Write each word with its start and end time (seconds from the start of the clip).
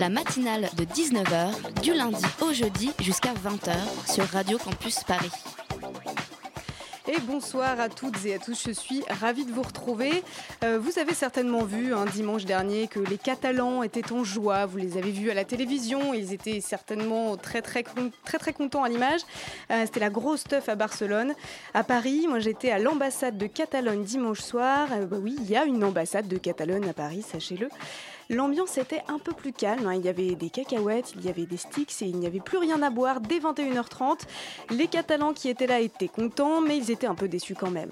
La 0.00 0.08
matinale 0.08 0.68
de 0.76 0.84
19h, 0.84 1.80
du 1.82 1.94
lundi 1.94 2.24
au 2.42 2.52
jeudi 2.52 2.90
jusqu'à 3.00 3.32
20h 3.32 3.74
sur 4.12 4.24
Radio 4.26 4.58
Campus 4.58 5.02
Paris. 5.04 5.30
Et 7.08 7.20
bonsoir 7.20 7.78
à 7.78 7.88
toutes 7.88 8.24
et 8.26 8.34
à 8.34 8.38
tous, 8.38 8.64
je 8.66 8.72
suis 8.72 9.02
ravie 9.20 9.44
de 9.44 9.52
vous 9.52 9.62
retrouver. 9.62 10.24
Euh, 10.64 10.78
vous 10.80 10.98
avez 10.98 11.14
certainement 11.14 11.62
vu 11.62 11.94
un 11.94 12.04
dimanche 12.04 12.44
dernier 12.44 12.88
que 12.88 12.98
les 12.98 13.16
Catalans 13.16 13.84
étaient 13.84 14.10
en 14.12 14.24
joie, 14.24 14.66
vous 14.66 14.78
les 14.78 14.98
avez 14.98 15.12
vus 15.12 15.30
à 15.30 15.34
la 15.34 15.44
télévision, 15.44 16.12
ils 16.14 16.32
étaient 16.32 16.60
certainement 16.60 17.36
très 17.36 17.62
très 17.62 17.84
con- 17.84 18.10
très 18.24 18.38
très 18.38 18.52
contents 18.52 18.82
à 18.82 18.88
l'image. 18.88 19.20
Euh, 19.70 19.82
C'était 19.86 20.00
la 20.00 20.10
grosse 20.10 20.42
teuf 20.44 20.68
à 20.68 20.74
Barcelone. 20.74 21.32
À 21.74 21.84
Paris, 21.84 22.26
moi 22.28 22.40
j'étais 22.40 22.70
à 22.72 22.78
l'ambassade 22.80 23.38
de 23.38 23.46
Catalogne 23.46 24.02
dimanche 24.02 24.40
soir. 24.40 24.88
Euh, 24.92 25.06
bah 25.06 25.18
oui, 25.20 25.36
il 25.38 25.48
y 25.48 25.56
a 25.56 25.64
une 25.64 25.84
ambassade 25.84 26.26
de 26.26 26.38
Catalogne 26.38 26.88
à 26.88 26.92
Paris, 26.92 27.22
sachez-le. 27.30 27.68
L'ambiance 28.28 28.76
était 28.78 29.02
un 29.08 29.18
peu 29.18 29.32
plus 29.32 29.52
calme, 29.52 29.86
hein. 29.86 29.94
il 29.94 30.04
y 30.04 30.08
avait 30.08 30.34
des 30.34 30.50
cacahuètes, 30.50 31.12
il 31.16 31.24
y 31.24 31.28
avait 31.28 31.46
des 31.46 31.56
sticks 31.56 32.02
et 32.02 32.06
il 32.06 32.16
n'y 32.18 32.26
avait 32.26 32.40
plus 32.40 32.58
rien 32.58 32.82
à 32.82 32.90
boire 32.90 33.20
dès 33.20 33.38
21h30. 33.38 34.22
Les 34.70 34.88
Catalans 34.88 35.32
qui 35.32 35.48
étaient 35.48 35.68
là 35.68 35.78
étaient 35.78 36.08
contents, 36.08 36.60
mais 36.60 36.76
ils 36.76 36.90
étaient 36.90 37.06
un 37.06 37.14
peu 37.14 37.28
déçus 37.28 37.54
quand 37.54 37.70
même. 37.70 37.90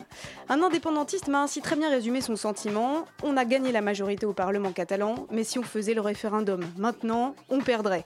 Un 0.48 0.62
indépendantiste 0.62 1.28
m'a 1.28 1.42
ainsi 1.42 1.60
très 1.60 1.76
bien 1.76 1.88
résumé 1.88 2.20
son 2.20 2.36
sentiment. 2.36 3.04
On 3.22 3.36
a 3.36 3.44
gagné 3.44 3.70
la 3.70 3.80
majorité 3.80 4.26
au 4.26 4.32
Parlement 4.32 4.72
catalan, 4.72 5.26
mais 5.30 5.44
si 5.44 5.58
on 5.58 5.62
faisait 5.62 5.94
le 5.94 6.00
référendum 6.00 6.64
maintenant, 6.76 7.34
on 7.48 7.60
perdrait. 7.60 8.04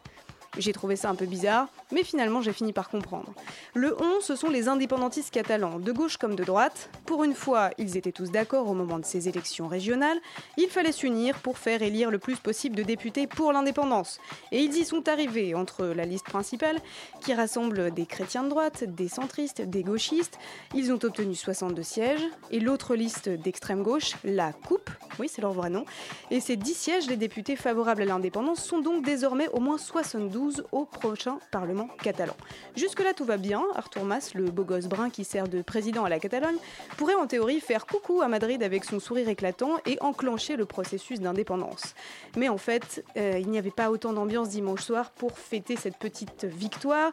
J'ai 0.56 0.72
trouvé 0.72 0.96
ça 0.96 1.10
un 1.10 1.14
peu 1.14 1.26
bizarre, 1.26 1.68
mais 1.92 2.02
finalement 2.02 2.40
j'ai 2.40 2.52
fini 2.52 2.72
par 2.72 2.88
comprendre. 2.88 3.32
Le 3.74 3.94
on, 4.02 4.20
ce 4.20 4.34
sont 4.34 4.48
les 4.48 4.66
indépendantistes 4.68 5.30
catalans, 5.30 5.78
de 5.78 5.92
gauche 5.92 6.16
comme 6.16 6.34
de 6.34 6.44
droite. 6.44 6.88
Pour 7.04 7.22
une 7.22 7.34
fois, 7.34 7.70
ils 7.76 7.96
étaient 7.96 8.12
tous 8.12 8.30
d'accord 8.30 8.68
au 8.68 8.74
moment 8.74 8.98
de 8.98 9.04
ces 9.04 9.28
élections 9.28 9.68
régionales. 9.68 10.18
Il 10.56 10.68
fallait 10.68 10.92
s'unir 10.92 11.38
pour 11.40 11.58
faire 11.58 11.82
élire 11.82 12.10
le 12.10 12.18
plus 12.18 12.36
possible 12.36 12.76
de 12.76 12.82
députés 12.82 13.26
pour 13.26 13.52
l'indépendance. 13.52 14.20
Et 14.50 14.60
ils 14.60 14.74
y 14.76 14.84
sont 14.84 15.06
arrivés 15.08 15.54
entre 15.54 15.84
la 15.84 16.06
liste 16.06 16.24
principale, 16.24 16.78
qui 17.20 17.34
rassemble 17.34 17.92
des 17.92 18.06
chrétiens 18.06 18.44
de 18.44 18.48
droite, 18.48 18.84
des 18.84 19.08
centristes, 19.08 19.60
des 19.60 19.82
gauchistes. 19.82 20.38
Ils 20.74 20.92
ont 20.92 20.98
obtenu 21.02 21.34
62 21.34 21.82
sièges. 21.82 22.24
Et 22.50 22.60
l'autre 22.60 22.94
liste 22.94 23.28
d'extrême 23.28 23.82
gauche, 23.82 24.14
la 24.24 24.52
Coupe, 24.52 24.90
oui 25.18 25.28
c'est 25.28 25.42
leur 25.42 25.52
vrai 25.52 25.68
nom. 25.68 25.84
Et 26.30 26.40
ces 26.40 26.56
10 26.56 26.74
sièges, 26.74 27.06
les 27.06 27.16
députés 27.16 27.54
favorables 27.54 28.02
à 28.02 28.06
l'indépendance, 28.06 28.64
sont 28.64 28.78
donc 28.78 29.04
désormais 29.04 29.48
au 29.50 29.60
moins 29.60 29.78
72 29.78 30.37
au 30.72 30.84
prochain 30.84 31.38
Parlement 31.50 31.88
catalan. 32.02 32.34
Jusque-là 32.76 33.12
tout 33.14 33.24
va 33.24 33.36
bien. 33.36 33.62
Artur 33.74 34.04
Mas, 34.04 34.34
le 34.34 34.50
beau 34.50 34.64
gosse 34.64 34.86
brun 34.86 35.10
qui 35.10 35.24
sert 35.24 35.48
de 35.48 35.62
président 35.62 36.04
à 36.04 36.08
la 36.08 36.18
Catalogne, 36.18 36.56
pourrait 36.96 37.14
en 37.14 37.26
théorie 37.26 37.60
faire 37.60 37.86
coucou 37.86 38.22
à 38.22 38.28
Madrid 38.28 38.62
avec 38.62 38.84
son 38.84 39.00
sourire 39.00 39.28
éclatant 39.28 39.78
et 39.86 39.98
enclencher 40.00 40.56
le 40.56 40.64
processus 40.64 41.20
d'indépendance. 41.20 41.94
Mais 42.36 42.48
en 42.48 42.58
fait, 42.58 43.04
euh, 43.16 43.38
il 43.38 43.48
n'y 43.48 43.58
avait 43.58 43.70
pas 43.70 43.90
autant 43.90 44.12
d'ambiance 44.12 44.50
dimanche 44.50 44.82
soir 44.82 45.10
pour 45.10 45.38
fêter 45.38 45.76
cette 45.76 45.96
petite 45.96 46.44
victoire. 46.44 47.12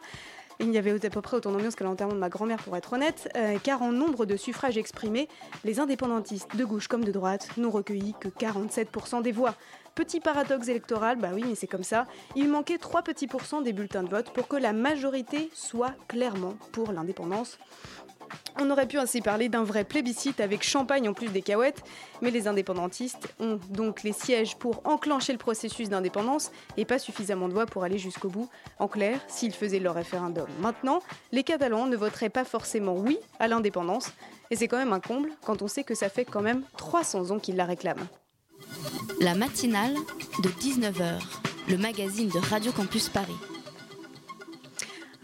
Il 0.58 0.70
n'y 0.70 0.78
avait 0.78 1.04
à 1.04 1.10
peu 1.10 1.20
près 1.20 1.36
autant 1.36 1.52
d'ambiance 1.52 1.74
qu'à 1.74 1.84
l'enterrement 1.84 2.14
de 2.14 2.20
ma 2.20 2.30
grand-mère, 2.30 2.62
pour 2.62 2.76
être 2.76 2.94
honnête, 2.94 3.28
euh, 3.36 3.58
car 3.62 3.82
en 3.82 3.92
nombre 3.92 4.24
de 4.24 4.36
suffrages 4.36 4.78
exprimés, 4.78 5.28
les 5.64 5.80
indépendantistes 5.80 6.56
de 6.56 6.64
gauche 6.64 6.88
comme 6.88 7.04
de 7.04 7.12
droite 7.12 7.48
n'ont 7.58 7.70
recueilli 7.70 8.14
que 8.18 8.28
47% 8.28 9.20
des 9.22 9.32
voix. 9.32 9.54
Petit 9.96 10.20
paradoxe 10.20 10.68
électoral, 10.68 11.16
bah 11.16 11.30
oui, 11.32 11.42
mais 11.48 11.54
c'est 11.54 11.66
comme 11.66 11.82
ça. 11.82 12.06
Il 12.34 12.50
manquait 12.50 12.76
3 12.76 13.00
petits 13.00 13.26
pourcents 13.26 13.62
des 13.62 13.72
bulletins 13.72 14.02
de 14.02 14.10
vote 14.10 14.30
pour 14.30 14.46
que 14.46 14.56
la 14.56 14.74
majorité 14.74 15.50
soit 15.54 15.94
clairement 16.06 16.52
pour 16.70 16.92
l'indépendance. 16.92 17.58
On 18.60 18.68
aurait 18.70 18.86
pu 18.86 18.98
ainsi 18.98 19.22
parler 19.22 19.48
d'un 19.48 19.64
vrai 19.64 19.84
plébiscite 19.84 20.40
avec 20.40 20.62
champagne 20.62 21.08
en 21.08 21.14
plus 21.14 21.28
des 21.28 21.40
cahuètes, 21.40 21.82
mais 22.20 22.30
les 22.30 22.46
indépendantistes 22.46 23.34
ont 23.40 23.58
donc 23.70 24.02
les 24.02 24.12
sièges 24.12 24.56
pour 24.56 24.82
enclencher 24.84 25.32
le 25.32 25.38
processus 25.38 25.88
d'indépendance 25.88 26.50
et 26.76 26.84
pas 26.84 26.98
suffisamment 26.98 27.48
de 27.48 27.54
voix 27.54 27.64
pour 27.64 27.82
aller 27.82 27.98
jusqu'au 27.98 28.28
bout. 28.28 28.50
En 28.78 28.88
clair, 28.88 29.18
s'ils 29.28 29.54
faisaient 29.54 29.78
leur 29.78 29.94
référendum 29.94 30.46
maintenant, 30.60 31.00
les 31.32 31.42
Catalans 31.42 31.86
ne 31.86 31.96
voteraient 31.96 32.28
pas 32.28 32.44
forcément 32.44 32.96
oui 32.96 33.18
à 33.38 33.48
l'indépendance, 33.48 34.12
et 34.50 34.56
c'est 34.56 34.68
quand 34.68 34.76
même 34.76 34.92
un 34.92 35.00
comble 35.00 35.30
quand 35.42 35.62
on 35.62 35.68
sait 35.68 35.84
que 35.84 35.94
ça 35.94 36.10
fait 36.10 36.26
quand 36.26 36.42
même 36.42 36.64
300 36.76 37.30
ans 37.30 37.38
qu'ils 37.38 37.56
la 37.56 37.64
réclament. 37.64 38.06
La 39.20 39.34
matinale 39.34 39.94
de 40.42 40.48
19h, 40.48 41.20
le 41.68 41.76
magazine 41.76 42.28
de 42.28 42.38
Radio 42.38 42.72
Campus 42.72 43.08
Paris. 43.08 43.36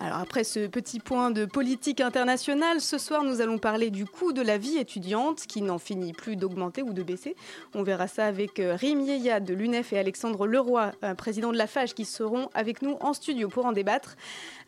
Alors 0.04 0.18
après 0.18 0.42
ce 0.42 0.66
petit 0.66 0.98
point 0.98 1.30
de 1.30 1.44
politique 1.44 2.00
internationale, 2.00 2.80
ce 2.80 2.98
soir 2.98 3.22
nous 3.22 3.40
allons 3.40 3.58
parler 3.58 3.90
du 3.90 4.04
coût 4.04 4.32
de 4.32 4.42
la 4.42 4.58
vie 4.58 4.76
étudiante 4.78 5.42
qui 5.46 5.62
n'en 5.62 5.78
finit 5.78 6.12
plus 6.12 6.34
d'augmenter 6.34 6.82
ou 6.82 6.92
de 6.92 7.04
baisser. 7.04 7.36
On 7.72 7.84
verra 7.84 8.08
ça 8.08 8.26
avec 8.26 8.58
euh, 8.58 8.74
Rim 8.74 9.00
Yeya 9.00 9.38
de 9.38 9.54
l'UNEF 9.54 9.92
et 9.92 10.00
Alexandre 10.00 10.48
Leroy, 10.48 10.90
euh, 11.04 11.14
président 11.14 11.52
de 11.52 11.56
la 11.56 11.68
FAGE, 11.68 11.94
qui 11.94 12.04
seront 12.04 12.48
avec 12.52 12.82
nous 12.82 12.96
en 13.00 13.12
studio 13.12 13.48
pour 13.48 13.64
en 13.64 13.70
débattre. 13.70 14.16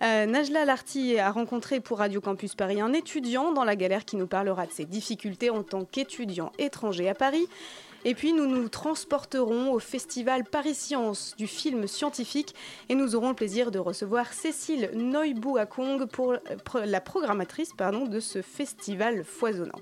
Euh, 0.03 0.25
Najla 0.27 0.65
Larty 0.67 1.19
a 1.19 1.33
rencontré 1.33 1.81
pour 1.81 1.99
Radio 1.99 2.21
Campus 2.21 2.55
Paris 2.55 2.81
un 2.81 2.93
étudiant 2.93 3.50
dans 3.50 3.65
la 3.65 3.75
galère 3.75 4.05
qui 4.05 4.15
nous 4.15 4.28
parlera 4.28 4.67
de 4.67 4.73
ses 4.73 4.84
difficultés 4.84 5.50
en 5.50 5.65
tant 5.65 5.84
qu'étudiant 5.84 6.53
étranger 6.59 7.09
à 7.09 7.15
Paris. 7.15 7.49
Et 8.07 8.15
puis 8.15 8.33
nous 8.35 8.47
nous 8.47 8.69
transporterons 8.69 9.73
au 9.73 9.79
festival 9.79 10.45
Paris 10.45 10.75
Science 10.75 11.35
du 11.39 11.47
film 11.47 11.87
scientifique 11.87 12.55
et 12.89 12.95
nous 12.95 13.15
aurons 13.17 13.31
le 13.31 13.35
plaisir 13.35 13.71
de 13.71 13.79
recevoir 13.79 14.33
Cécile 14.33 14.91
Noibouakong 14.95 16.07
pour 16.07 16.33
euh, 16.33 16.39
la 16.85 17.01
programmatrice 17.01 17.73
pardon, 17.73 18.05
de 18.07 18.21
ce 18.21 18.43
festival 18.43 19.25
foisonnant. 19.25 19.81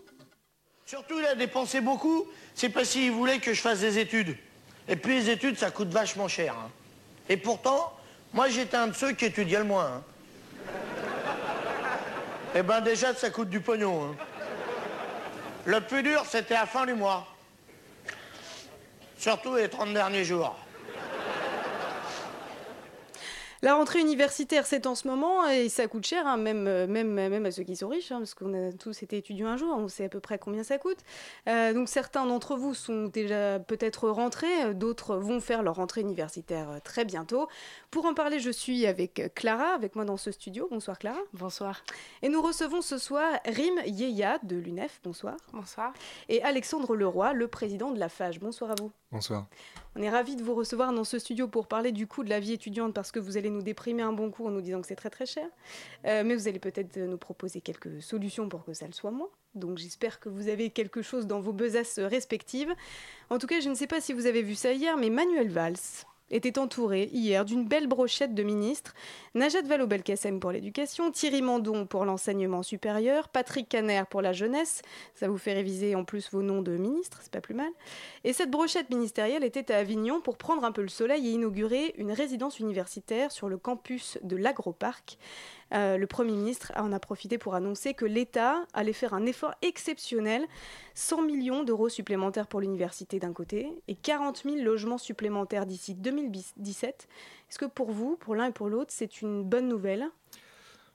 Surtout, 0.86 1.18
il 1.18 1.26
a 1.26 1.34
dépensé 1.34 1.80
beaucoup, 1.80 2.24
c'est 2.54 2.68
parce 2.68 2.90
qu'il 2.90 3.10
voulait 3.10 3.38
que 3.38 3.54
je 3.54 3.60
fasse 3.60 3.80
des 3.80 3.98
études. 3.98 4.36
Et 4.88 4.96
puis, 4.96 5.14
les 5.14 5.30
études, 5.30 5.56
ça 5.58 5.70
coûte 5.70 5.88
vachement 5.88 6.28
cher. 6.28 6.54
hein. 6.54 6.70
Et 7.28 7.36
pourtant, 7.36 7.92
moi, 8.34 8.48
j'étais 8.48 8.76
un 8.76 8.88
de 8.88 8.92
ceux 8.92 9.12
qui 9.12 9.24
étudiait 9.24 9.58
le 9.58 9.64
moins. 9.64 9.86
hein. 9.86 10.02
Eh 12.54 12.62
ben, 12.62 12.80
déjà, 12.82 13.14
ça 13.14 13.30
coûte 13.30 13.48
du 13.48 13.60
pognon. 13.60 14.04
hein. 14.10 14.16
Le 15.64 15.80
plus 15.80 16.02
dur, 16.02 16.24
c'était 16.28 16.54
à 16.56 16.60
la 16.62 16.66
fin 16.66 16.84
du 16.84 16.94
mois. 16.94 17.26
Surtout 19.22 19.54
les 19.54 19.68
30 19.68 19.94
derniers 19.94 20.24
jours. 20.24 20.52
La 23.64 23.76
rentrée 23.76 24.00
universitaire, 24.00 24.66
c'est 24.66 24.88
en 24.88 24.96
ce 24.96 25.06
moment 25.06 25.46
et 25.46 25.68
ça 25.68 25.86
coûte 25.86 26.04
cher, 26.04 26.26
hein, 26.26 26.36
même, 26.36 26.64
même, 26.86 27.12
même 27.12 27.46
à 27.46 27.52
ceux 27.52 27.62
qui 27.62 27.76
sont 27.76 27.86
riches, 27.86 28.10
hein, 28.10 28.18
parce 28.18 28.34
qu'on 28.34 28.52
a 28.54 28.72
tous 28.72 29.04
été 29.04 29.18
étudiants 29.18 29.46
un 29.46 29.56
jour, 29.56 29.72
on 29.78 29.86
sait 29.86 30.06
à 30.06 30.08
peu 30.08 30.18
près 30.18 30.36
combien 30.36 30.64
ça 30.64 30.78
coûte. 30.78 30.98
Euh, 31.48 31.72
donc 31.72 31.88
certains 31.88 32.26
d'entre 32.26 32.56
vous 32.56 32.74
sont 32.74 33.04
déjà 33.04 33.60
peut-être 33.60 34.08
rentrés, 34.08 34.74
d'autres 34.74 35.14
vont 35.14 35.38
faire 35.38 35.62
leur 35.62 35.76
rentrée 35.76 36.00
universitaire 36.00 36.70
euh, 36.70 36.78
très 36.82 37.04
bientôt. 37.04 37.46
Pour 37.92 38.04
en 38.06 38.14
parler, 38.14 38.40
je 38.40 38.50
suis 38.50 38.84
avec 38.84 39.30
Clara, 39.36 39.74
avec 39.74 39.94
moi 39.94 40.04
dans 40.04 40.16
ce 40.16 40.32
studio. 40.32 40.66
Bonsoir 40.68 40.98
Clara. 40.98 41.20
Bonsoir. 41.32 41.84
Et 42.22 42.28
nous 42.28 42.42
recevons 42.42 42.82
ce 42.82 42.98
soir 42.98 43.30
Rim 43.44 43.80
Yeya 43.86 44.40
de 44.42 44.56
l'UNEF. 44.56 44.98
Bonsoir. 45.04 45.36
Bonsoir. 45.52 45.92
Et 46.28 46.42
Alexandre 46.42 46.96
Leroy, 46.96 47.32
le 47.32 47.46
président 47.46 47.92
de 47.92 48.00
la 48.00 48.08
FAGE. 48.08 48.40
Bonsoir 48.40 48.72
à 48.72 48.74
vous. 48.80 48.90
Bonsoir. 49.12 49.46
On 49.94 50.00
est 50.00 50.08
ravis 50.08 50.36
de 50.36 50.42
vous 50.42 50.54
recevoir 50.54 50.90
dans 50.92 51.04
ce 51.04 51.18
studio 51.18 51.46
pour 51.46 51.66
parler 51.66 51.92
du 51.92 52.06
coût 52.06 52.24
de 52.24 52.30
la 52.30 52.40
vie 52.40 52.54
étudiante 52.54 52.94
parce 52.94 53.12
que 53.12 53.20
vous 53.20 53.36
allez 53.36 53.50
nous 53.52 53.62
déprimer 53.62 54.02
un 54.02 54.12
bon 54.12 54.30
coup 54.30 54.46
en 54.46 54.50
nous 54.50 54.60
disant 54.60 54.80
que 54.80 54.86
c'est 54.86 54.96
très 54.96 55.10
très 55.10 55.26
cher. 55.26 55.46
Euh, 56.06 56.22
mais 56.24 56.34
vous 56.34 56.48
allez 56.48 56.58
peut-être 56.58 56.96
nous 56.98 57.18
proposer 57.18 57.60
quelques 57.60 58.02
solutions 58.02 58.48
pour 58.48 58.64
que 58.64 58.72
ça 58.72 58.86
le 58.86 58.92
soit 58.92 59.10
moins. 59.10 59.30
Donc 59.54 59.78
j'espère 59.78 60.18
que 60.18 60.28
vous 60.28 60.48
avez 60.48 60.70
quelque 60.70 61.02
chose 61.02 61.26
dans 61.26 61.40
vos 61.40 61.52
besaces 61.52 61.98
respectives. 61.98 62.74
En 63.30 63.38
tout 63.38 63.46
cas, 63.46 63.60
je 63.60 63.68
ne 63.68 63.74
sais 63.74 63.86
pas 63.86 64.00
si 64.00 64.12
vous 64.12 64.26
avez 64.26 64.42
vu 64.42 64.54
ça 64.54 64.72
hier, 64.72 64.96
mais 64.96 65.10
Manuel 65.10 65.50
Valls 65.50 65.76
était 66.32 66.58
entouré 66.58 67.08
hier 67.12 67.44
d'une 67.44 67.64
belle 67.64 67.86
brochette 67.86 68.34
de 68.34 68.42
ministres. 68.42 68.94
Najat 69.34 69.62
Vallaud-Belkacem 69.62 70.40
pour 70.40 70.50
l'éducation, 70.50 71.12
Thierry 71.12 71.42
Mandon 71.42 71.86
pour 71.86 72.04
l'enseignement 72.04 72.62
supérieur, 72.62 73.28
Patrick 73.28 73.68
Caner 73.68 74.02
pour 74.10 74.22
la 74.22 74.32
jeunesse. 74.32 74.82
Ça 75.14 75.28
vous 75.28 75.38
fait 75.38 75.52
réviser 75.52 75.94
en 75.94 76.04
plus 76.04 76.30
vos 76.32 76.42
noms 76.42 76.62
de 76.62 76.76
ministres, 76.76 77.18
c'est 77.22 77.32
pas 77.32 77.40
plus 77.40 77.54
mal. 77.54 77.70
Et 78.24 78.32
cette 78.32 78.50
brochette 78.50 78.90
ministérielle 78.90 79.44
était 79.44 79.72
à 79.72 79.78
Avignon 79.78 80.20
pour 80.20 80.36
prendre 80.36 80.64
un 80.64 80.72
peu 80.72 80.82
le 80.82 80.88
soleil 80.88 81.28
et 81.28 81.32
inaugurer 81.32 81.94
une 81.98 82.12
résidence 82.12 82.58
universitaire 82.58 83.30
sur 83.30 83.48
le 83.48 83.58
campus 83.58 84.18
de 84.22 84.36
l'Agroparc. 84.36 85.18
Euh, 85.72 85.96
le 85.96 86.06
Premier 86.06 86.32
ministre 86.32 86.72
en 86.76 86.92
a 86.92 87.00
profité 87.00 87.38
pour 87.38 87.54
annoncer 87.54 87.94
que 87.94 88.04
l'État 88.04 88.64
allait 88.74 88.92
faire 88.92 89.14
un 89.14 89.24
effort 89.24 89.54
exceptionnel, 89.62 90.46
100 90.94 91.22
millions 91.22 91.64
d'euros 91.64 91.88
supplémentaires 91.88 92.46
pour 92.46 92.60
l'université 92.60 93.18
d'un 93.18 93.32
côté 93.32 93.72
et 93.88 93.94
40 93.94 94.42
000 94.44 94.56
logements 94.56 94.98
supplémentaires 94.98 95.66
d'ici 95.66 95.94
2017. 95.94 97.08
Est-ce 97.48 97.58
que 97.58 97.64
pour 97.64 97.90
vous, 97.90 98.16
pour 98.16 98.34
l'un 98.34 98.46
et 98.46 98.52
pour 98.52 98.68
l'autre, 98.68 98.92
c'est 98.92 99.22
une 99.22 99.44
bonne 99.44 99.68
nouvelle? 99.68 100.06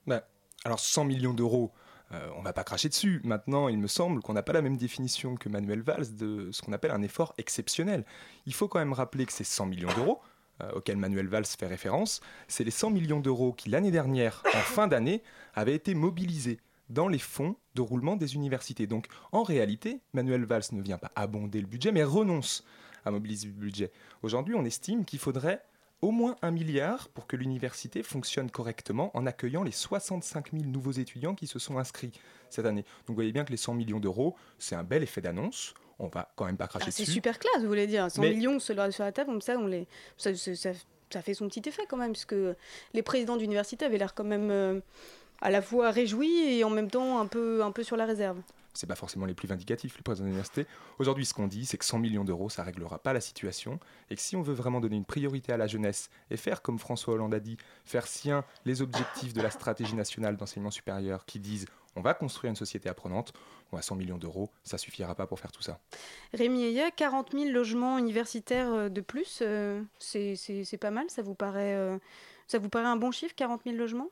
Ben, 0.06 0.21
Alors 0.63 0.80
100 0.80 1.06
millions 1.06 1.33
d'euros, 1.33 1.71
euh, 2.12 2.30
on 2.35 2.39
ne 2.39 2.44
va 2.44 2.53
pas 2.53 2.63
cracher 2.63 2.89
dessus. 2.89 3.19
Maintenant, 3.23 3.68
il 3.68 3.80
me 3.80 3.88
semble 3.88 4.21
qu'on 4.21 4.33
n'a 4.33 4.44
pas 4.44 4.53
la 4.53 4.62
même 4.62 4.77
définition 4.77 5.35
que 5.35 5.50
Manuel 5.50 5.81
Valls 5.81 6.15
de 6.15 6.51
ce 6.51 6.62
qu'on 6.62 6.73
appelle 6.73 6.91
un 6.91 7.01
effort 7.01 7.33
exceptionnel. 7.38 8.06
Il 8.45 8.53
faut 8.53 8.68
quand 8.68 8.80
même 8.80 8.94
rappeler 8.94 9.25
que 9.25 9.33
ces 9.33 9.44
100 9.44 9.65
millions 9.65 9.94
d'euros, 9.95 10.21
euh, 10.62 10.71
auxquels 10.74 10.98
Manuel 10.98 11.27
Valls 11.27 11.45
fait 11.45 11.68
référence, 11.68 12.21
c'est 12.48 12.63
les 12.63 12.71
100 12.71 12.92
millions 12.92 13.19
d'euros 13.19 13.54
qui, 13.54 13.69
l'année 13.69 13.92
dernière, 13.92 14.44
en 14.48 14.59
fin 14.59 14.88
d'année, 14.88 15.21
avaient 15.54 15.75
été 15.75 15.94
mobilisés 15.94 16.59
dans 16.89 17.07
les 17.07 17.19
fonds 17.19 17.56
de 17.75 17.81
roulement 17.81 18.15
des 18.15 18.36
universités. 18.36 18.88
Donc, 18.88 19.07
en 19.31 19.44
réalité, 19.44 20.01
Manuel 20.13 20.45
Valls 20.45 20.63
ne 20.71 20.81
vient 20.81 20.98
pas 20.98 21.12
abonder 21.15 21.59
le 21.59 21.68
budget, 21.68 21.92
mais 21.92 22.04
renonce 22.04 22.63
à 23.06 23.12
mobiliser 23.12 23.48
le 23.48 23.54
budget. 23.54 23.92
Aujourd'hui, 24.24 24.56
on 24.56 24.65
estime 24.65 25.06
qu'il 25.06 25.19
faudrait 25.19 25.63
au 26.01 26.12
moins 26.12 26.36
un 26.42 26.51
milliard 26.51 27.09
pour 27.09 27.27
que 27.27 27.36
l'université 27.36 28.04
fonctionne 28.04 28.51
correctement 28.51 29.15
en 29.15 29.25
accueillant 29.25 29.63
les 29.63 29.71
65 29.71 30.51
000 30.51 30.65
nouveaux 30.65 30.92
étudiants 30.92 31.33
qui 31.36 31.48
se 31.48 31.59
sont 31.59 31.77
inscrits 31.77 32.12
cette 32.50 32.65
année. 32.65 32.83
Donc 32.83 33.09
vous 33.09 33.15
voyez 33.15 33.31
bien 33.31 33.45
que 33.45 33.51
les 33.51 33.57
100 33.57 33.74
millions 33.74 34.00
d'euros, 34.00 34.36
c'est 34.59 34.75
un 34.75 34.83
bel 34.83 35.04
effet 35.04 35.21
d'annonce. 35.21 35.74
On 35.99 36.07
va 36.07 36.31
quand 36.35 36.45
même 36.45 36.57
pas 36.57 36.67
cracher 36.67 36.85
ah, 36.88 36.91
dessus. 36.91 37.05
C'est 37.05 37.11
super 37.11 37.39
classe, 37.39 37.61
vous 37.61 37.67
voulez 37.67 37.88
dire. 37.88 38.09
100 38.09 38.21
millions 38.21 38.59
sur 38.59 38.75
la, 38.75 38.91
table, 38.91 39.25
comme 39.25 39.41
ça, 39.41 39.57
on 39.57 39.67
les, 39.67 39.88
ça, 40.17 40.31
fait 41.21 41.33
son 41.33 41.47
petit 41.47 41.67
effet 41.67 41.83
quand 41.88 41.97
même, 41.97 42.11
puisque 42.11 42.35
les 42.94 43.01
présidents 43.01 43.38
d'université 43.38 43.85
avaient 43.85 43.97
l'air 43.97 44.13
quand 44.13 44.23
même 44.23 44.51
euh, 44.51 44.79
à 45.41 45.49
la 45.49 45.61
fois 45.61 45.91
réjouis 45.91 46.59
et 46.59 46.63
en 46.63 46.69
même 46.69 46.89
temps 46.89 47.19
un 47.19 47.25
peu, 47.25 47.63
un 47.63 47.71
peu 47.71 47.83
sur 47.83 47.97
la 47.97 48.05
réserve 48.05 48.41
c'est 48.77 48.88
pas 48.88 48.95
forcément 48.95 49.25
les 49.25 49.33
plus 49.33 49.47
vindicatifs, 49.47 49.97
les 49.97 50.03
présidents 50.03 50.25
d'université. 50.25 50.67
Aujourd'hui, 50.99 51.25
ce 51.25 51.33
qu'on 51.33 51.47
dit, 51.47 51.65
c'est 51.65 51.77
que 51.77 51.85
100 51.85 51.99
millions 51.99 52.23
d'euros, 52.23 52.49
ça 52.49 52.63
réglera 52.63 52.99
pas 52.99 53.11
la 53.11 53.21
situation, 53.21 53.79
et 54.09 54.15
que 54.15 54.21
si 54.21 54.35
on 54.35 54.41
veut 54.41 54.53
vraiment 54.53 54.79
donner 54.79 54.95
une 54.95 55.05
priorité 55.05 55.51
à 55.51 55.57
la 55.57 55.67
jeunesse 55.67 56.09
et 56.29 56.38
faire 56.38 56.61
comme 56.61 56.77
François 56.77 57.15
Hollande 57.15 57.33
a 57.33 57.39
dit, 57.39 57.57
faire 57.85 58.07
sien 58.07 58.45
les 58.65 58.81
objectifs 58.81 59.33
de 59.33 59.41
la 59.41 59.49
stratégie 59.49 59.95
nationale 59.95 60.38
d'enseignement 60.38 60.71
supérieur 60.71 61.25
qui 61.25 61.39
disent 61.39 61.65
on 61.95 62.01
va 62.01 62.13
construire 62.13 62.51
une 62.51 62.55
société 62.55 62.89
apprenante, 62.89 63.33
bon, 63.71 63.77
à 63.77 63.81
100 63.81 63.95
millions 63.95 64.17
d'euros, 64.17 64.49
ça 64.63 64.77
suffira 64.77 65.15
pas 65.15 65.27
pour 65.27 65.39
faire 65.39 65.51
tout 65.51 65.61
ça. 65.61 65.79
Rémi 66.33 66.63
Eya, 66.63 66.91
40 66.91 67.31
000 67.33 67.51
logements 67.51 67.97
universitaires 67.97 68.71
euh, 68.71 68.89
de 68.89 69.01
plus, 69.01 69.39
euh, 69.41 69.81
c'est 69.99 70.77
pas 70.79 70.91
mal, 70.91 71.09
ça 71.09 71.21
vous 71.21 71.35
paraît, 71.35 71.75
euh, 71.75 71.97
ça 72.47 72.59
vous 72.59 72.69
paraît 72.69 72.87
un 72.87 72.97
bon 72.97 73.11
chiffre, 73.11 73.35
40 73.35 73.61
000 73.65 73.75
logements? 73.75 74.09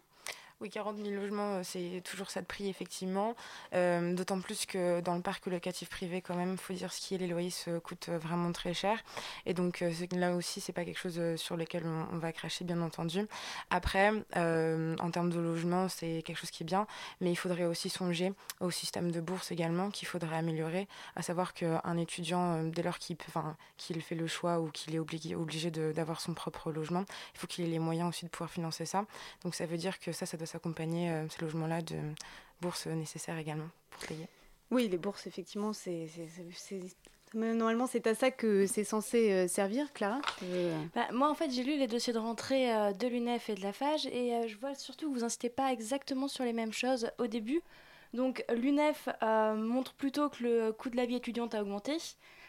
Oui, 0.62 0.70
40 0.70 0.98
000 0.98 1.10
logements, 1.10 1.56
euh, 1.56 1.62
c'est 1.64 2.02
toujours 2.06 2.32
ça 2.32 2.40
de 2.40 2.46
prix, 2.46 2.70
effectivement. 2.70 3.36
Euh, 3.74 4.14
d'autant 4.14 4.40
plus 4.40 4.66
que 4.66 5.02
dans 5.02 5.16
le 5.16 5.22
parc 5.22 5.48
locatif 5.48 5.90
privé, 5.90 6.22
quand 6.22 6.36
même, 6.36 6.54
il 6.54 6.58
faut 6.58 6.74
dire 6.74 6.94
ce 6.94 7.02
qui 7.02 7.14
est, 7.14 7.18
les 7.18 7.28
loyers 7.28 7.50
se 7.50 7.78
coûtent 7.78 8.08
euh, 8.08 8.18
vraiment 8.18 8.54
très 8.54 8.74
cher. 8.74 9.04
Et 9.46 9.54
donc 9.54 9.84
là 10.14 10.34
aussi, 10.34 10.62
c'est 10.62 10.72
pas 10.72 10.86
quelque 10.86 10.98
chose 10.98 11.20
sur 11.36 11.58
lequel 11.58 11.84
on, 11.86 12.18
va 12.18 12.32
cracher, 12.32 12.64
bien 12.64 12.82
entendu. 12.82 13.28
Après, 13.70 14.10
en 14.10 15.12
termes 15.12 15.30
de 15.30 15.40
logement, 15.40 15.90
c'est 15.90 16.24
quelque 16.26 16.38
chose 16.38 16.52
qui 16.52 16.64
est 16.64 16.66
bien, 16.66 16.88
mais 17.20 17.32
il 17.32 17.36
faudrait 17.36 17.66
aussi 17.66 17.90
songer 17.90 18.32
au 18.62 18.72
système 18.72 19.12
de 19.12 19.20
bourse 19.20 19.52
également, 19.52 19.90
qu'il 19.90 20.08
faudrait 20.08 20.38
améliorer, 20.38 20.88
à 21.16 21.22
savoir 21.22 21.54
qu'un 21.54 21.98
étudiant, 21.98 22.64
dès 22.64 22.84
lors 22.84 22.98
qu'il 22.98 23.18
fait 24.02 24.16
le 24.16 24.28
choix 24.28 24.60
ou 24.60 24.70
qu'il 24.72 24.96
est 24.96 25.00
obligé, 25.00 25.36
obligé 25.36 25.72
d'avoir 25.72 26.22
son 26.22 26.34
propre 26.34 26.72
logement, 26.72 27.04
il 27.34 27.40
faut 27.40 27.48
qu'il 27.48 27.66
ait 27.66 27.70
les 27.70 27.80
moyens 27.80 28.10
aussi 28.10 28.26
de 28.26 28.30
pouvoir 28.30 28.50
financer 28.50 28.86
ça. 28.86 29.06
Donc 29.44 29.56
ça 29.56 29.66
veut 29.66 29.78
dire 29.78 30.00
que 30.00 30.12
ça, 30.12 30.26
ça 30.26 30.38
doit 30.38 30.45
s'accompagner 30.46 31.12
euh, 31.12 31.28
ces 31.30 31.42
logements-là 31.42 31.82
de 31.82 31.98
bourses 32.62 32.88
nécessaires 32.88 33.38
également 33.38 33.70
pour 33.92 34.08
payer. 34.08 34.28
Oui, 34.72 34.88
les 34.88 34.98
bourses, 34.98 35.28
effectivement, 35.28 35.74
c'est 35.74 36.08
Normalement, 37.34 37.86
c'est 37.86 38.08
à 38.08 38.16
ça 38.16 38.32
que 38.32 38.66
c'est 38.66 38.86
censé 38.86 39.32
euh, 39.32 39.48
servir, 39.48 39.92
Clara 39.92 40.22
euh, 40.44 40.82
bah, 40.94 41.08
Moi, 41.12 41.30
en 41.30 41.34
fait, 41.34 41.52
j'ai 41.52 41.64
lu 41.64 41.78
les 41.78 41.88
dossiers 41.88 42.14
de 42.14 42.20
rentrée 42.20 42.68
de 42.94 43.08
l'UNEF 43.08 43.50
et 43.50 43.56
de 43.56 43.62
la 43.62 43.74
FAGE 43.74 44.06
et 44.06 44.48
je 44.48 44.58
vois 44.58 44.74
surtout 44.74 45.12
que 45.12 45.18
vous 45.18 45.26
incitez 45.26 45.50
pas 45.50 45.74
exactement 45.74 46.30
sur 46.30 46.46
les 46.46 46.54
mêmes 46.54 46.72
choses 46.72 47.10
au 47.18 47.28
début. 47.28 47.62
Donc, 48.14 48.46
l'UNEF 48.54 49.10
montre 49.22 49.94
plutôt 49.96 50.30
que 50.30 50.44
le 50.44 50.72
coût 50.72 50.90
de 50.90 50.96
la 50.96 51.06
vie 51.06 51.16
étudiante 51.16 51.56
a 51.56 51.62
augmenté, 51.62 51.98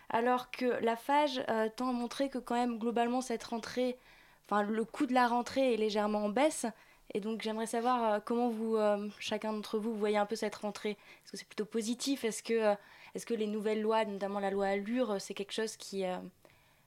alors 0.09 0.53
que 0.53 0.67
la 0.85 0.95
FAGE 0.95 1.45
tend 1.75 1.89
à 1.89 1.93
montrer 1.93 2.29
que 2.29 2.39
quand 2.39 2.55
même, 2.55 2.79
globalement, 2.79 3.21
cette 3.21 3.43
rentrée, 3.43 3.99
enfin, 4.45 4.63
le 4.63 4.85
coût 4.85 5.07
de 5.07 5.15
la 5.15 5.27
rentrée 5.27 5.75
est 5.75 5.77
légèrement 5.77 6.27
en 6.27 6.29
baisse, 6.29 6.67
et 7.15 7.21
donc 7.21 7.43
j'aimerais 7.43 7.67
savoir 7.67 8.13
euh, 8.13 8.19
comment 8.25 8.51
vous, 8.51 8.77
euh, 8.77 9.09
chacun 9.19 9.53
d'entre 9.53 9.79
vous, 9.79 9.95
voyez 9.97 10.17
un 10.17 10.27
peu 10.27 10.37
cette 10.37 10.57
rentrée. 10.57 10.91
Est-ce 10.91 11.33
que 11.33 11.37
c'est 11.39 11.49
plutôt 11.49 11.65
positif? 11.65 12.25
Est-ce 12.25 12.43
que, 12.43 12.55
euh, 12.55 12.75
est 13.15 13.25
que 13.25 13.35
les 13.35 13.47
nouvelles 13.47 13.83
lois, 13.83 14.05
notamment 14.05 14.41
la 14.41 14.51
loi 14.51 14.67
Allure, 14.67 15.17
c'est 15.21 15.35
quelque 15.35 15.53
chose 15.53 15.77
qui 15.77 16.03
est 16.03 16.15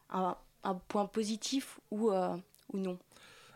un, 0.10 0.36
point 0.88 1.06
positif 1.06 1.80
ou, 1.92 2.12
ou 2.12 2.78
non? 2.78 3.00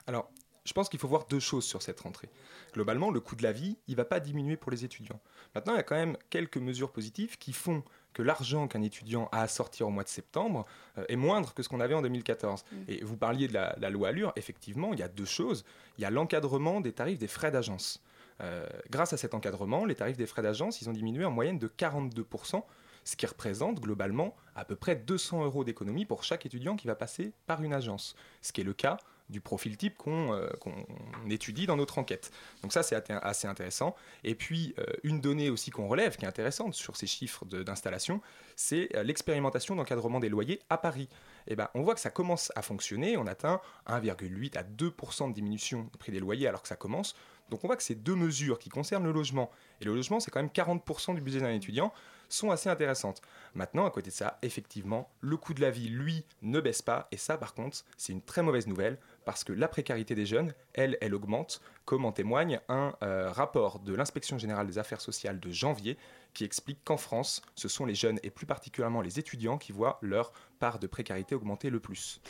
Alors, 0.08 0.30
je 0.66 0.74
pense 0.74 0.90
qu'il 0.90 1.00
faut 1.00 1.08
voir 1.08 1.26
deux 1.26 1.40
choses 1.40 1.66
sur 1.66 1.82
cette 1.82 2.00
rentrée. 2.00 2.30
Globalement, 2.74 3.12
le 3.12 3.20
coût 3.20 3.36
de 3.36 3.44
la 3.44 3.52
vie, 3.52 3.78
il 3.88 3.92
ne 3.92 3.98
va 3.98 4.06
pas 4.06 4.20
diminuer 4.20 4.58
pour 4.58 4.72
les 4.72 4.86
étudiants. 4.86 5.20
Maintenant, 5.54 5.74
il 5.74 5.78
y 5.78 5.80
a 5.80 5.84
quand 5.84 5.96
même 5.96 6.18
quelques 6.30 6.58
mesures 6.58 6.92
positives 6.92 7.38
qui 7.38 7.54
font 7.54 7.84
que 8.14 8.22
l'argent 8.22 8.68
qu'un 8.68 8.82
étudiant 8.82 9.30
a 9.32 9.42
à 9.42 9.48
sortir 9.48 9.88
au 9.88 9.92
mois 9.92 10.04
de 10.04 10.10
septembre 10.10 10.66
euh, 10.98 11.06
est 11.10 11.16
moindre 11.16 11.54
que 11.54 11.64
ce 11.64 11.70
qu'on 11.70 11.80
avait 11.80 11.94
en 11.94 12.02
2014. 12.02 12.64
Mm. 12.64 12.76
Et 12.88 13.04
vous 13.04 13.18
parliez 13.18 13.48
de 13.48 13.54
la, 13.54 13.90
loi 13.90 14.10
Allure, 14.10 14.34
effectivement, 14.36 14.94
il 14.94 15.00
y 15.00 15.04
a 15.04 15.08
deux 15.08 15.26
choses. 15.26 15.66
Il 15.98 16.02
y 16.02 16.06
a 16.06 16.10
l'encadrement 16.10 16.82
des 16.82 16.92
tarifs 16.92 17.20
des 17.20 17.28
frais 17.28 17.52
d'agence. 17.52 18.02
Euh, 18.42 18.68
grâce 18.90 19.14
à 19.14 19.18
cet 19.18 19.34
encadrement, 19.34 19.86
les 19.86 19.96
tarifs 19.96 20.18
des 20.18 20.26
frais 20.26 20.42
d'agence, 20.42 20.82
ils 20.82 20.90
ont 20.90 20.94
diminué 20.94 21.26
en 21.26 21.32
moyenne 21.32 21.60
de 21.60 21.68
42%, 21.68 22.64
ce 23.04 23.16
qui 23.16 23.26
représente 23.26 23.80
globalement 23.80 24.36
à 24.56 24.66
peu 24.66 24.76
près 24.76 24.96
200 24.96 25.44
euros 25.44 25.64
d'économie 25.64 26.06
pour 26.06 26.24
chaque 26.24 26.46
étudiant 26.46 26.76
qui 26.76 26.88
va 26.88 26.96
passer 26.96 27.34
par 27.48 27.62
une 27.64 27.74
agence. 27.74 28.16
Ce 28.42 28.52
qui 28.52 28.62
est 28.62 28.66
le 28.66 28.74
cas 28.74 28.98
du 29.34 29.42
profil 29.42 29.76
type 29.76 29.96
euh, 30.08 30.48
qu'on 30.62 30.86
étudie 31.30 31.66
dans 31.66 31.76
notre 31.76 31.98
enquête. 31.98 32.32
Donc 32.62 32.72
ça, 32.72 32.84
c'est 32.84 32.96
assez 33.10 33.48
intéressant. 33.48 33.96
Et 34.24 34.36
puis, 34.36 34.74
euh, 34.80 34.86
une 35.04 35.20
donnée 35.20 35.50
aussi 35.50 35.72
qu'on 35.72 35.88
relève, 35.88 36.16
qui 36.16 36.24
est 36.24 36.28
intéressante 36.28 36.74
sur 36.76 36.96
ces 36.96 37.08
chiffres 37.08 37.44
d'installation, 37.46 38.22
c'est 38.56 38.96
euh, 38.96 39.04
l'expérimentation 39.04 39.76
d'encadrement 39.76 40.22
des 40.22 40.30
loyers 40.30 40.62
à 40.70 40.78
Paris. 40.78 41.10
Et 41.48 41.54
eh 41.54 41.56
ben, 41.58 41.68
on 41.74 41.82
voit 41.82 41.94
que 41.94 42.00
ça 42.00 42.10
commence 42.12 42.54
à 42.56 42.62
fonctionner, 42.62 43.18
on 43.18 43.28
atteint 43.28 43.60
1,8 43.88 44.58
à 44.58 44.64
2% 44.64 45.30
de 45.30 45.34
diminution 45.34 45.90
du 45.92 45.98
prix 45.98 46.14
des 46.14 46.22
loyers 46.22 46.48
alors 46.48 46.62
que 46.62 46.70
ça 46.70 46.78
commence. 46.78 47.16
Donc 47.50 47.64
on 47.64 47.68
voit 47.68 47.76
que 47.76 47.84
ces 47.84 47.96
deux 47.96 48.16
mesures 48.16 48.60
qui 48.60 48.70
concernent 48.70 49.04
le 49.04 49.12
logement, 49.12 49.52
et 49.82 49.86
le 49.86 49.94
logement 49.94 50.20
c'est 50.20 50.32
quand 50.32 50.42
même 50.42 50.52
40% 50.52 51.16
du 51.16 51.22
budget 51.22 51.40
d'un 51.40 51.52
étudiant, 51.52 51.94
sont 52.30 52.52
assez 52.52 52.70
intéressantes. 52.70 53.22
Maintenant, 53.54 53.86
à 53.86 53.92
côté 53.92 54.10
de 54.10 54.16
ça, 54.16 54.40
effectivement, 54.42 55.12
le 55.22 55.38
coût 55.38 55.54
de 55.54 55.62
la 55.62 55.70
vie, 55.70 55.90
lui, 55.90 56.26
ne 56.42 56.60
baisse 56.60 56.82
pas, 56.82 57.08
et 57.12 57.18
ça 57.18 57.38
par 57.38 57.54
contre, 57.54 57.84
c'est 57.98 58.14
une 58.14 58.22
très 58.22 58.42
mauvaise 58.42 58.68
nouvelle 58.68 58.98
parce 59.26 59.44
que 59.44 59.54
la 59.54 59.68
précarité 59.68 60.16
des 60.16 60.26
jeunes, 60.26 60.54
elle, 60.74 60.98
elle 61.02 61.14
augmente, 61.14 61.62
comme 61.86 62.06
en 62.06 62.12
témoigne 62.12 62.60
un 62.70 62.94
euh, 63.04 63.32
rapport 63.32 63.80
de 63.80 63.94
l'inspection 63.94 64.38
générale 64.38 64.68
des 64.68 64.78
affaires 64.78 65.02
sociales 65.02 65.40
de 65.40 65.52
janvier 65.52 65.98
qui 66.34 66.44
explique 66.44 66.80
qu'en 66.84 66.98
France, 66.98 67.42
ce 67.56 67.68
sont 67.68 67.86
les 67.86 67.96
jeunes 67.96 68.20
et 68.24 68.30
plus 68.30 68.46
particulièrement 68.46 69.02
les 69.02 69.20
étudiants 69.20 69.58
qui 69.58 69.72
voient 69.72 70.00
leur 70.02 70.34
part 70.60 70.80
de 70.80 70.88
précarité 70.88 71.36
augmenter 71.36 71.70
le 71.70 71.80
plus. 71.80 72.22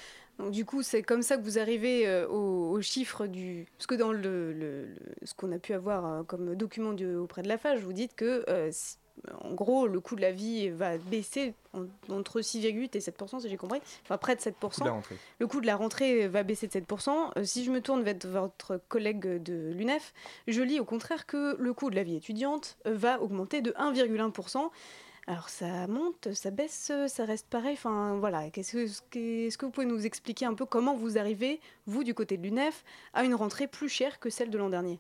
du 0.50 0.66
coup, 0.66 0.84
c'est 0.84 1.04
comme 1.04 1.22
ça 1.22 1.38
que 1.38 1.44
vous 1.44 1.60
arrivez 1.60 2.08
euh, 2.08 2.28
aux, 2.28 2.82
chiffres 2.82 3.28
du... 3.28 3.68
Parce 3.78 3.88
que 3.88 3.96
dans 3.96 4.12
le, 4.12 4.96
ce 5.24 5.34
qu'on 5.34 5.52
a 5.52 5.60
pu 5.60 5.74
avoir 5.74 6.06
euh, 6.06 6.24
comme 6.24 6.56
document 6.56 6.96
auprès 7.20 7.44
de 7.44 7.48
la 7.48 7.58
FAGE, 7.58 7.82
vous 7.82 7.94
dites 7.94 8.16
que 8.16 8.44
en 9.42 9.54
gros, 9.54 9.88
le 9.88 10.00
coût 10.00 10.16
de 10.16 10.22
la 10.22 10.32
vie 10.32 10.70
va 10.70 10.98
baisser 10.98 11.54
entre 12.10 12.42
6,8 12.42 12.98
et 12.98 13.00
7% 13.00 13.40
si 13.40 13.50
j'ai 13.50 13.58
compris. 13.58 13.80
Enfin, 14.04 14.18
près 14.18 14.36
de 14.36 14.42
7% 14.42 15.02
Le 15.40 15.48
coût 15.48 15.62
de 15.62 15.68
la 15.68 15.76
rentrée. 15.76 16.28
Va 16.28 16.44
baisser 16.44 16.68
de 16.68 16.74
7% 16.74 17.32
euh, 17.38 17.44
Si 17.44 17.64
je 17.64 17.72
me 17.72 17.82
tourne 17.82 18.04
vers 18.04 18.16
votre 18.26 18.82
collègue 18.90 19.42
de 19.42 19.72
l'UNEF, 19.74 20.14
je 20.48 20.62
lis 20.62 20.80
au 20.80 20.86
contraire 20.86 21.26
que 21.26 21.56
le 21.58 21.74
coût 21.74 21.90
de 21.90 21.96
la 21.96 22.04
vie 22.04 22.16
étudiante 22.16 22.78
va 22.86 23.22
augmenter 23.22 23.62
de 23.62 23.72
1,1% 23.72 24.70
alors 25.26 25.48
ça 25.48 25.88
monte, 25.88 26.34
ça 26.34 26.52
baisse, 26.52 26.92
ça 27.08 27.26
reste 27.26 27.48
pareil. 27.48 27.74
Enfin 27.74 28.18
voilà, 28.20 28.50
que, 28.50 28.60
est-ce 28.60 29.58
que 29.58 29.66
vous 29.66 29.72
pouvez 29.72 29.86
nous 29.86 30.06
expliquer 30.06 30.46
un 30.46 30.54
peu 30.54 30.66
comment 30.66 30.96
vous 30.96 31.18
arrivez, 31.18 31.62
vous 31.86 32.04
du 32.04 32.14
côté 32.14 32.36
de 32.36 32.44
l'UNEF, 32.44 32.84
à 33.14 33.24
une 33.24 33.34
rentrée 33.34 33.68
plus 33.68 33.88
chère 33.88 34.20
que 34.20 34.30
celle 34.30 34.50
de 34.50 34.58
l'an 34.58 34.70
dernier? 34.70 35.00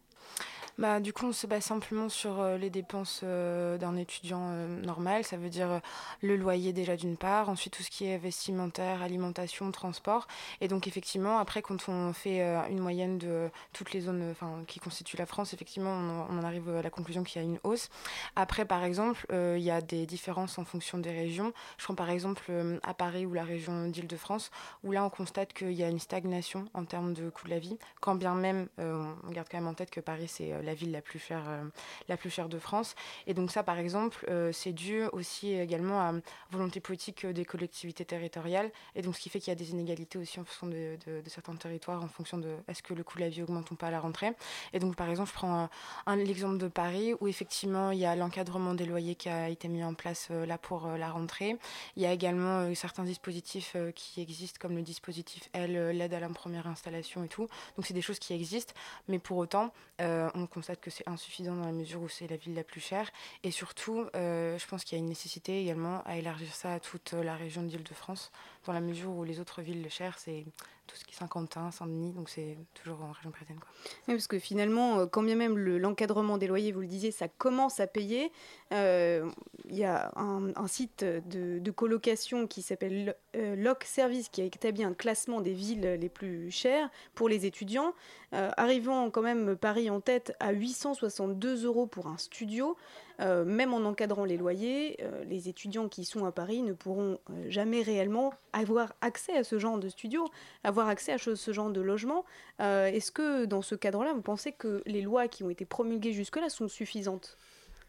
Bah, 0.77 1.00
Du 1.00 1.13
coup, 1.13 1.27
on 1.27 1.32
se 1.32 1.48
base 1.48 1.63
simplement 1.63 2.10
sur 2.10 2.39
euh, 2.39 2.58
les 2.58 2.70
dépenses 2.70 3.22
euh, 3.24 3.77
d'un 3.77 3.96
étudiant 3.96 4.50
euh, 4.51 4.82
normal. 4.82 5.24
Ça 5.24 5.38
veut 5.38 5.50
dire 5.50 5.82
le 6.22 6.36
loyer 6.36 6.74
déjà 6.74 6.96
d'une 6.96 7.18
part, 7.18 7.50
ensuite 7.50 7.74
tout 7.74 7.84
ce 7.84 7.89
qui 7.89 8.06
est 8.06 8.18
vestimentaire, 8.18 9.01
alimentation, 9.01 9.72
transport. 9.72 10.27
Et 10.62 10.68
donc 10.68 10.88
effectivement, 10.88 11.38
après, 11.39 11.62
quand 11.62 11.89
on 11.89 12.13
fait 12.13 12.42
une 12.70 12.80
moyenne 12.80 13.18
de 13.18 13.50
toutes 13.74 13.94
les 13.94 14.01
zones 14.01 14.34
qui 14.68 14.80
constituent 14.80 15.18
la 15.18 15.25
France, 15.25 15.53
effectivement, 15.53 15.92
on, 16.30 16.39
en 16.39 16.44
arrive 16.44 16.70
à 16.70 16.82
la 16.82 16.89
conclusion 16.89 17.24
qu'il 17.24 17.42
y 17.42 17.46
a 17.46 17.48
une 17.48 17.60
hausse. 17.63 17.89
Après, 18.36 18.65
par 18.65 18.84
exemple, 18.84 19.25
il 19.32 19.62
y 19.62 19.72
a 19.72 19.82
des 19.82 20.06
différences 20.06 20.58
en 20.58 20.65
fonction 20.65 20.98
des 20.98 21.12
régions. 21.12 21.53
Je 21.77 21.86
prends 21.86 21.96
par 21.96 22.10
exemple 22.10 22.51
à 22.84 22.94
Paris 22.94 23.25
ou 23.25 23.34
la 23.34 23.44
région 23.44 23.88
d'Île-de-France, 23.88 24.51
où 24.84 24.92
là, 24.92 25.03
on 25.03 25.10
constate 25.10 25.53
qu'il 25.53 25.74
y 25.74 25.84
a 25.84 25.89
une 25.89 26.00
stagnation 26.00 26.65
en 26.74 26.86
termes 26.86 27.13
de 27.13 27.30
coût 27.30 27.46
de 27.46 27.51
la 27.51 27.60
vie, 27.60 27.77
quand 28.01 28.15
bien 28.15 28.36
même, 28.36 28.68
on 28.77 29.32
garde 29.32 29.48
quand 29.50 29.58
même 29.58 29.68
en 29.68 29.74
tête 29.74 29.92
que 29.92 30.01
Paris, 30.01 30.27
c'est 30.27 30.53
la 30.63 30.74
ville 30.74 30.91
la 30.91 31.01
plus 31.01 31.20
chère, 31.20 31.43
euh, 31.48 31.63
la 32.08 32.17
plus 32.17 32.29
chère 32.29 32.50
de 32.50 32.60
France. 32.60 32.96
Et 33.27 33.34
donc 33.34 33.51
ça, 33.51 33.63
par 33.63 33.77
exemple, 33.77 34.25
euh, 34.29 34.51
c'est 34.51 34.74
dû 34.74 35.03
aussi 35.12 35.53
également 35.53 36.01
à 36.01 36.13
volonté 36.51 36.79
politique 36.79 37.25
des 37.25 37.46
collectivités 37.46 38.05
territoriales. 38.05 38.72
Et 38.96 39.01
donc 39.01 39.15
ce 39.15 39.22
qui 39.22 39.29
fait 39.29 39.39
qu'il 39.39 39.50
y 39.50 39.55
a 39.55 39.55
des 39.55 39.72
inégalités 39.72 40.17
aussi 40.17 40.39
en 40.39 40.43
fonction 40.43 40.67
de, 40.67 40.98
certains 41.27 41.55
territoires, 41.55 42.03
en 42.03 42.08
fonction 42.08 42.38
de 42.38 42.55
est-ce 42.67 42.84
que 42.84 42.93
le 42.93 43.03
coût 43.03 43.17
de 43.17 43.24
la 43.24 43.29
vie 43.29 43.43
augmente 43.43 43.70
ou 43.72 43.75
pas 43.75 43.88
à 43.88 43.91
la 43.91 44.00
rentrée. 44.00 44.32
Et 44.74 44.79
donc 44.79 44.96
par 44.96 45.10
exemple, 45.10 45.29
je 45.29 45.36
prends 45.36 45.70
l'exemple 46.15 46.58
de 46.58 46.67
Paris 46.67 47.13
où 47.20 47.27
effectivement 47.27 47.91
il 47.91 48.00
y 48.00 48.05
a 48.05 48.15
l'encadrement 48.15 48.74
des 48.74 48.86
loyers 48.86 49.15
qui 49.15 49.29
a 49.29 49.50
été 49.50 49.67
mis 49.67 49.84
en 49.84 49.93
place 49.93 50.27
euh, 50.32 50.46
là 50.46 50.58
pour 50.58 50.88
la 50.88 51.10
rentrée. 51.10 51.58
Il 51.96 52.03
y 52.03 52.05
a 52.05 52.12
également 52.12 52.74
certains 52.75 53.03
dispositifs 53.03 53.75
qui 53.96 54.22
existent 54.22 54.58
comme 54.60 54.75
le 54.75 54.82
dispositif 54.82 55.50
L, 55.53 55.98
l'aide 55.98 56.13
à 56.13 56.20
la 56.20 56.29
première 56.29 56.67
installation 56.67 57.24
et 57.24 57.27
tout. 57.27 57.48
Donc 57.75 57.86
c'est 57.86 57.93
des 57.93 58.01
choses 58.01 58.20
qui 58.20 58.34
existent, 58.34 58.74
mais 59.08 59.20
pour 59.20 59.38
autant, 59.38 59.74
on 60.00 60.48
constate 60.53 60.79
que 60.79 60.91
c'est 60.91 61.07
insuffisant 61.07 61.55
dans 61.55 61.65
la 61.65 61.72
mesure 61.72 62.01
où 62.01 62.10
c'est 62.10 62.27
la 62.27 62.38
ville 62.38 62.53
la 62.53 62.63
plus 62.63 62.81
chère. 62.81 63.10
Et 63.43 63.51
surtout, 63.51 64.05
euh, 64.15 64.57
je 64.57 64.67
pense 64.67 64.83
qu'il 64.83 64.98
y 64.98 65.01
a 65.01 65.03
une 65.03 65.10
nécessité 65.10 65.62
également 65.62 66.03
à 66.05 66.17
élargir 66.17 66.53
ça 66.53 66.74
à 66.74 66.79
toute 66.79 67.13
la 67.13 67.36
région 67.36 67.63
d'Île-de-France, 67.63 68.31
dans 68.65 68.74
la 68.74 68.81
mesure 68.81 69.12
où 69.12 69.24
les 69.24 69.39
autres 69.39 69.62
villes 69.62 69.89
chères, 69.89 70.19
c'est 70.19 70.45
tout 70.88 70.96
ce 70.96 71.06
qui 71.06 71.13
est 71.13 71.18
Saint-Quentin, 71.18 71.72
Saint-Denis, 71.72 72.12
donc 72.12 72.30
c'est 72.30 72.58
toujours 72.74 73.02
en 73.02 73.12
région 73.12 73.32
parisienne. 73.32 73.60
Quoi. 73.60 73.70
Oui, 74.08 74.16
parce 74.16 74.28
que 74.28 74.40
finalement, 74.40 75.00
euh, 75.00 75.06
quand 75.06 75.24
bien 75.24 75.36
même 75.36 75.58
l'encadrement 75.58 76.38
des 76.38 76.48
loyers, 76.48 76.72
vous 76.72 76.82
le 76.82 76.88
disiez, 76.88 77.12
ça 77.12 77.28
commence 77.28 77.80
à 77.80 77.88
payer. 77.88 78.32
Euh, 78.74 79.30
il 79.70 79.78
y 79.78 79.86
a 79.86 80.12
un, 80.16 80.68
site 80.68 81.04
de, 81.04 81.72
colocation 81.72 82.48
qui 82.48 82.62
s'appelle 82.62 83.16
euh, 83.36 83.56
Loc 83.56 83.84
Service 83.84 84.30
qui 84.30 84.42
a 84.42 84.46
établi 84.46 84.84
un 84.84 84.94
classement 84.94 85.42
des 85.42 85.54
villes 85.54 85.98
les 86.00 86.10
plus 86.10 86.52
chères 86.52 86.90
pour 87.16 87.30
les 87.30 87.46
étudiants, 87.46 87.94
arrivant 88.32 89.12
quand 89.12 89.22
même 89.22 89.56
Paris 89.56 89.90
en 89.90 90.02
tête 90.02 90.36
à 90.40 90.52
862 90.52 91.66
euros 91.66 91.86
pour 91.86 92.08
un 92.08 92.18
studio. 92.18 92.75
Euh, 93.20 93.46
même 93.46 93.74
en 93.74 93.86
encadrant 93.86 94.25
les 94.25 94.38
loyers, 94.38 94.98
euh, 95.01 95.24
les 95.25 95.48
étudiants 95.48 95.88
qui 95.88 96.03
sont 96.03 96.25
à 96.25 96.32
Paris 96.32 96.63
ne 96.63 96.74
pourront 96.74 97.20
euh, 97.29 97.50
jamais 97.50 97.82
réellement 97.82 98.34
avoir 98.53 98.93
accès 99.01 99.38
à 99.38 99.43
ce 99.43 99.60
genre 99.60 99.77
de 99.77 99.89
studio, 99.89 100.25
avoir 100.63 100.88
accès 100.88 101.13
à 101.13 101.17
ce 101.17 101.53
genre 101.53 101.70
de 101.70 101.82
logement. 101.82 102.25
Est-ce 102.60 103.12
que 103.12 103.46
dans 103.46 103.62
ce 103.62 103.75
cadre-là, 103.75 104.13
vous 104.13 104.22
pensez 104.22 104.51
que 104.51 104.82
les 104.86 105.01
lois 105.01 105.27
qui 105.27 105.43
ont 105.43 105.50
été 105.50 105.65
promulguées 105.65 106.13
jusque-là 106.13 106.50
sont 106.50 106.67
suffisantes? 106.67 107.38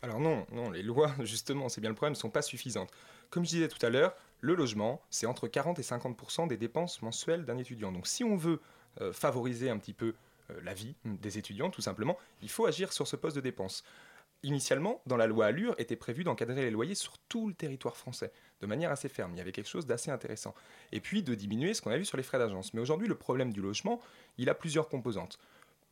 Alors 0.02 0.20
non, 0.20 0.46
non, 0.52 0.70
les 0.70 0.82
lois, 0.82 1.12
justement, 1.20 1.68
c'est 1.68 1.80
bien 1.80 1.90
le 1.90 1.96
problème, 1.96 2.12
ne 2.12 2.18
sont 2.18 2.30
pas 2.30 2.42
suffisantes. 2.42 2.90
Comme 3.30 3.44
je 3.44 3.50
disais 3.50 3.68
tout 3.68 3.84
à 3.84 3.90
l'heure, 3.90 4.14
le 4.40 4.54
logement, 4.54 5.00
c'est 5.10 5.26
entre 5.26 5.48
40 5.48 5.78
et 5.78 5.82
50% 5.82 6.48
des 6.48 6.56
dépenses 6.56 7.02
mensuelles 7.02 7.44
d'un 7.44 7.58
étudiant. 7.58 7.92
Donc 7.92 8.06
si 8.06 8.24
on 8.24 8.36
veut 8.36 8.60
favoriser 9.12 9.70
un 9.70 9.78
petit 9.78 9.92
peu 9.92 10.14
la 10.62 10.74
vie 10.74 10.94
des 11.04 11.38
étudiants, 11.38 11.70
tout 11.70 11.82
simplement, 11.82 12.16
il 12.42 12.50
faut 12.50 12.66
agir 12.66 12.92
sur 12.92 13.06
ce 13.06 13.16
poste 13.16 13.36
de 13.36 13.40
dépenses. 13.40 13.84
Initialement, 14.44 15.00
dans 15.06 15.16
la 15.16 15.26
loi 15.26 15.46
Allure, 15.46 15.74
était 15.78 15.96
prévu 15.96 16.22
d'encadrer 16.22 16.60
les 16.60 16.70
loyers 16.70 16.94
sur 16.94 17.16
tout 17.30 17.48
le 17.48 17.54
territoire 17.54 17.96
français, 17.96 18.30
de 18.60 18.66
manière 18.66 18.90
assez 18.90 19.08
ferme. 19.08 19.32
Il 19.32 19.38
y 19.38 19.40
avait 19.40 19.52
quelque 19.52 19.70
chose 19.70 19.86
d'assez 19.86 20.10
intéressant. 20.10 20.54
Et 20.92 21.00
puis 21.00 21.22
de 21.22 21.34
diminuer 21.34 21.72
ce 21.72 21.80
qu'on 21.80 21.90
a 21.90 21.96
vu 21.96 22.04
sur 22.04 22.18
les 22.18 22.22
frais 22.22 22.38
d'agence. 22.38 22.74
Mais 22.74 22.80
aujourd'hui, 22.82 23.08
le 23.08 23.14
problème 23.14 23.54
du 23.54 23.62
logement, 23.62 24.02
il 24.36 24.50
a 24.50 24.54
plusieurs 24.54 24.90
composantes. 24.90 25.38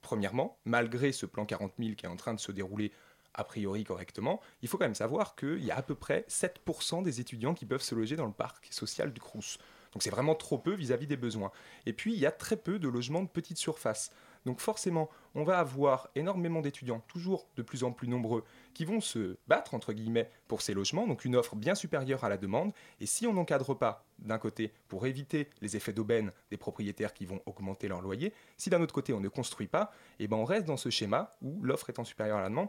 Premièrement, 0.03 0.59
malgré 0.67 1.13
ce 1.13 1.25
plan 1.25 1.47
40 1.47 1.73
000 1.79 1.95
qui 1.95 2.05
est 2.05 2.11
en 2.11 2.17
train 2.17 2.35
de 2.35 2.41
se 2.41 2.53
dérouler 2.53 2.93
a 3.33 3.43
priori 3.43 3.85
correctement, 3.85 4.43
il 4.61 4.69
faut 4.69 4.77
quand 4.77 4.85
même 4.85 4.95
savoir 4.95 5.35
qu'il 5.35 5.65
y 5.65 5.71
a 5.71 5.77
à 5.79 5.83
peu 5.83 5.95
près 5.95 6.27
7% 6.29 7.03
des 7.03 7.21
étudiants 7.21 7.55
qui 7.55 7.65
peuvent 7.65 7.81
se 7.81 7.95
loger 7.95 8.17
dans 8.17 8.27
le 8.27 8.33
parc 8.33 8.69
social 8.71 9.15
du 9.15 9.21
Crous. 9.21 9.57
Donc 9.95 10.03
c'est 10.03 10.11
vraiment 10.11 10.35
trop 10.35 10.59
peu 10.59 10.75
vis-à-vis 10.75 11.07
-vis 11.07 11.09
des 11.09 11.17
besoins. 11.17 11.53
Et 11.87 11.95
puis 11.95 12.13
il 12.13 12.19
y 12.19 12.27
a 12.27 12.31
très 12.31 12.57
peu 12.57 12.79
de 12.79 12.89
logements 12.89 13.23
de 13.23 13.29
petite 13.29 13.57
surface. 13.57 14.11
Donc 14.45 14.61
forcément, 14.61 15.09
on 15.35 15.45
va 15.45 15.59
avoir 15.59 16.09
énormément 16.15 16.61
d'étudiants, 16.61 17.03
toujours 17.09 17.47
de 17.57 17.63
plus 17.63 17.85
en 17.85 17.93
plus 17.93 18.09
nombreux, 18.09 18.45
qui 18.75 18.85
vont 18.85 19.01
se 19.01 19.37
battre, 19.47 19.75
entre 19.75 19.93
guillemets, 19.93 20.31
pour 20.49 20.63
ces 20.63 20.75
logements, 20.75 21.07
donc 21.07 21.25
une 21.25 21.37
offre 21.37 21.57
bien 21.57 21.75
supérieure 21.75 22.25
à 22.25 22.29
la 22.29 22.37
demande. 22.37 22.73
Et 23.01 23.07
si 23.07 23.27
on 23.27 23.33
n'encadre 23.33 23.75
pas, 23.75 24.05
d'un 24.19 24.39
côté, 24.39 24.73
pour 24.89 25.07
éviter 25.07 25.49
les 25.61 25.77
effets 25.77 25.93
d'aubaine 25.93 26.33
des 26.51 26.57
propriétaires 26.57 27.15
qui 27.15 27.27
vont 27.27 27.41
augmenter 27.47 27.89
leur 27.89 28.03
loyer, 28.03 28.33
si 28.57 28.71
d'un 28.71 28.81
autre 28.83 28.95
côté, 28.95 29.13
on 29.13 29.21
ne 29.21 29.29
construit 29.29 29.69
pas, 29.69 29.93
eh 30.19 30.29
ben 30.29 30.37
on 30.37 30.45
reste 30.45 30.67
dans 30.67 30.77
ce 30.77 30.91
schéma 30.91 31.37
où 31.43 31.63
l'offre 31.63 31.91
étant 31.91 32.05
supérieure 32.05 32.39
à 32.39 32.43
la 32.43 32.49
demande, 32.49 32.69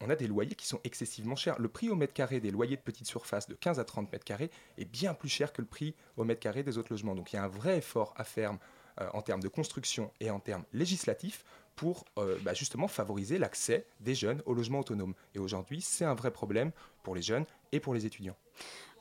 on 0.00 0.10
a 0.10 0.16
des 0.16 0.26
loyers 0.26 0.54
qui 0.54 0.66
sont 0.66 0.80
excessivement 0.84 1.36
chers. 1.36 1.58
Le 1.58 1.68
prix 1.68 1.88
au 1.88 1.94
mètre 1.94 2.12
carré 2.12 2.40
des 2.40 2.50
loyers 2.50 2.76
de 2.76 2.82
petite 2.82 3.06
surface 3.06 3.48
de 3.48 3.54
15 3.54 3.78
à 3.78 3.84
30 3.84 4.12
mètres 4.12 4.24
carrés 4.24 4.50
est 4.76 4.84
bien 4.84 5.14
plus 5.14 5.28
cher 5.28 5.52
que 5.52 5.62
le 5.62 5.68
prix 5.68 5.94
au 6.16 6.24
mètre 6.24 6.40
carré 6.40 6.62
des 6.62 6.78
autres 6.78 6.92
logements. 6.92 7.14
Donc 7.14 7.32
il 7.32 7.36
y 7.36 7.38
a 7.38 7.44
un 7.44 7.48
vrai 7.48 7.78
effort 7.78 8.12
à 8.16 8.24
faire 8.24 8.52
en 9.12 9.22
termes 9.22 9.42
de 9.42 9.48
construction 9.48 10.10
et 10.20 10.30
en 10.30 10.40
termes 10.40 10.64
législatifs 10.72 11.44
pour 11.76 12.04
euh, 12.18 12.36
bah, 12.42 12.54
justement 12.54 12.88
favoriser 12.88 13.38
l'accès 13.38 13.86
des 14.00 14.14
jeunes 14.14 14.42
au 14.46 14.54
logement 14.54 14.80
autonome. 14.80 15.14
Et 15.34 15.38
aujourd'hui, 15.38 15.80
c'est 15.80 16.04
un 16.04 16.14
vrai 16.14 16.30
problème 16.30 16.70
pour 17.02 17.14
les 17.14 17.22
jeunes 17.22 17.44
et 17.72 17.80
pour 17.80 17.94
les 17.94 18.06
étudiants. 18.06 18.36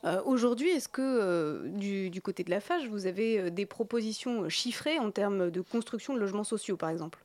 Euh, 0.06 0.22
aujourd'hui, 0.26 0.70
est-ce 0.70 0.90
que 0.90 1.68
du, 1.68 2.22
côté 2.22 2.44
de 2.44 2.50
la 2.50 2.60
FAGE, 2.60 2.88
vous 2.88 3.06
avez 3.06 3.52
des 3.52 3.66
propositions 3.66 4.50
chiffrées 4.50 5.00
en 5.00 5.12
termes 5.12 5.50
de 5.50 5.62
construction 5.62 6.14
de 6.14 6.20
logements 6.20 6.44
sociaux, 6.44 6.76
par 6.76 6.90
exemple? 6.90 7.24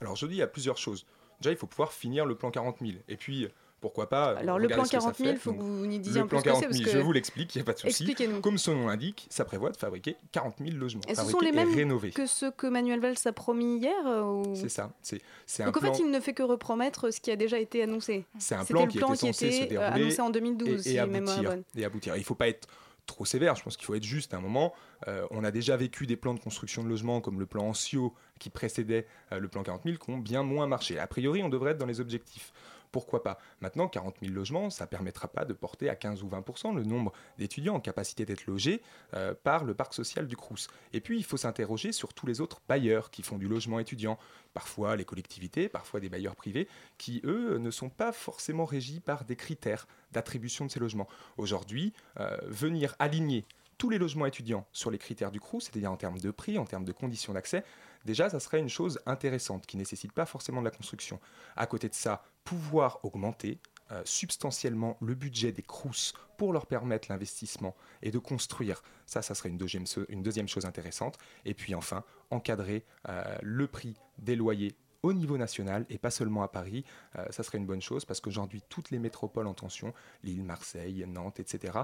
Alors 0.00 0.12
aujourd'hui, 0.12 0.36
il 0.36 0.40
y 0.40 0.42
a 0.42 0.48
plusieurs 0.48 0.76
choses. 0.76 1.06
Déjà, 1.40 1.52
il 1.52 1.56
faut 1.56 1.66
pouvoir 1.66 1.92
finir 1.92 2.26
le 2.26 2.34
plan 2.34 2.50
40 2.50 2.78
000. 2.80 2.92
Et 3.08 3.16
puis, 3.16 3.48
pourquoi 3.80 4.08
pas 4.08 4.36
Alors 4.38 4.58
le 4.58 4.68
plan 4.68 4.82
40 4.82 5.16
000, 5.16 5.30
il 5.30 5.36
faut 5.36 5.52
que 5.52 5.60
vous 5.60 5.86
nous 5.86 5.98
disiez 5.98 6.20
un 6.20 6.26
peu 6.26 6.38
ce 6.38 6.42
que 6.42 6.54
c'est. 6.54 6.66
Parce 6.66 6.80
que... 6.80 6.90
Je 6.90 6.98
vous 6.98 7.12
l'explique, 7.12 7.54
il 7.54 7.58
n'y 7.58 7.62
a 7.62 7.64
pas 7.64 7.74
de 7.74 7.78
souci. 7.78 8.14
Comme 8.42 8.58
son 8.58 8.74
nom 8.74 8.88
l'indique, 8.88 9.26
ça 9.30 9.44
prévoit 9.44 9.70
de 9.70 9.76
fabriquer 9.76 10.16
40 10.32 10.56
000 10.58 10.76
logements. 10.76 11.02
Et 11.08 11.14
ce 11.14 11.24
sont 11.24 11.40
les 11.40 11.52
mêmes 11.52 11.68
que 12.12 12.26
ceux 12.26 12.50
que 12.50 12.66
Manuel 12.66 13.00
Valls 13.00 13.16
a 13.24 13.32
promis 13.32 13.78
hier 13.78 13.94
euh, 14.06 14.42
C'est 14.54 14.68
ça. 14.68 14.90
C'est, 15.02 15.20
Donc 15.64 15.76
en 15.76 15.80
fait, 15.80 15.98
il 16.00 16.10
ne 16.10 16.20
fait 16.20 16.34
que 16.34 16.42
repromettre 16.42 17.12
ce 17.12 17.20
qui 17.20 17.30
a 17.30 17.36
déjà 17.36 17.58
été 17.58 17.82
annoncé. 17.82 18.24
C'est 18.38 18.54
un 18.54 18.64
plan, 18.64 18.86
qui, 18.86 18.98
était 18.98 19.14
censé 19.14 19.68
euh, 19.72 19.90
annoncé 19.92 20.20
en 20.20 20.30
2012, 20.30 20.86
et, 20.86 20.90
si 20.90 20.98
aboutir, 20.98 21.56
et 21.76 21.84
aboutir. 21.84 22.16
Il 22.16 22.20
ne 22.20 22.24
faut 22.24 22.34
pas 22.34 22.48
être 22.48 22.68
trop 23.06 23.24
sévère, 23.24 23.54
je 23.54 23.62
pense 23.62 23.76
qu'il 23.76 23.86
faut 23.86 23.94
être 23.94 24.04
juste 24.04 24.34
à 24.34 24.36
un 24.36 24.40
moment. 24.40 24.74
Euh, 25.06 25.26
on 25.30 25.44
a 25.44 25.50
déjà 25.50 25.76
vécu 25.76 26.06
des 26.06 26.16
plans 26.16 26.34
de 26.34 26.40
construction 26.40 26.82
de 26.84 26.88
logements 26.88 27.20
comme 27.20 27.40
le 27.40 27.46
plan 27.46 27.64
Ancio 27.68 28.12
qui 28.38 28.50
précédait 28.50 29.06
le 29.32 29.48
plan 29.48 29.62
40 29.62 29.84
000 29.84 29.96
qui 29.96 30.10
ont 30.10 30.18
bien 30.18 30.42
moins 30.42 30.66
marché. 30.66 30.98
A 30.98 31.06
priori, 31.06 31.42
on 31.42 31.48
devrait 31.48 31.72
être 31.72 31.78
dans 31.78 31.86
les 31.86 32.00
objectifs 32.00 32.52
pourquoi 32.90 33.22
pas? 33.22 33.38
Maintenant, 33.60 33.88
40 33.88 34.16
000 34.22 34.32
logements, 34.32 34.70
ça 34.70 34.84
ne 34.84 34.88
permettra 34.88 35.28
pas 35.28 35.44
de 35.44 35.52
porter 35.52 35.88
à 35.88 35.96
15 35.96 36.22
ou 36.22 36.28
20% 36.28 36.74
le 36.74 36.84
nombre 36.84 37.12
d'étudiants 37.38 37.74
en 37.74 37.80
capacité 37.80 38.24
d'être 38.24 38.46
logés 38.46 38.82
euh, 39.14 39.34
par 39.34 39.64
le 39.64 39.74
parc 39.74 39.94
social 39.94 40.26
du 40.26 40.36
Crous. 40.36 40.68
Et 40.92 41.00
puis, 41.00 41.18
il 41.18 41.24
faut 41.24 41.36
s'interroger 41.36 41.92
sur 41.92 42.14
tous 42.14 42.26
les 42.26 42.40
autres 42.40 42.60
bailleurs 42.68 43.10
qui 43.10 43.22
font 43.22 43.38
du 43.38 43.48
logement 43.48 43.78
étudiant, 43.78 44.18
parfois 44.54 44.96
les 44.96 45.04
collectivités, 45.04 45.68
parfois 45.68 46.00
des 46.00 46.08
bailleurs 46.08 46.36
privés, 46.36 46.68
qui, 46.96 47.20
eux, 47.24 47.58
ne 47.58 47.70
sont 47.70 47.90
pas 47.90 48.12
forcément 48.12 48.64
régis 48.64 49.00
par 49.00 49.24
des 49.24 49.36
critères 49.36 49.86
d'attribution 50.12 50.66
de 50.66 50.70
ces 50.70 50.80
logements. 50.80 51.08
Aujourd'hui, 51.36 51.92
euh, 52.18 52.36
venir 52.46 52.94
aligner 52.98 53.44
tous 53.78 53.90
les 53.90 53.98
logements 53.98 54.26
étudiants 54.26 54.66
sur 54.72 54.90
les 54.90 54.98
critères 54.98 55.30
du 55.30 55.40
CRU, 55.40 55.60
c'est-à-dire 55.60 55.90
en 55.90 55.96
termes 55.96 56.18
de 56.18 56.30
prix, 56.32 56.58
en 56.58 56.64
termes 56.64 56.84
de 56.84 56.92
conditions 56.92 57.32
d'accès, 57.32 57.64
déjà, 58.04 58.28
ça 58.28 58.40
serait 58.40 58.58
une 58.58 58.68
chose 58.68 58.98
intéressante 59.06 59.66
qui 59.66 59.76
ne 59.76 59.82
nécessite 59.82 60.12
pas 60.12 60.26
forcément 60.26 60.60
de 60.60 60.64
la 60.64 60.72
construction. 60.72 61.20
À 61.56 61.66
côté 61.66 61.88
de 61.88 61.94
ça, 61.94 62.24
pouvoir 62.48 63.04
augmenter 63.04 63.60
euh, 63.92 64.00
substantiellement 64.06 64.96
le 65.02 65.14
budget 65.14 65.52
des 65.52 65.60
CRUS 65.60 66.14
pour 66.38 66.54
leur 66.54 66.64
permettre 66.64 67.08
l'investissement 67.10 67.76
et 68.00 68.10
de 68.10 68.18
construire. 68.18 68.82
Ça, 69.04 69.20
ça 69.20 69.34
serait 69.34 69.50
une 69.50 69.58
deuxième, 69.58 70.48
chose 70.48 70.64
intéressante. 70.64 71.18
Et 71.44 71.52
puis 71.52 71.74
enfin, 71.74 72.04
encadrer 72.30 72.86
euh, 73.10 73.22
le 73.42 73.66
prix 73.66 73.96
des 74.16 74.34
loyers 74.34 74.74
au 75.02 75.12
niveau 75.12 75.36
national 75.36 75.84
et 75.90 75.98
pas 75.98 76.10
seulement 76.10 76.42
à 76.42 76.48
Paris, 76.48 76.86
euh, 77.16 77.26
ça 77.28 77.42
serait 77.42 77.58
une 77.58 77.66
bonne 77.66 77.82
chose 77.82 78.06
parce 78.06 78.20
qu'aujourd'hui 78.20 78.62
toutes 78.70 78.90
les 78.90 78.98
métropoles 78.98 79.46
en 79.46 79.54
tension, 79.54 79.92
Lille, 80.22 80.42
Marseille, 80.42 81.04
Nantes, 81.06 81.40
etc., 81.40 81.80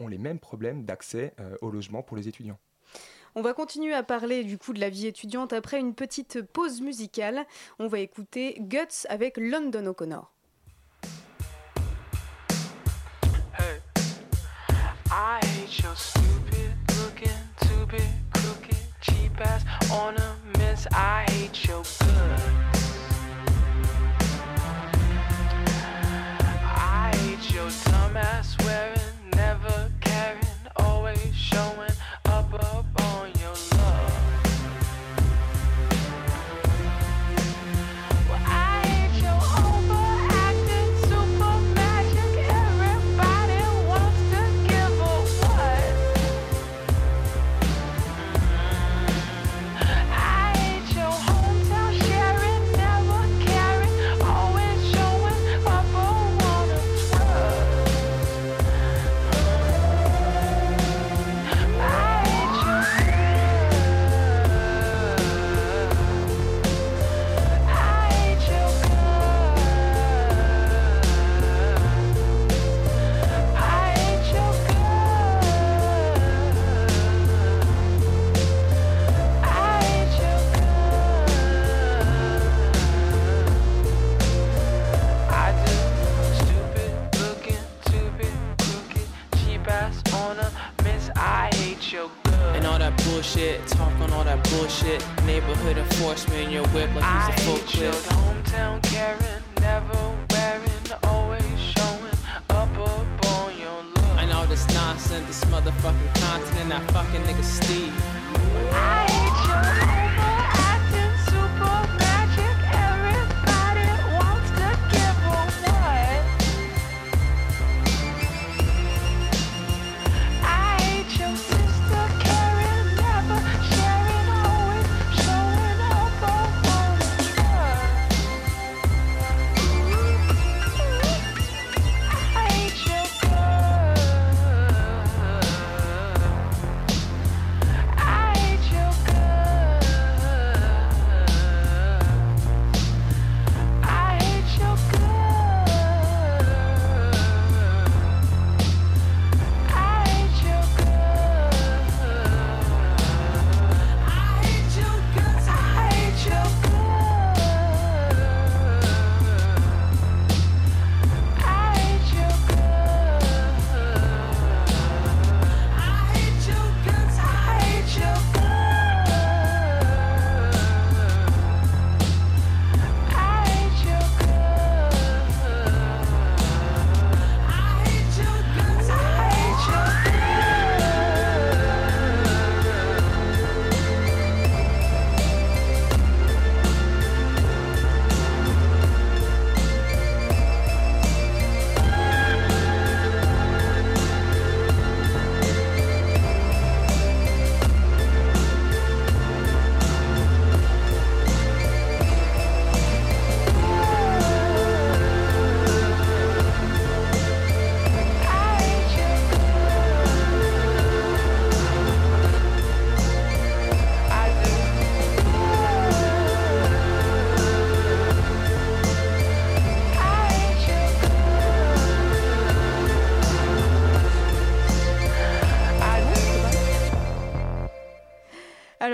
ont 0.00 0.08
les 0.08 0.18
mêmes 0.18 0.40
problèmes 0.40 0.84
d'accès 0.84 1.34
au 1.60 1.70
logement 1.70 2.02
pour 2.02 2.16
les 2.16 2.26
étudiants. 2.28 2.58
On 3.38 3.40
va 3.40 3.54
continuer 3.54 3.94
à 3.94 4.02
parler 4.02 4.42
du 4.42 4.58
coup 4.58 4.72
de 4.72 4.80
la 4.80 4.90
vie 4.90 5.06
étudiante 5.06 5.52
après 5.52 5.78
une 5.78 5.94
petite 5.94 6.42
pause 6.42 6.80
musicale. 6.80 7.46
On 7.78 7.86
va 7.86 8.00
écouter 8.00 8.56
Guts 8.58 9.06
avec 9.08 9.36
London 9.36 9.86
O'Connor. 9.86 10.32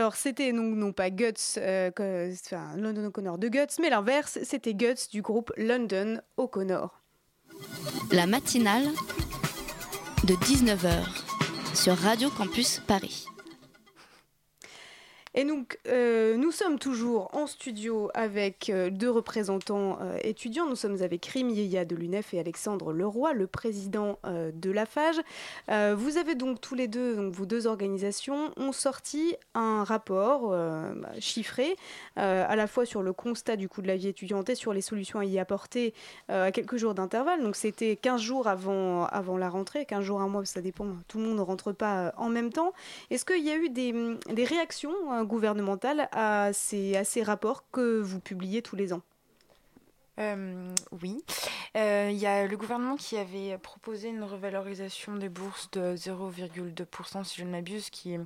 Alors, 0.04 0.16
c'était 0.16 0.52
non, 0.52 0.92
pas 0.92 1.08
Guts, 1.08 1.56
euh, 1.56 1.90
enfin, 2.44 2.76
London 2.76 3.06
O'Connor 3.06 3.38
de 3.38 3.48
Guts, 3.48 3.80
mais 3.80 3.88
l'inverse, 3.88 4.38
c'était 4.42 4.74
Guts 4.74 5.08
du 5.10 5.22
groupe 5.22 5.50
London 5.56 6.20
O'Connor. 6.36 7.00
La 8.12 8.26
matinale 8.26 8.84
de 10.24 10.34
19h 10.34 11.06
sur 11.74 11.96
Radio 11.96 12.28
Campus 12.28 12.82
Paris. 12.86 13.24
Et 15.36 15.44
donc, 15.44 15.78
euh, 15.88 16.36
nous 16.36 16.52
sommes 16.52 16.78
toujours 16.78 17.28
en 17.32 17.48
studio 17.48 18.08
avec 18.14 18.70
euh, 18.70 18.88
deux 18.88 19.10
représentants 19.10 19.98
euh, 20.00 20.16
étudiants. 20.22 20.66
Nous 20.66 20.76
sommes 20.76 21.02
avec 21.02 21.26
Rim 21.26 21.50
Yeya 21.50 21.84
de 21.84 21.96
l'UNEF 21.96 22.34
et 22.34 22.38
Alexandre 22.38 22.92
Leroy, 22.92 23.32
le 23.32 23.48
président 23.48 24.18
de 24.24 24.70
la 24.70 24.86
FAGE. 24.86 25.20
Euh, 25.70 25.94
vous 25.98 26.18
avez 26.18 26.36
donc 26.36 26.60
tous 26.60 26.76
les 26.76 26.86
deux, 26.86 27.16
donc 27.16 27.32
vos 27.32 27.46
deux 27.46 27.66
organisations, 27.66 28.52
ont 28.56 28.70
sorti 28.70 29.34
un 29.54 29.82
rapport 29.82 30.54
chiffré, 31.18 31.76
à 32.16 32.54
la 32.54 32.66
fois 32.66 32.86
sur 32.86 33.02
le 33.02 33.12
constat 33.12 33.56
du 33.56 33.68
coût 33.68 33.82
de 33.82 33.88
la 33.88 33.96
vie 33.96 34.08
étudiante 34.08 34.48
et 34.50 34.54
sur 34.54 34.72
les 34.72 34.80
solutions 34.80 35.18
à 35.18 35.24
y 35.24 35.38
apporter 35.38 35.94
à 36.28 36.52
quelques 36.52 36.76
jours 36.76 36.94
d'intervalle. 36.94 37.42
Donc, 37.42 37.56
c'était 37.56 37.96
15 37.96 38.20
jours 38.20 38.46
avant, 38.46 39.06
avant 39.06 39.36
la 39.36 39.48
rentrée, 39.48 39.84
15 39.84 40.04
jours, 40.04 40.20
un 40.20 40.28
mois, 40.28 40.44
ça 40.44 40.60
dépend, 40.60 40.86
tout 41.08 41.18
le 41.18 41.24
monde 41.24 41.36
ne 41.36 41.42
rentre 41.42 41.72
pas 41.72 42.14
en 42.16 42.28
même 42.28 42.52
temps. 42.52 42.72
Est-ce 43.10 43.24
qu'il 43.24 43.44
y 43.44 43.50
a 43.50 43.56
eu 43.56 43.68
des 43.68 44.44
réactions 44.44 44.94
gouvernementales 45.26 46.08
à 46.12 46.52
ces, 46.52 46.96
à 46.96 47.04
ces 47.04 47.22
rapports 47.22 47.70
que 47.70 48.00
vous 48.00 48.20
publiez 48.20 48.62
tous 48.62 48.76
les 48.76 48.92
ans 48.92 49.02
Euh, 50.20 50.72
oui. 51.02 51.24
Euh, 51.76 52.08
Il 52.12 52.16
y 52.18 52.26
a 52.26 52.46
le 52.46 52.56
gouvernement 52.56 52.96
qui 52.96 53.16
avait 53.16 53.58
proposé 53.58 54.08
une 54.08 54.22
revalorisation 54.22 55.16
des 55.16 55.28
bourses 55.28 55.70
de 55.72 55.96
0,2% 55.96 57.24
si 57.24 57.40
je 57.40 57.44
ne 57.44 57.50
m'abuse, 57.50 57.90
qui, 57.90 58.16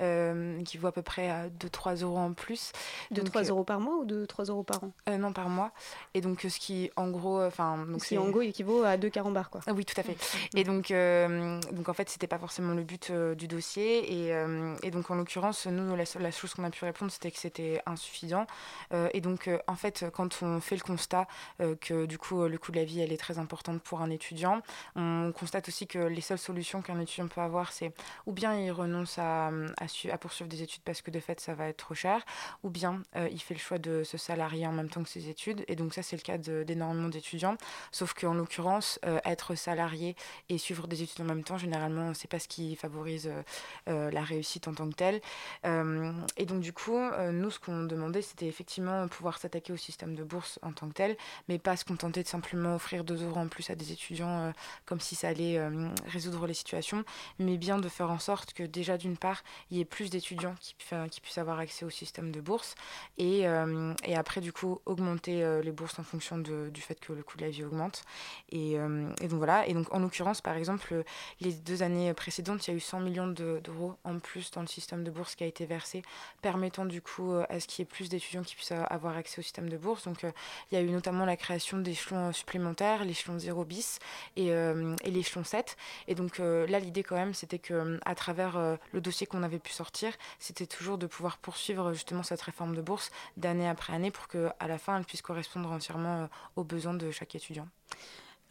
euh, 0.00 0.62
qui 0.64 0.76
vaut 0.78 0.88
à 0.88 0.92
peu 0.92 1.02
près 1.02 1.30
à 1.30 1.48
2-3 1.48 2.02
euros 2.02 2.18
en 2.18 2.32
plus. 2.32 2.72
De 3.10 3.20
Donc, 3.20 3.26
3 3.30 3.42
euh, 3.42 3.50
euros 3.50 3.64
par 3.64 3.80
mois 3.80 3.96
ou 3.96 4.04
de 4.04 4.24
3 4.26 4.46
euros 4.46 4.64
par 4.64 4.82
an? 4.82 4.90
Euh, 5.08 5.18
Non, 5.18 5.32
par 5.32 5.48
mois. 5.48 5.70
Et 6.14 6.20
donc, 6.20 6.44
euh, 6.44 6.48
ce 6.48 6.58
qui, 6.58 6.90
en 6.96 7.08
gros, 7.10 7.40
enfin, 7.42 7.78
donc 7.86 8.02
Ce 8.02 8.08
qui, 8.08 8.18
en 8.18 8.28
gros, 8.28 8.42
équivaut 8.42 8.82
à 8.82 8.96
2 8.96 9.08
carambars, 9.08 9.50
quoi. 9.50 9.60
Ah 9.66 9.72
oui, 9.72 9.84
tout 9.84 9.98
à 10.00 10.02
fait. 10.02 10.16
Et 10.54 10.64
donc, 10.64 10.90
euh, 10.90 11.60
donc 11.72 11.88
en 11.88 11.94
fait, 11.94 12.08
c'était 12.10 12.26
pas 12.26 12.38
forcément 12.38 12.74
le 12.74 12.82
but 12.82 13.10
euh, 13.10 13.34
du 13.34 13.46
dossier. 13.46 14.26
Et, 14.26 14.34
euh, 14.34 14.74
et 14.82 14.90
donc, 14.90 15.10
en 15.10 15.14
l'occurrence, 15.14 15.66
nous, 15.66 15.94
la, 15.94 16.04
la 16.18 16.30
chose 16.32 16.54
qu'on 16.54 16.64
a 16.64 16.70
pu 16.70 16.84
répondre, 16.84 17.12
c'était 17.12 17.30
que 17.30 17.38
c'était 17.38 17.80
insuffisant. 17.86 18.46
Euh, 18.92 19.08
et 19.14 19.20
donc, 19.20 19.46
euh, 19.48 19.58
en 19.68 19.76
fait, 19.76 20.06
quand 20.12 20.42
on 20.42 20.60
fait 20.60 20.74
le 20.76 20.82
constat 20.82 21.20
euh, 21.20 21.35
que 21.80 22.06
du 22.06 22.18
coup, 22.18 22.46
le 22.46 22.58
coût 22.58 22.72
de 22.72 22.78
la 22.78 22.84
vie, 22.84 23.00
elle 23.00 23.12
est 23.12 23.16
très 23.16 23.38
importante 23.38 23.82
pour 23.82 24.00
un 24.00 24.10
étudiant, 24.10 24.60
on 24.94 25.32
constate 25.32 25.68
aussi 25.68 25.86
que 25.86 25.98
les 25.98 26.20
seules 26.20 26.38
solutions 26.38 26.82
qu'un 26.82 27.00
étudiant 27.00 27.28
peut 27.28 27.40
avoir, 27.40 27.72
c'est 27.72 27.92
ou 28.26 28.32
bien 28.32 28.54
il 28.58 28.70
renonce 28.70 29.18
à, 29.18 29.50
à, 29.78 29.88
su- 29.88 30.10
à 30.10 30.18
poursuivre 30.18 30.48
des 30.48 30.62
études 30.62 30.82
parce 30.82 31.02
que 31.02 31.10
de 31.10 31.20
fait, 31.20 31.40
ça 31.40 31.54
va 31.54 31.68
être 31.68 31.76
trop 31.78 31.94
cher, 31.94 32.24
ou 32.62 32.70
bien 32.70 33.02
euh, 33.16 33.28
il 33.30 33.40
fait 33.40 33.54
le 33.54 33.60
choix 33.60 33.78
de 33.78 34.04
se 34.04 34.18
salarier 34.18 34.66
en 34.66 34.72
même 34.72 34.88
temps 34.88 35.02
que 35.02 35.08
ses 35.08 35.28
études. 35.28 35.64
Et 35.68 35.76
donc, 35.76 35.94
ça, 35.94 36.02
c'est 36.02 36.16
le 36.16 36.22
cas 36.22 36.38
d'énormément 36.38 37.08
d'étudiants. 37.08 37.56
Sauf 37.92 38.14
qu'en 38.14 38.34
l'occurrence, 38.34 38.98
euh, 39.04 39.18
être 39.24 39.54
salarié 39.54 40.16
et 40.48 40.58
suivre 40.58 40.86
des 40.86 41.02
études 41.02 41.20
en 41.22 41.24
même 41.24 41.44
temps, 41.44 41.58
généralement, 41.58 42.14
c'est 42.14 42.28
pas 42.30 42.38
ce 42.38 42.48
qui 42.48 42.76
favorise 42.76 43.28
euh, 43.28 43.42
euh, 43.88 44.10
la 44.10 44.22
réussite 44.22 44.68
en 44.68 44.74
tant 44.74 44.88
que 44.88 44.94
telle. 44.94 45.20
Euh, 45.64 46.12
et 46.36 46.46
donc, 46.46 46.60
du 46.60 46.72
coup, 46.72 46.96
euh, 46.96 47.32
nous, 47.32 47.50
ce 47.50 47.58
qu'on 47.58 47.84
demandait, 47.84 48.22
c'était 48.22 48.46
effectivement 48.46 49.08
pouvoir 49.08 49.38
s'attaquer 49.38 49.72
au 49.72 49.76
système 49.76 50.14
de 50.14 50.24
bourse 50.24 50.58
en 50.62 50.72
tant 50.72 50.88
que 50.88 50.94
tel, 50.94 51.16
mais 51.48 51.58
pas 51.58 51.76
se 51.76 51.84
contenter 51.84 52.22
de 52.22 52.28
simplement 52.28 52.74
offrir 52.74 53.04
2 53.04 53.22
euros 53.24 53.40
en 53.40 53.48
plus 53.48 53.70
à 53.70 53.74
des 53.74 53.92
étudiants 53.92 54.40
euh, 54.40 54.50
comme 54.84 55.00
si 55.00 55.14
ça 55.14 55.28
allait 55.28 55.58
euh, 55.58 55.88
résoudre 56.06 56.46
les 56.46 56.54
situations, 56.54 57.04
mais 57.38 57.56
bien 57.56 57.78
de 57.78 57.88
faire 57.88 58.10
en 58.10 58.18
sorte 58.18 58.52
que 58.52 58.62
déjà, 58.62 58.98
d'une 58.98 59.16
part, 59.16 59.42
il 59.70 59.78
y 59.78 59.80
ait 59.80 59.84
plus 59.84 60.10
d'étudiants 60.10 60.54
qui, 60.60 60.74
pu- 60.74 61.08
qui 61.10 61.20
puissent 61.20 61.38
avoir 61.38 61.58
accès 61.58 61.84
au 61.84 61.90
système 61.90 62.32
de 62.32 62.40
bourse, 62.40 62.74
et, 63.18 63.46
euh, 63.48 63.92
et 64.04 64.16
après, 64.16 64.40
du 64.40 64.52
coup, 64.52 64.80
augmenter 64.86 65.60
les 65.62 65.72
bourses 65.72 65.98
en 65.98 66.02
fonction 66.04 66.38
de- 66.38 66.70
du 66.72 66.80
fait 66.80 66.98
que 67.00 67.12
le 67.12 67.22
coût 67.22 67.36
de 67.36 67.44
la 67.44 67.50
vie 67.50 67.64
augmente. 67.64 68.02
Et, 68.50 68.72
et 69.20 69.28
donc 69.28 69.38
voilà. 69.38 69.66
Et 69.66 69.74
donc 69.74 69.92
en 69.94 69.98
l'occurrence, 69.98 70.40
par 70.40 70.56
exemple, 70.56 71.02
les 71.40 71.52
deux 71.52 71.82
années 71.82 72.12
précédentes, 72.14 72.66
il 72.66 72.70
y 72.70 72.74
a 72.74 72.76
eu 72.76 72.80
100 72.80 73.00
millions 73.00 73.26
de- 73.26 73.60
d'euros 73.64 73.94
en 74.04 74.18
plus 74.18 74.50
dans 74.50 74.60
le 74.60 74.66
système 74.66 75.04
de 75.04 75.10
bourse 75.10 75.34
qui 75.34 75.44
a 75.44 75.46
été 75.46 75.66
versé, 75.66 76.02
permettant 76.42 76.84
du 76.84 77.00
coup 77.02 77.32
à 77.48 77.60
ce 77.60 77.66
qu'il 77.66 77.82
y 77.82 77.84
ait 77.84 77.90
plus 77.90 78.08
d'étudiants 78.08 78.42
qui 78.42 78.54
puissent 78.54 78.72
avoir 78.72 79.16
accès 79.16 79.38
au 79.40 79.42
système 79.42 79.68
de 79.68 79.76
bourse. 79.76 80.04
Donc 80.04 80.22
il 80.22 80.74
y 80.74 80.76
a 80.76 80.80
eu 80.82 80.90
notamment 80.90 81.15
la 81.24 81.36
création 81.36 81.78
d'échelons 81.78 82.32
supplémentaires, 82.32 83.04
l'échelon 83.04 83.38
0 83.38 83.64
bis 83.64 83.98
et, 84.36 84.52
euh, 84.52 84.94
et 85.04 85.10
l'échelon 85.10 85.44
7. 85.44 85.76
Et 86.08 86.14
donc 86.14 86.40
euh, 86.40 86.66
là, 86.66 86.78
l'idée 86.78 87.02
quand 87.02 87.16
même, 87.16 87.34
c'était 87.34 87.58
que 87.58 87.74
euh, 87.74 87.98
à 88.04 88.14
travers 88.14 88.56
euh, 88.56 88.76
le 88.92 89.00
dossier 89.00 89.26
qu'on 89.26 89.42
avait 89.42 89.58
pu 89.58 89.72
sortir, 89.72 90.12
c'était 90.38 90.66
toujours 90.66 90.98
de 90.98 91.06
pouvoir 91.06 91.38
poursuivre 91.38 91.92
justement 91.92 92.22
cette 92.22 92.42
réforme 92.42 92.74
de 92.74 92.82
bourse 92.82 93.10
d'année 93.36 93.68
après 93.68 93.94
année 93.94 94.10
pour 94.10 94.28
que 94.28 94.48
à 94.58 94.68
la 94.68 94.78
fin, 94.78 94.98
elle 94.98 95.04
puisse 95.04 95.22
correspondre 95.22 95.70
entièrement 95.70 96.22
euh, 96.22 96.26
aux 96.56 96.64
besoins 96.64 96.94
de 96.94 97.10
chaque 97.10 97.34
étudiant. 97.34 97.68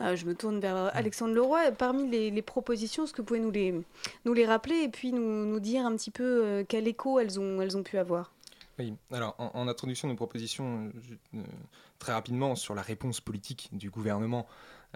Euh, 0.02 0.16
je 0.16 0.26
me 0.26 0.36
tourne 0.36 0.60
vers 0.60 0.92
Alexandre 0.94 1.34
Leroy. 1.34 1.72
Parmi 1.72 2.10
les, 2.10 2.30
les 2.30 2.42
propositions, 2.42 3.06
est-ce 3.06 3.14
que 3.14 3.22
vous 3.22 3.26
pouvez 3.26 3.40
nous 3.40 3.52
les, 3.52 3.74
nous 4.26 4.34
les 4.34 4.46
rappeler 4.46 4.84
et 4.84 4.90
puis 4.90 5.14
nous, 5.14 5.46
nous 5.46 5.60
dire 5.60 5.86
un 5.86 5.96
petit 5.96 6.12
peu 6.12 6.24
euh, 6.44 6.64
quel 6.68 6.88
écho 6.88 7.20
elles 7.20 7.40
ont, 7.40 7.62
elles 7.62 7.78
ont 7.78 7.84
pu 7.84 7.98
avoir? 7.98 8.32
Oui, 8.78 8.94
alors 9.12 9.36
en, 9.38 9.68
introduction 9.70 10.08
de 10.10 10.14
nos 10.14 10.18
propositions, 10.18 10.92
je- 11.02 11.14
euh, 11.40 11.44
très 11.98 12.12
rapidement 12.12 12.56
sur 12.56 12.76
la 12.76 12.82
réponse 12.82 13.22
politique 13.22 13.70
du 13.72 13.90
gouvernement, 13.90 14.46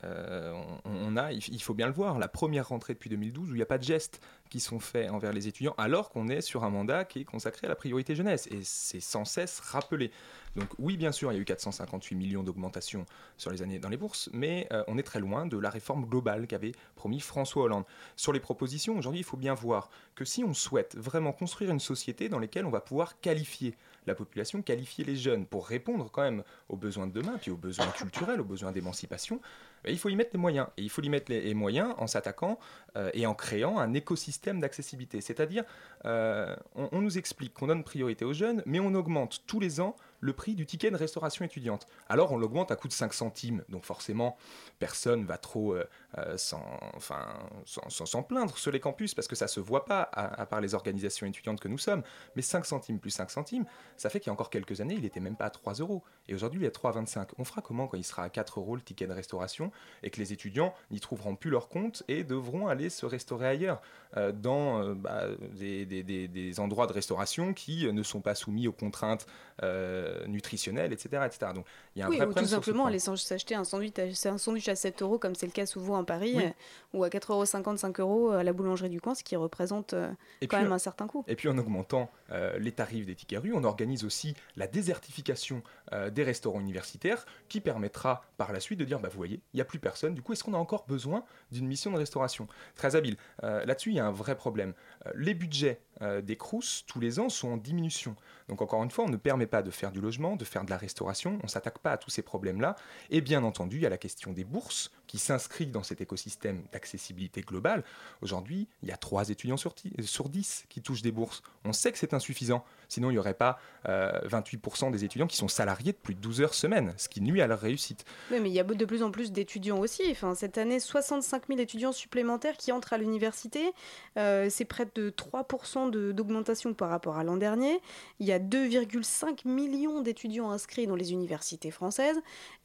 euh, 0.04 0.54
on, 0.86 1.18
a, 1.18 1.32
il, 1.32 1.62
faut 1.62 1.74
bien 1.74 1.88
le 1.88 1.94
voir, 1.94 2.20
la 2.20 2.28
première 2.28 2.70
rentrée 2.70 2.94
depuis 2.94 3.10
2012 3.10 3.50
où 3.50 3.54
il 3.54 3.58
n'y 3.58 3.62
a 3.62 3.66
pas 3.66 3.78
de 3.78 3.84
gestes 3.84 4.22
qui 4.50 4.60
sont 4.60 4.80
faits 4.80 5.10
envers 5.10 5.34
les 5.34 5.48
étudiants, 5.48 5.76
alors 5.78 6.10
qu'on 6.10 6.28
est 6.28 6.42
sur 6.42 6.64
un 6.64 6.70
mandat 6.70 7.06
qui 7.06 7.20
est 7.22 7.26
consacré 7.26 7.68
à 7.68 7.70
la 7.70 7.76
priorité 7.76 8.16
jeunesse, 8.16 8.48
et 8.52 8.62
c'est 8.64 9.00
sans 9.00 9.26
cesse 9.26 9.60
rappelé. 9.60 10.12
Donc 10.56 10.70
oui, 10.80 10.98
bien 10.98 11.12
sûr, 11.12 11.32
il 11.32 11.36
y 11.36 11.38
a 11.38 11.42
eu 11.42 11.46
458 11.46 12.16
millions 12.16 12.44
d'augmentation 12.44 13.06
sur 13.38 13.52
les 13.52 13.62
années 13.62 13.80
dans 13.80 13.90
les 13.90 13.98
bourses, 13.98 14.30
mais 14.34 14.68
euh, 14.72 14.84
on 14.88 14.98
est 14.98 15.04
très 15.04 15.20
loin 15.20 15.46
de 15.46 15.58
la 15.58 15.70
réforme 15.70 16.06
globale 16.06 16.48
qu'avait 16.48 16.72
promis 16.96 17.20
François 17.20 17.64
Hollande. 17.64 17.84
Sur 18.16 18.34
les 18.34 18.40
propositions, 18.40 18.98
aujourd'hui, 18.98 19.22
il 19.22 19.26
faut 19.26 19.38
bien 19.38 19.54
voir 19.54 19.90
que 20.16 20.26
si 20.26 20.44
on 20.44 20.54
souhaite 20.54 20.96
vraiment 20.96 21.32
construire 21.32 21.72
une 21.72 21.80
société 21.80 22.30
dans 22.30 22.40
laquelle 22.40 22.66
on 22.66 22.72
va 22.72 22.82
pouvoir 22.82 23.20
qualifier 23.20 23.76
la 24.08 24.16
population, 24.16 24.62
qualifier 24.62 25.06
les 25.06 25.16
jeunes 25.16 25.46
pour 25.46 25.68
répondre 25.68 26.10
quand 26.12 26.24
même 26.24 26.44
aux 26.68 26.76
besoins 26.76 27.08
de 27.08 27.14
demain, 27.14 27.38
puis 27.40 27.52
aux 27.52 27.58
besoins 27.58 27.88
culturels, 27.88 28.42
aux 28.42 28.46
besoins 28.46 28.72
d'émancipation, 28.72 29.40
il 29.88 29.98
faut 29.98 30.10
y 30.10 30.15
mettre 30.15 30.32
les 30.34 30.39
moyens. 30.39 30.68
Et 30.78 30.84
il 30.84 30.89
faut 30.89 31.02
y 31.02 31.10
mettre 31.10 31.32
les, 31.32 31.54
moyens 31.54 31.94
en 31.98 32.08
s'attaquant 32.08 32.60
euh, 32.96 33.10
et 33.13 33.26
en 33.26 33.34
créant 33.34 33.80
un 33.80 33.94
écosystème 33.94 34.60
d'accessibilité. 34.60 35.22
C'est-à-dire, 35.22 35.63
euh, 36.06 36.56
on, 36.76 36.89
on 36.92 37.02
nous 37.02 37.18
explique 37.18 37.54
qu'on 37.54 37.68
donne 37.68 37.84
priorité 37.84 38.26
aux 38.26 38.34
jeunes, 38.34 38.63
mais 38.65 38.80
on 38.80 38.94
augmente 38.94 39.44
tous 39.48 39.60
les 39.60 39.80
ans 39.82 39.96
le 40.22 40.34
prix 40.34 40.56
du 40.56 40.65
ticket 40.65 40.92
de 40.92 40.96
restauration 40.96 41.46
étudiante. 41.46 41.88
Alors 42.08 42.32
on 42.32 42.38
l'augmente 42.38 42.72
à 42.72 42.76
coût 42.76 42.88
de 42.88 42.94
5 42.94 43.13
centimes, 43.13 43.63
donc 43.70 43.86
forcément 43.86 44.38
personne 44.80 45.26
va 45.26 45.38
trop 45.38 45.74
euh, 45.74 45.86
euh, 46.17 46.38
s'en 46.38 46.63
enfin, 46.95 47.28
s'en- 47.65 47.88
s'en- 47.89 48.06
s'en 48.06 48.24
plaindre 48.24 48.58
sur 48.58 48.72
les 48.72 48.80
campus 48.80 49.13
parce 49.13 49.28
que 49.28 49.36
ça 49.36 49.48
se 49.48 49.60
voit 49.60 49.86
pas 49.86 50.02
à, 50.02 50.41
à 50.41 50.45
part 50.45 50.60
les 50.62 50.74
organisations 50.74 51.28
étudiantes 51.28 51.60
que 51.60 51.67
nous 51.67 51.78
sommes. 51.78 52.02
Mais 52.36 52.41
5 52.41 52.65
centimes 52.65 53.00
plus 53.00 53.12
5 53.12 53.30
centimes, 53.30 53.65
ça 53.98 54.10
fait 54.10 54.19
qu'il 54.19 54.28
y 54.28 54.30
a 54.32 54.34
encore 54.34 54.50
quelques 54.50 54.82
années, 54.82 54.95
il 54.98 55.06
était 55.06 55.19
même 55.19 55.36
pas 55.36 55.45
à 55.45 55.50
3 55.52 55.74
euros. 55.76 56.04
Et 56.28 56.34
aujourd'hui, 56.34 56.62
il 56.62 56.65
est 56.65 56.67
à 56.67 56.72
3,25. 56.72 57.30
On 57.38 57.43
fera 57.43 57.62
comment 57.62 57.88
quand 57.88 57.98
il 57.98 58.04
sera 58.04 58.24
à 58.24 58.30
4 58.30 58.60
euros 58.60 58.76
le 58.76 58.82
ticket 58.82 59.08
de 59.08 59.13
restauration 59.13 59.72
et 60.04 60.10
que 60.10 60.19
les 60.19 60.34
étudiants 60.34 60.74
n'y 60.91 61.00
trouveront 61.00 61.36
plus 61.36 61.50
leur 61.52 61.69
compte 61.69 62.04
et 62.08 62.24
devront 62.24 62.67
aller 62.67 62.89
se 62.89 63.06
restaurer 63.06 63.48
ailleurs 63.48 63.82
euh, 64.17 64.32
dans 64.32 64.82
euh, 64.82 64.93
bah, 64.95 65.26
des, 65.54 65.86
des- 65.86 66.04
des- 66.04 66.28
des 66.28 66.60
endroits 66.60 66.88
de 66.88 66.93
restauration 66.93 67.54
qui 67.54 67.91
ne 67.91 68.04
sont 68.04 68.22
pas 68.22 68.34
soumis 68.36 68.67
aux 68.67 68.72
contraintes 68.74 69.28
euh, 69.63 70.26
nutritionnelles, 70.28 70.93
etc., 70.93 71.24
etc. 71.26 71.52
Donc 71.54 71.65
il 71.95 72.00
y 72.00 72.02
a 72.02 72.06
un 72.06 72.10
Oui, 72.10 72.17
vrai 72.17 72.26
ou 72.28 72.34
tout 72.34 72.45
simplement 72.45 72.86
aller 72.86 73.00
s'en- 73.00 73.15
s'acheter 73.15 73.56
un 73.56 73.63
sandwich, 73.63 73.93
à- 74.00 74.30
un 74.30 74.38
sandwich 74.38 74.67
à 74.69 74.76
7 74.76 75.02
euros, 75.02 75.19
comme 75.19 75.36
c'est 75.36 75.45
le 75.45 75.52
cas 75.52 75.65
souvent 75.65 75.99
à 76.00 76.06
Paris, 76.06 76.34
Oui. 76.36 76.44
euh, 76.46 76.50
ou 76.94 77.04
à 77.04 77.10
4,50 77.10 77.32
euros, 77.34 77.46
5 77.46 78.00
euros 78.00 78.30
à 78.32 78.44
la 78.44 78.54
boulangerie 78.54 78.90
du 78.90 79.00
coin, 79.02 79.16
ce 79.16 79.24
qui 79.24 79.36
représente 79.36 79.94
euh, 79.94 80.12
Et 80.42 80.48
quand 80.48 80.58
puis, 80.58 80.64
même 80.64 80.72
euh, 80.72 80.76
un 80.76 80.80
certain 80.80 81.08
coût. 81.08 81.24
Et 81.28 81.36
puis 81.36 81.48
en 81.50 81.58
augmentant 81.58 82.10
euh, 82.32 82.58
les 82.60 82.72
tarifs 82.72 83.06
des 83.06 83.16
tickets 83.16 83.40
rue, 83.42 83.54
on 83.54 83.64
organise 83.64 84.04
aussi 84.06 84.36
la 84.56 84.68
désertification 84.68 85.62
euh, 85.94 86.10
des 86.10 86.24
restaurants 86.24 86.60
universitaires 86.60 87.26
qui 87.48 87.62
permettra 87.62 88.24
par 88.38 88.52
la 88.54 88.60
suite 88.60 88.80
de 88.80 88.86
dire, 88.86 89.00
bah, 89.00 89.10
vous 89.10 89.18
voyez, 89.18 89.40
il 89.54 89.58
n'y 89.58 89.62
a 89.62 89.66
plus 89.66 89.80
personne, 89.80 90.14
du 90.14 90.22
coup 90.22 90.34
est-ce 90.34 90.44
qu'on 90.44 90.54
a 90.54 90.58
encore 90.58 90.86
besoin 90.88 91.24
d'une 91.52 91.68
mission 91.68 91.92
de 91.92 91.98
restauration? 91.98 92.48
Très 92.76 92.96
habile. 92.96 93.18
Euh, 93.44 93.66
Là-dessus, 93.66 93.90
il 93.92 93.96
y 93.96 94.00
a 94.00 94.06
un 94.06 94.12
vrai 94.12 94.36
problème. 94.36 94.74
Euh, 95.06 95.12
les 95.16 95.34
budgets 95.34 95.80
euh, 96.02 96.22
des 96.22 96.36
CRUS, 96.36 96.86
tous 96.88 97.00
les 97.00 97.20
ans, 97.20 97.30
sont 97.30 97.50
en 97.50 97.58
diminution. 97.58 98.16
Donc 98.48 98.62
encore 98.62 98.84
une 98.84 98.92
fois, 98.92 99.06
on 99.06 99.10
ne 99.10 99.18
permet 99.18 99.48
pas 99.48 99.62
de 99.62 99.72
faire 99.72 99.92
du 99.92 100.02
logement, 100.02 100.36
de 100.36 100.46
faire 100.46 100.64
de 100.64 100.70
la 100.70 100.78
restauration, 100.78 101.38
on 101.42 101.44
ne 101.44 101.50
s'attaque 101.50 101.80
pas 101.80 101.92
à 101.92 101.98
tous 101.98 102.10
ces 102.10 102.22
problèmes-là. 102.22 102.76
Et 103.10 103.22
bien 103.22 103.44
entendu, 103.44 103.78
il 103.78 103.82
y 103.84 103.86
a 103.86 103.90
la 103.90 103.98
question 103.98 104.32
des 104.34 104.44
bourses 104.44 104.92
qui 105.08 105.18
s'inscrit 105.18 105.68
dans 105.68 105.84
cet 105.84 106.02
écosystème 106.02 106.64
d'accessibilité 106.72 107.42
globale. 107.42 107.84
Aujourd'hui, 108.22 108.68
il 108.84 108.90
y 108.90 108.92
a 108.92 108.98
3 108.98 109.30
étudiants 109.30 109.58
sur, 109.58 109.76
sur 110.02 110.30
10 110.30 110.66
qui 110.70 110.82
touchent 110.82 111.02
des 111.02 111.12
bourses. 111.12 111.42
On 111.66 111.74
sait 111.74 111.92
que 111.92 111.98
c'est 111.98 112.14
insuffisant, 112.14 112.64
sinon 112.89 113.10
il 113.10 113.13
n'y 113.13 113.19
aurait 113.19 113.34
pas 113.34 113.58
euh, 113.88 114.12
28% 114.28 114.91
des 114.91 115.06
étudiants 115.06 115.28
qui 115.28 115.38
sont 115.38 115.47
salariés 115.47 115.93
de 115.93 115.97
plus 115.97 116.15
de 116.15 116.19
12 116.19 116.41
heures 116.41 116.54
semaine, 116.54 116.93
ce 116.97 117.08
qui 117.08 117.21
nuit 117.21 117.41
à 117.41 117.47
leur 117.47 117.60
réussite. 117.62 118.04
Mais 118.32 118.39
il 118.39 118.47
y 118.49 118.60
a 118.60 118.63
de 118.63 118.86
plus 118.86 119.02
en 119.04 119.12
plus 119.12 119.32
d'étudiants 119.32 119.80
aussi. 119.80 120.04
Enfin, 120.12 120.36
cette 120.36 120.58
année, 120.58 120.80
65 120.82 121.43
000 121.47 121.60
étudiants 121.62 121.91
supplémentaires 121.93 122.58
qui 122.58 122.71
entrent 122.73 122.91
à 122.93 122.97
l'université. 122.97 123.71
Euh, 124.17 124.47
c'est 124.49 124.65
près 124.65 124.86
de 124.93 125.10
3% 125.10 125.89
de- 125.89 126.12
d'augmentation 126.12 126.73
par 126.73 126.89
rapport 126.89 127.17
à 127.17 127.23
l'an 127.23 127.38
dernier. 127.38 127.80
Il 128.19 128.25
y 128.28 128.32
a 128.34 128.39
2,5 128.39 129.45
millions 129.47 130.02
d'étudiants 130.02 130.49
inscrits 130.52 130.88
dans 130.88 130.95
les 130.95 131.13
universités 131.13 131.71
françaises. 131.71 132.17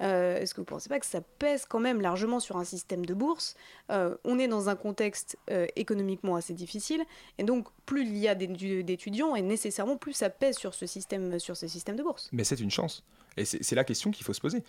Euh, 0.02 0.38
Est-ce 0.38 0.52
que 0.54 0.60
vous 0.60 0.64
ne 0.64 0.68
pensez 0.68 0.88
pas 0.88 0.98
que 0.98 1.06
ça 1.06 1.20
pèse 1.20 1.64
quand 1.66 1.80
même 1.80 2.00
largement 2.00 2.40
sur 2.40 2.56
un 2.56 2.64
système 2.64 3.04
de 3.06 3.14
bourse? 3.14 3.54
Euh, 3.92 4.16
On 4.24 4.38
est 4.38 4.48
dans 4.48 4.68
un 4.68 4.76
contexte 4.76 5.36
euh, 5.50 5.66
économiquement 5.76 6.36
assez 6.36 6.54
difficile. 6.54 7.02
Et 7.38 7.44
donc, 7.44 7.68
plus 7.86 8.02
il 8.02 8.16
y 8.16 8.28
a 8.28 8.34
d'étu- 8.34 8.82
d'étudiants, 8.82 9.34
et 9.36 9.42
nécessairement 9.42 9.96
plus 9.96 10.13
ça 10.16 10.30
pèse 10.30 10.56
sur 10.56 10.74
ce 10.74 10.86
système, 10.86 11.38
sur 11.38 11.56
ce 11.56 11.68
système 11.68 11.96
de 11.96 12.02
bourse. 12.02 12.28
Mais 12.32 12.44
c'est 12.44 12.60
une 12.60 12.70
chance. 12.70 13.04
Et 13.36 13.44
c'est 13.44 13.62
c'est 13.62 13.74
la 13.74 13.84
question 13.84 14.10
qu'il 14.10 14.24
faut 14.24 14.32
se 14.32 14.40
poser. 14.40 14.62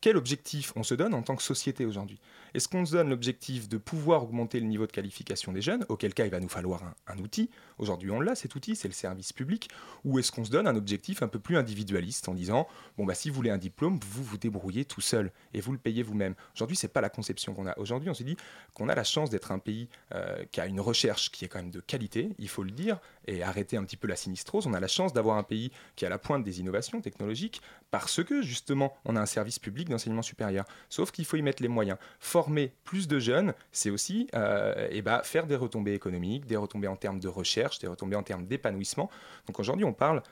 Quel 0.00 0.16
objectif 0.16 0.72
on 0.76 0.82
se 0.82 0.94
donne 0.94 1.14
en 1.14 1.22
tant 1.22 1.36
que 1.36 1.42
société 1.42 1.86
aujourd'hui? 1.86 2.20
Est-ce 2.52 2.68
qu'on 2.68 2.84
se 2.84 2.92
donne 2.92 3.08
l'objectif 3.08 3.68
de 3.68 3.78
pouvoir 3.78 4.24
augmenter 4.24 4.60
le 4.60 4.66
niveau 4.66 4.86
de 4.86 4.92
qualification 4.92 5.52
des 5.52 5.62
jeunes, 5.62 5.86
auquel 5.88 6.14
cas 6.14 6.24
il 6.24 6.30
va 6.30 6.40
nous 6.40 6.48
falloir 6.48 6.82
un, 7.06 7.18
outil 7.18 7.50
Aujourd'hui 7.78 8.10
on 8.10 8.20
l'a 8.20 8.34
cet 8.34 8.54
outil, 8.54 8.76
c'est 8.76 8.88
le 8.88 8.94
service 8.94 9.32
public. 9.32 9.70
Ou 10.04 10.18
est-ce 10.18 10.32
qu'on 10.32 10.44
se 10.44 10.50
donne 10.50 10.66
un 10.66 10.76
objectif 10.76 11.22
un 11.22 11.28
peu 11.28 11.38
plus 11.38 11.56
individualiste 11.56 12.28
en 12.28 12.34
disant, 12.34 12.66
bon 12.98 13.04
bah 13.04 13.14
si 13.14 13.30
vous 13.30 13.36
voulez 13.36 13.50
un 13.50 13.58
diplôme, 13.58 13.98
vous 14.04 14.24
vous 14.24 14.36
débrouillez 14.36 14.84
tout 14.84 15.00
seul 15.00 15.30
et 15.54 15.60
vous 15.60 15.72
le 15.72 15.78
payez 15.78 16.02
vous-même? 16.02 16.34
Aujourd'hui 16.54 16.76
c'est 16.76 16.88
pas 16.88 17.00
la 17.00 17.08
conception 17.08 17.54
qu'on 17.54 17.66
a. 17.66 17.78
Aujourd'hui 17.78 18.10
on 18.10 18.14
s'est 18.14 18.24
dit 18.24 18.36
qu'on 18.74 18.88
a 18.88 18.94
la 18.94 19.04
chance 19.04 19.30
d'être 19.30 19.52
un 19.52 19.58
pays 19.58 19.88
euh, 20.14 20.44
qui 20.50 20.60
a 20.60 20.66
une 20.66 20.80
recherche 20.80 21.30
qui 21.30 21.44
est 21.44 21.48
quand 21.48 21.58
même 21.58 21.70
de 21.70 21.80
qualité, 21.80 22.30
il 22.38 22.48
faut 22.48 22.64
le 22.64 22.70
dire, 22.70 22.98
et 23.26 23.42
arrêter 23.42 23.76
un 23.76 23.84
petit 23.84 23.96
peu 23.96 24.08
la 24.08 24.16
sinistrose. 24.16 24.66
On 24.66 24.74
a 24.74 24.80
la 24.80 24.88
chance 24.88 25.12
d'avoir 25.12 25.36
un 25.36 25.42
pays 25.42 25.70
qui 25.96 26.04
est 26.04 26.06
à 26.06 26.10
la 26.10 26.18
pointe 26.18 26.44
des 26.44 26.60
innovations 26.60 27.00
technologiques 27.00 27.62
parce 27.90 28.22
que 28.24 28.42
justement 28.42 28.92
on 29.04 29.16
a 29.16 29.20
un 29.20 29.26
service 29.26 29.58
public 29.58 29.69
d'enseignement 29.70 30.22
supérieur. 30.22 30.64
Sauf 30.88 31.10
qu'il 31.10 31.24
faut 31.24 31.36
y 31.36 31.42
mettre 31.42 31.62
les 31.62 31.68
moyens. 31.68 31.98
Former 32.18 32.72
plus 32.84 33.08
de 33.08 33.18
jeunes, 33.18 33.54
c'est 33.72 33.90
aussi 33.90 34.28
euh, 34.34 34.88
eh 34.90 35.02
ben, 35.02 35.22
faire 35.22 35.46
des 35.46 35.56
retombées 35.56 35.94
économiques, 35.94 36.46
des 36.46 36.56
retombées 36.56 36.88
en 36.88 36.96
termes 36.96 37.20
de 37.20 37.28
recherche, 37.28 37.78
des 37.78 37.86
retombées 37.86 38.16
en 38.16 38.22
termes 38.22 38.46
d'épanouissement. 38.46 39.10
Donc 39.46 39.58
aujourd'hui 39.60 39.84
on 39.84 39.92
parle 39.92 40.22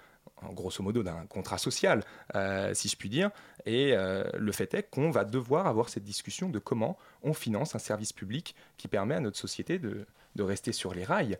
grosso 0.52 0.82
modo 0.82 1.02
d'un 1.02 1.26
contrat 1.26 1.58
social, 1.58 2.04
euh, 2.34 2.72
si 2.74 2.88
je 2.88 2.96
puis 2.96 3.08
dire, 3.08 3.30
et 3.66 3.92
euh, 3.96 4.24
le 4.36 4.52
fait 4.52 4.72
est 4.74 4.84
qu'on 4.84 5.10
va 5.10 5.24
devoir 5.24 5.66
avoir 5.66 5.88
cette 5.88 6.04
discussion 6.04 6.48
de 6.48 6.58
comment 6.58 6.98
on 7.22 7.32
finance 7.32 7.74
un 7.74 7.78
service 7.78 8.12
public 8.12 8.54
qui 8.76 8.88
permet 8.88 9.14
à 9.14 9.20
notre 9.20 9.38
société 9.38 9.78
de, 9.78 10.06
rester 10.38 10.70
sur 10.70 10.94
les 10.94 11.02
rails 11.02 11.36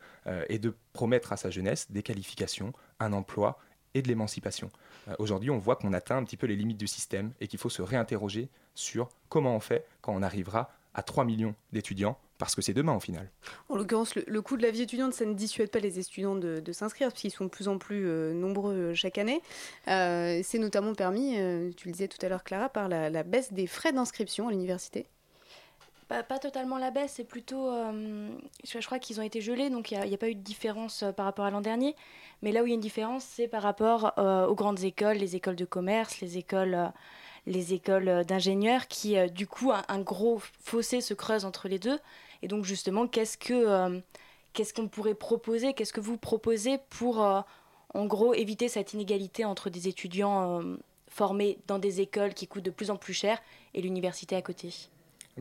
et 0.48 0.58
de 0.58 0.74
promettre 0.92 1.32
à 1.32 1.36
sa 1.36 1.50
jeunesse 1.50 1.88
des 1.88 2.02
qualifications, 2.02 2.72
un 2.98 3.12
emploi 3.12 3.60
et 3.94 4.02
de 4.02 4.08
l'émancipation. 4.08 4.70
Euh, 5.08 5.14
Aujourd'hui, 5.18 5.50
on 5.50 5.58
voit 5.58 5.76
qu'on 5.76 5.92
atteint 5.92 6.16
un 6.16 6.24
petit 6.24 6.36
peu 6.36 6.46
les 6.46 6.56
limites 6.56 6.78
du 6.78 6.86
système 6.86 7.32
et 7.40 7.48
qu'il 7.48 7.58
faut 7.58 7.70
se 7.70 7.82
réinterroger 7.82 8.48
sur 8.74 9.08
comment 9.28 9.54
on 9.54 9.60
fait 9.60 9.86
quand 10.00 10.14
on 10.14 10.22
arrivera 10.22 10.70
à 10.94 11.02
3 11.02 11.24
millions 11.24 11.54
d'étudiants, 11.72 12.18
parce 12.38 12.54
que 12.54 12.62
c'est 12.62 12.72
demain 12.72 12.94
au 12.94 13.00
final. 13.00 13.30
En 13.68 13.76
l'occurrence, 13.76 14.14
le, 14.14 14.42
coût 14.42 14.56
de 14.56 14.62
la 14.62 14.70
vie 14.70 14.82
étudiante, 14.82 15.12
ça 15.12 15.24
ne 15.24 15.34
dissuade 15.34 15.70
pas 15.70 15.78
les 15.78 15.98
étudiants 15.98 16.34
de, 16.34 16.72
s'inscrire, 16.72 17.08
parce 17.08 17.20
qu'ils 17.20 17.30
sont 17.30 17.44
de 17.44 17.50
plus 17.50 17.68
en 17.68 17.78
plus 17.78 18.06
euh, 18.06 18.32
nombreux 18.32 18.74
euh, 18.74 18.94
chaque 18.94 19.18
année. 19.18 19.40
C'est 19.86 20.58
notamment 20.58 20.94
permis, 20.94 21.34
tu 21.76 21.88
le 21.88 21.92
disais 21.92 22.08
tout 22.08 22.24
à 22.24 22.28
l'heure 22.28 22.42
Clara, 22.42 22.68
par 22.68 22.88
la 22.88 23.22
baisse 23.22 23.52
des 23.52 23.66
frais 23.66 23.92
d'inscription 23.92 24.48
à 24.48 24.50
l'université. 24.50 25.06
Pas, 26.08 26.38
totalement 26.38 26.78
la 26.78 26.90
baisse, 26.90 27.12
c'est 27.16 27.24
plutôt. 27.24 27.70
euh, 27.70 28.30
je, 28.64 28.86
crois 28.86 28.98
qu'ils 28.98 29.20
ont 29.20 29.22
été 29.22 29.42
gelés, 29.42 29.68
donc 29.68 29.90
il 29.90 30.00
n'y 30.00 30.14
a, 30.14 30.18
pas 30.18 30.30
eu 30.30 30.34
de 30.34 30.40
différence 30.40 31.02
euh, 31.02 31.12
par 31.12 31.26
rapport 31.26 31.44
à 31.44 31.50
l'an 31.50 31.60
dernier. 31.60 31.94
Mais 32.40 32.50
là 32.50 32.62
où 32.62 32.66
il 32.66 32.70
y 32.70 32.72
a 32.72 32.76
une 32.76 32.80
différence, 32.80 33.24
c'est 33.24 33.46
par 33.46 33.62
rapport 33.62 34.14
euh, 34.16 34.46
aux 34.46 34.54
grandes 34.54 34.82
écoles, 34.84 35.18
les 35.18 35.36
écoles 35.36 35.56
de 35.56 35.66
commerce, 35.66 36.22
les 36.22 36.38
écoles, 36.38 36.90
les 37.44 37.74
écoles 37.74 38.24
d'ingénieurs, 38.24 38.88
qui, 38.88 39.16
du 39.30 39.46
coup, 39.46 39.70
un, 39.70 39.82
un 39.88 40.00
gros 40.00 40.40
fossé 40.60 41.02
se 41.02 41.12
creuse 41.12 41.44
entre 41.44 41.68
les 41.68 41.78
deux. 41.78 41.98
Et 42.40 42.48
donc, 42.48 42.64
justement, 42.64 43.06
qu'est-ce 43.06 43.36
que 43.36 44.00
qu'est-ce 44.54 44.72
qu'on 44.72 44.88
pourrait 44.88 45.14
proposer 45.14 45.74
Qu'est-ce 45.74 45.92
que 45.92 46.00
vous 46.00 46.16
proposez 46.16 46.78
pour, 46.88 47.18
en 47.18 48.06
gros, 48.06 48.32
éviter 48.32 48.68
cette 48.68 48.94
inégalité 48.94 49.44
entre 49.44 49.68
des 49.68 49.88
étudiants 49.88 50.62
formés 51.08 51.58
dans 51.66 51.78
des 51.78 52.00
écoles 52.00 52.32
qui 52.32 52.46
coûtent 52.46 52.64
de 52.64 52.70
plus 52.70 52.90
en 52.90 52.96
plus 52.96 53.14
cher 53.14 53.38
et 53.74 53.82
l'université 53.82 54.36
à 54.36 54.42
côté? 54.42 54.70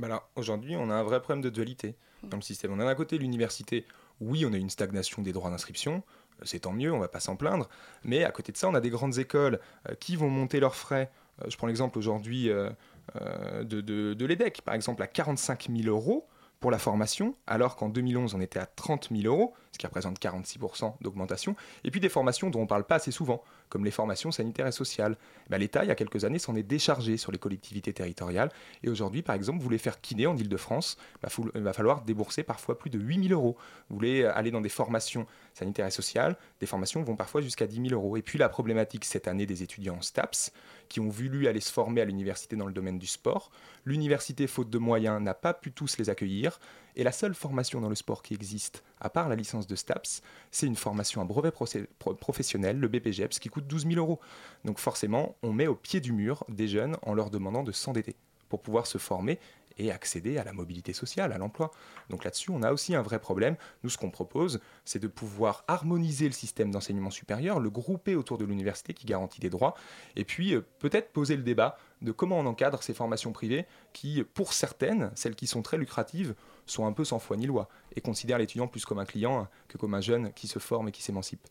Alors, 0.04 0.30
aujourd'hui, 0.36 0.76
on 0.76 0.90
a 0.90 0.94
un 0.94 1.04
vrai 1.04 1.22
problème 1.22 1.42
de 1.42 1.50
dualité 1.50 1.96
dans 2.24 2.38
le 2.38 2.44
système. 2.44 2.72
On 2.72 2.80
a 2.80 2.86
d'un 2.86 2.96
côté 2.96 3.18
l'université, 3.18 3.86
oui, 4.22 4.46
on 4.46 4.54
a 4.54 4.58
une 4.58 4.70
stagnation 4.70 5.22
des 5.22 5.32
droits 5.32 5.50
d'inscription, 5.50 6.04
euh, 6.42 6.44
c'est 6.46 6.60
tant 6.60 6.74
mieux, 6.74 6.92
on 6.92 7.00
va 7.00 7.08
pas 7.08 7.20
s'en 7.20 7.36
plaindre, 7.36 7.70
mais 8.04 8.24
à 8.24 8.32
côté 8.32 8.52
de 8.52 8.58
ça, 8.58 8.68
on 8.68 8.74
a 8.74 8.82
des 8.82 8.90
grandes 8.90 9.18
écoles 9.18 9.60
euh, 9.90 9.96
qui 9.96 10.16
vont 10.16 10.30
monter 10.30 10.60
leurs 10.60 10.76
frais. 10.76 11.12
Euh, 11.42 11.50
je 11.50 11.58
prends 11.58 11.68
l'exemple 11.68 11.98
aujourd'hui 11.98 12.50
de, 12.50 13.82
de, 13.82 14.14
de 14.14 14.26
l'EDEC, 14.26 14.62
par 14.62 14.74
exemple, 14.74 15.02
à 15.02 15.08
45 15.08 15.70
000 15.70 15.88
euros 15.88 16.28
pour 16.60 16.72
la 16.72 16.80
formation, 16.80 17.36
alors 17.46 17.76
qu'en 17.76 17.90
2011, 17.90 18.34
on 18.34 18.42
était 18.42 18.60
à 18.60 18.66
30 18.66 19.10
000 19.12 19.24
euros, 19.32 19.54
ce 19.72 19.78
qui 19.78 19.86
représente 19.86 20.20
46% 20.20 20.96
d'augmentation. 21.02 21.56
Et 21.84 21.92
puis 21.92 22.00
des 22.00 22.10
formations 22.10 22.50
dont 22.50 22.62
on 22.62 22.68
parle 22.68 22.84
pas 22.84 22.96
assez 22.96 23.12
souvent, 23.12 23.44
comme 23.70 23.86
les 23.86 23.92
formations 23.92 24.32
sanitaires 24.32 24.68
et 24.68 24.72
sociales. 24.72 25.18
Ben, 25.50 25.58
L'État, 25.58 25.84
il 25.84 25.88
y 25.88 25.92
a 25.92 25.96
quelques 25.96 26.24
années, 26.26 26.40
s'en 26.40 26.56
est 26.56 26.64
déchargé 26.64 27.18
sur 27.18 27.32
les 27.32 27.38
collectivités 27.38 27.94
territoriales. 27.94 28.50
Et 28.84 28.90
aujourd'hui, 28.90 29.22
par 29.22 29.36
exemple, 29.36 29.58
vous 29.60 29.64
voulez 29.64 29.78
faire 29.78 30.02
kiné 30.02 30.28
en 30.28 30.36
Ile-de-France, 30.38 30.98
ben, 31.22 31.30
faut- 31.30 31.50
il 31.56 31.62
va 31.62 31.74
falloir 31.74 32.02
débourser 32.04 32.44
parfois 32.44 32.78
plus 32.78 32.90
de 32.90 33.00
8000 33.00 33.34
euros. 33.34 33.58
Vous 33.90 33.96
voulez 33.96 34.26
aller 34.26 34.52
dans 34.52 34.62
des 34.62 34.70
formations 34.70 35.26
sanitaires 35.54 35.88
et 35.88 35.92
sociales, 35.92 36.38
des 36.60 36.66
formations 36.66 37.02
vont 37.04 37.16
parfois 37.16 37.42
jusqu'à 37.42 37.68
10 37.68 37.82
000 37.90 37.94
euros. 38.00 38.18
Et 38.18 38.22
puis 38.22 38.38
la 38.38 38.50
problématique 38.50 39.06
cette 39.06 39.28
année 39.28 39.46
des 39.46 39.64
étudiants 39.64 40.02
STAPS, 40.02 40.52
qui 40.90 41.00
ont 41.00 41.10
voulu 41.10 41.48
aller 41.48 41.60
se 41.60 41.72
former 41.72 42.02
à 42.02 42.06
l'université 42.06 42.56
dans 42.56 42.66
le 42.68 42.74
domaine 42.74 42.98
du 43.00 43.08
sport. 43.08 43.52
L'université, 43.86 44.48
faute 44.48 44.70
de 44.70 44.78
moyens, 44.78 45.22
n'a 45.22 45.34
pas 45.34 45.54
pu 45.54 45.72
tous 45.72 45.98
les 45.98 46.10
accueillir. 46.10 46.60
Et 46.98 47.04
la 47.04 47.12
seule 47.12 47.36
formation 47.36 47.80
dans 47.80 47.90
le 47.90 47.96
sport 47.96 48.24
qui 48.24 48.34
existe, 48.34 48.84
à 49.00 49.12
part 49.12 49.30
la 49.30 49.36
licence 49.36 49.68
de 49.68 49.76
STAPS, 49.76 50.24
c'est 50.50 50.66
une 50.66 50.76
formation 50.76 51.22
à 51.22 51.26
brevet 51.26 51.52
professionnel, 51.52 52.80
le 52.80 52.88
BPGEPS, 52.88 53.38
qui 53.38 53.50
coûte 53.50 53.68
12 53.68 53.88
000 53.88 53.96
euros. 53.98 54.20
Donc 54.66 54.80
forcément, 54.80 55.36
on 55.44 55.54
met 55.54 55.68
au 55.68 55.76
pied 55.76 56.02
du 56.02 56.12
mur 56.12 56.44
des 56.50 56.68
jeunes 56.68 56.98
en 57.04 57.14
leur 57.14 57.30
demandant 57.30 57.62
de 57.62 57.72
s'endetter 57.72 58.16
pour 58.50 58.64
pouvoir 58.64 58.88
se 58.88 58.98
former 58.98 59.38
et 59.78 59.92
accéder 59.92 60.40
à 60.40 60.44
la 60.44 60.54
mobilité 60.54 60.92
sociale, 60.92 61.32
à 61.34 61.38
l'emploi. 61.38 61.70
Donc 62.10 62.24
là-dessus, 62.24 62.50
on 62.50 62.64
a 62.64 62.72
aussi 62.72 62.96
un 62.96 63.04
vrai 63.04 63.20
problème. 63.20 63.58
Nous, 63.84 63.92
ce 63.92 63.98
qu'on 64.00 64.10
propose, 64.10 64.60
c'est 64.84 64.98
de 64.98 65.08
pouvoir 65.08 65.66
harmoniser 65.68 66.26
le 66.26 66.32
système 66.32 66.72
d'enseignement 66.72 67.12
supérieur, 67.12 67.60
le 67.60 67.70
grouper 67.70 68.16
autour 68.16 68.40
de 68.40 68.46
l'université 68.46 68.96
qui 68.96 69.06
garantit 69.06 69.40
des 69.40 69.52
droits, 69.52 69.76
et 70.16 70.24
puis 70.24 70.56
euh, 70.56 70.62
peut-être 70.80 71.12
poser 71.12 71.38
le 71.38 71.44
débat 71.44 71.78
de 72.02 72.12
comment 72.12 72.40
on 72.40 72.46
encadre 72.46 72.84
ces 72.84 72.94
formations 72.94 73.32
privées 73.32 73.66
qui, 73.94 74.24
pour 74.24 74.54
certaines, 74.54 75.12
celles 75.16 75.36
qui 75.36 75.48
sont 75.48 75.62
très 75.62 75.78
lucratives, 75.78 76.36
sont 76.66 76.86
un 76.86 76.92
peu 76.92 77.06
sans 77.06 77.20
foi 77.20 77.38
ni 77.38 77.48
loi 77.48 77.70
et 77.96 78.02
considèrent 78.02 78.38
l'étudiant 78.38 78.68
plus 78.68 78.86
comme 78.86 79.00
un 79.00 79.06
client 79.06 79.48
que 79.68 79.78
comme 79.78 79.94
un 79.94 80.02
jeune 80.02 80.34
qui 80.34 80.48
se 80.48 80.60
forme 80.60 80.90
et 80.90 80.92
qui 80.92 81.02
s'émancipe. 81.02 81.48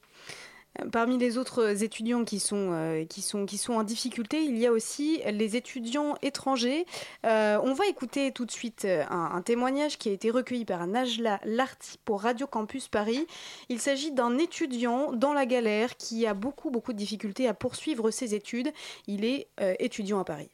Parmi 0.93 1.19
les 1.19 1.39
autres 1.39 1.83
étudiants 1.83 2.25
qui 2.25 2.41
sont, 2.41 2.71
euh, 2.73 3.05
qui, 3.05 3.23
sont, 3.23 3.73
en 3.73 3.83
difficulté, 3.83 4.45
il 4.45 4.59
y 4.59 4.67
a 4.67 4.73
aussi 4.73 5.21
les 5.31 5.57
étudiants 5.57 6.17
étrangers. 6.23 6.87
Euh, 7.25 7.59
on 7.62 7.73
va 7.75 7.87
écouter 7.87 8.33
tout 8.33 8.45
de 8.45 8.51
suite 8.51 8.85
euh, 8.85 9.05
un, 9.09 9.43
témoignage 9.43 9.99
qui 9.99 10.09
a 10.09 10.12
été 10.12 10.31
recueilli 10.31 10.65
par 10.65 10.87
Najla 10.87 11.41
Larty 11.45 11.99
pour 12.05 12.23
Radio 12.23 12.47
Campus 12.47 12.89
Paris. 12.89 13.27
Il 13.69 13.81
s'agit 13.81 14.12
d'un 14.12 14.39
étudiant 14.39 15.12
dans 15.12 15.33
la 15.33 15.47
galère 15.47 15.97
qui 15.97 16.27
a 16.27 16.35
beaucoup, 16.35 16.71
beaucoup 16.71 16.93
de 16.93 16.99
difficultés 16.99 17.49
à 17.49 17.55
poursuivre 17.55 18.11
ses 18.11 18.35
études. 18.35 18.73
Il 19.07 19.25
est 19.25 19.49
étudiant 19.79 20.19
à 20.19 20.25
Paris. 20.25 20.51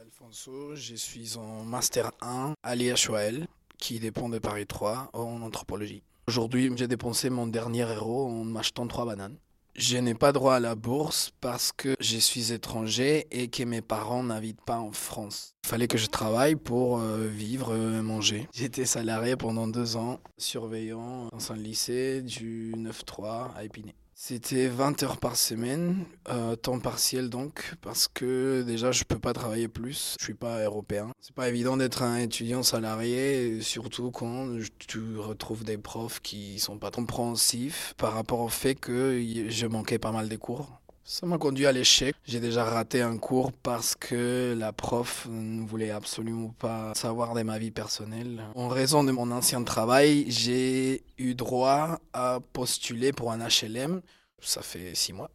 Alfonso, 0.00 0.74
je 0.74 0.94
suis 0.94 1.36
en 1.36 1.64
Master 1.64 2.12
1 2.20 2.54
à 2.62 2.74
l'IHOL, 2.74 3.46
qui 3.78 3.98
dépend 3.98 4.28
de 4.28 4.38
Paris 4.38 4.66
3 4.66 5.10
en 5.12 5.42
anthropologie. 5.42 6.02
Aujourd'hui, 6.28 6.72
j'ai 6.74 6.88
dépensé 6.88 7.30
mon 7.30 7.46
dernier 7.46 7.84
euro 7.84 8.26
en 8.26 8.42
m'achetant 8.42 8.88
trois 8.88 9.06
bananes. 9.06 9.36
Je 9.76 9.96
n'ai 9.96 10.14
pas 10.14 10.32
droit 10.32 10.56
à 10.56 10.60
la 10.60 10.74
bourse 10.74 11.30
parce 11.40 11.70
que 11.70 11.94
je 12.00 12.16
suis 12.16 12.52
étranger 12.52 13.28
et 13.30 13.46
que 13.46 13.62
mes 13.62 13.80
parents 13.80 14.24
n'habitent 14.24 14.64
pas 14.64 14.80
en 14.80 14.90
France. 14.90 15.54
Il 15.64 15.68
fallait 15.68 15.86
que 15.86 15.98
je 15.98 16.06
travaille 16.06 16.56
pour 16.56 16.98
euh, 16.98 17.28
vivre 17.28 17.76
et 17.76 18.02
manger. 18.02 18.48
J'étais 18.52 18.86
salarié 18.86 19.36
pendant 19.36 19.68
deux 19.68 19.94
ans, 19.94 20.18
surveillant 20.36 21.28
dans 21.30 21.52
un 21.52 21.56
lycée 21.56 22.22
du 22.22 22.72
9-3 22.76 23.54
à 23.54 23.62
Épinay. 23.62 23.94
C'était 24.18 24.68
20 24.68 25.02
heures 25.02 25.18
par 25.18 25.36
semaine, 25.36 26.06
euh, 26.30 26.56
temps 26.56 26.80
partiel 26.80 27.28
donc, 27.28 27.74
parce 27.82 28.08
que 28.08 28.62
déjà 28.62 28.90
je 28.90 29.04
peux 29.04 29.18
pas 29.18 29.34
travailler 29.34 29.68
plus, 29.68 30.16
je 30.18 30.24
suis 30.24 30.32
pas 30.32 30.64
européen. 30.64 31.12
C'est 31.20 31.34
pas 31.34 31.50
évident 31.50 31.76
d'être 31.76 32.02
un 32.02 32.16
étudiant 32.16 32.62
salarié, 32.62 33.60
surtout 33.60 34.10
quand 34.10 34.56
tu 34.78 35.18
retrouves 35.18 35.64
des 35.64 35.76
profs 35.76 36.20
qui 36.20 36.58
sont 36.58 36.78
pas 36.78 36.90
compréhensifs 36.90 37.92
par 37.98 38.14
rapport 38.14 38.40
au 38.40 38.48
fait 38.48 38.74
que 38.74 39.22
je 39.50 39.66
manquais 39.66 39.98
pas 39.98 40.12
mal 40.12 40.30
des 40.30 40.38
cours. 40.38 40.80
Ça 41.08 41.24
m'a 41.24 41.38
conduit 41.38 41.66
à 41.66 41.72
l'échec. 41.72 42.16
J'ai 42.24 42.40
déjà 42.40 42.64
raté 42.64 43.00
un 43.00 43.16
cours 43.16 43.52
parce 43.52 43.94
que 43.94 44.56
la 44.58 44.72
prof 44.72 45.28
ne 45.30 45.64
voulait 45.64 45.92
absolument 45.92 46.48
pas 46.58 46.94
savoir 46.96 47.32
de 47.34 47.44
ma 47.44 47.60
vie 47.60 47.70
personnelle. 47.70 48.42
En 48.56 48.66
raison 48.66 49.04
de 49.04 49.12
mon 49.12 49.30
ancien 49.30 49.62
travail, 49.62 50.24
j'ai 50.26 51.04
eu 51.16 51.36
droit 51.36 52.00
à 52.12 52.40
postuler 52.52 53.12
pour 53.12 53.30
un 53.30 53.38
HLM. 53.38 54.02
Ça 54.40 54.62
fait 54.62 54.96
six 54.96 55.12
mois, 55.12 55.30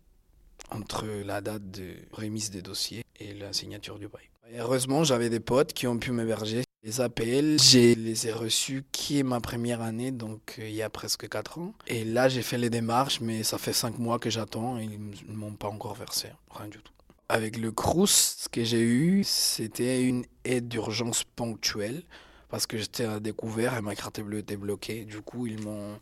entre 0.72 1.06
la 1.06 1.40
date 1.40 1.72
de 1.72 1.94
remise 2.12 2.52
des 2.52 2.62
dossiers 2.62 3.06
et 3.22 3.34
la 3.34 3.54
signature 3.54 3.98
du 3.98 4.10
bail. 4.10 4.30
Heureusement, 4.54 5.06
j'avais 5.06 5.30
des 5.30 5.40
potes 5.40 5.72
qui 5.72 5.88
ont 5.88 5.98
pu 5.98 6.12
m'héberger. 6.12 6.64
Les 6.84 7.00
APL, 7.00 7.60
je 7.60 7.94
les 7.94 8.28
ai 8.28 8.32
reçus 8.34 8.84
qui 8.92 9.20
est 9.20 9.24
ma 9.24 9.40
première 9.40 9.82
année, 9.82 10.10
donc 10.10 10.56
euh, 10.58 10.68
il 10.68 10.74
y 10.74 10.82
a 10.82 10.90
presque 10.90 11.30
4 11.30 11.60
ans. 11.60 11.76
Et 11.86 12.04
là, 12.04 12.28
j'ai 12.28 12.42
fait 12.42 12.58
les 12.58 12.72
démarches, 12.72 13.22
mais 13.22 13.44
ça 13.44 13.60
fait 13.60 13.72
5 13.72 14.00
mois 14.00 14.18
que 14.18 14.32
j'attends 14.32 14.80
et 14.80 14.86
ils 14.86 15.00
ne 15.32 15.36
m'ont 15.36 15.54
pas 15.54 15.68
encore 15.68 15.94
versé, 15.94 16.30
rien 16.50 16.68
du 16.70 16.80
tout. 16.80 16.92
Avec 17.30 17.60
le 17.60 17.72
CRUS, 17.72 18.36
ce 18.40 18.50
que 18.50 18.64
j'ai 18.64 18.82
eu, 18.82 19.24
c'était 19.24 20.02
une 20.02 20.26
aide 20.44 20.70
d'urgence 20.70 21.24
ponctuelle, 21.24 22.02
parce 22.50 22.66
que 22.66 22.80
j'étais 22.80 23.06
à 23.06 23.20
découvert 23.20 23.78
et 23.78 23.82
ma 23.82 23.94
carte 23.94 24.20
bleue 24.20 24.40
était 24.40 24.58
bloquée. 24.58 25.06
Du 25.06 25.22
coup, 25.22 25.46
ils 25.46 25.62
m'ont 25.62 26.00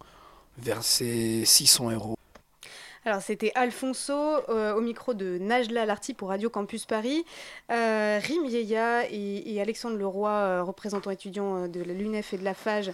versé 0.57 1.43
600 1.43 1.91
euros. 1.91 2.18
Alors 3.09 3.23
c'était 3.23 3.51
Alfonso 3.55 4.13
euh, 4.13 4.75
au 4.75 4.81
micro 4.81 5.15
de 5.15 5.39
Najla 5.39 5.87
Larty 5.87 6.13
pour 6.13 6.29
Radio 6.29 6.51
Campus 6.51 6.85
Paris. 6.85 7.25
Euh, 7.71 8.19
et, 8.19 9.59
Alexandre 9.59 9.97
Leroy, 9.97 10.29
euh, 10.29 10.63
représentants 10.63 11.09
étudiants 11.09 11.63
euh, 11.63 11.67
de 11.67 11.81
la 11.81 11.93
l'UNEF 11.93 12.33
et 12.33 12.37
de 12.37 12.43
la 12.43 12.53
FAGE, 12.53 12.91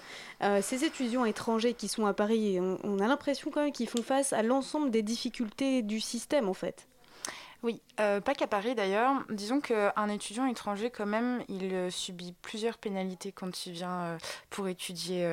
ces 0.62 0.86
étudiants 0.86 1.26
étrangers 1.26 1.74
qui 1.74 1.90
sont 1.90 2.06
à 2.06 2.14
Paris, 2.14 2.62
on, 2.62 2.78
on 2.86 3.00
a 3.00 3.08
l'impression 3.08 3.52
quand 3.52 3.62
même 3.62 3.74
qu'ils 3.74 3.90
font 3.90 4.04
face 4.04 4.32
à 4.32 4.42
l'ensemble 4.42 4.90
des 4.90 5.02
difficultés 5.02 5.82
du 5.82 6.00
système 6.00 6.48
en 6.48 6.54
fait. 6.54 6.88
Oui, 7.66 7.82
euh, 8.00 8.22
pas 8.22 8.36
qu'à 8.36 8.46
Paris 8.46 8.76
d'ailleurs. 8.76 9.24
Disons 9.32 9.60
qu'un 9.60 10.08
étudiant 10.10 10.46
étranger, 10.46 10.92
quand 10.92 11.08
même, 11.08 11.44
il 11.50 11.74
euh, 11.74 11.90
subit 11.90 12.36
plusieurs 12.44 12.78
pénalités 12.78 13.32
quand 13.32 13.66
il 13.66 13.72
vient 13.72 14.02
euh, 14.02 14.18
pour 14.52 14.68
étudier 14.68 15.28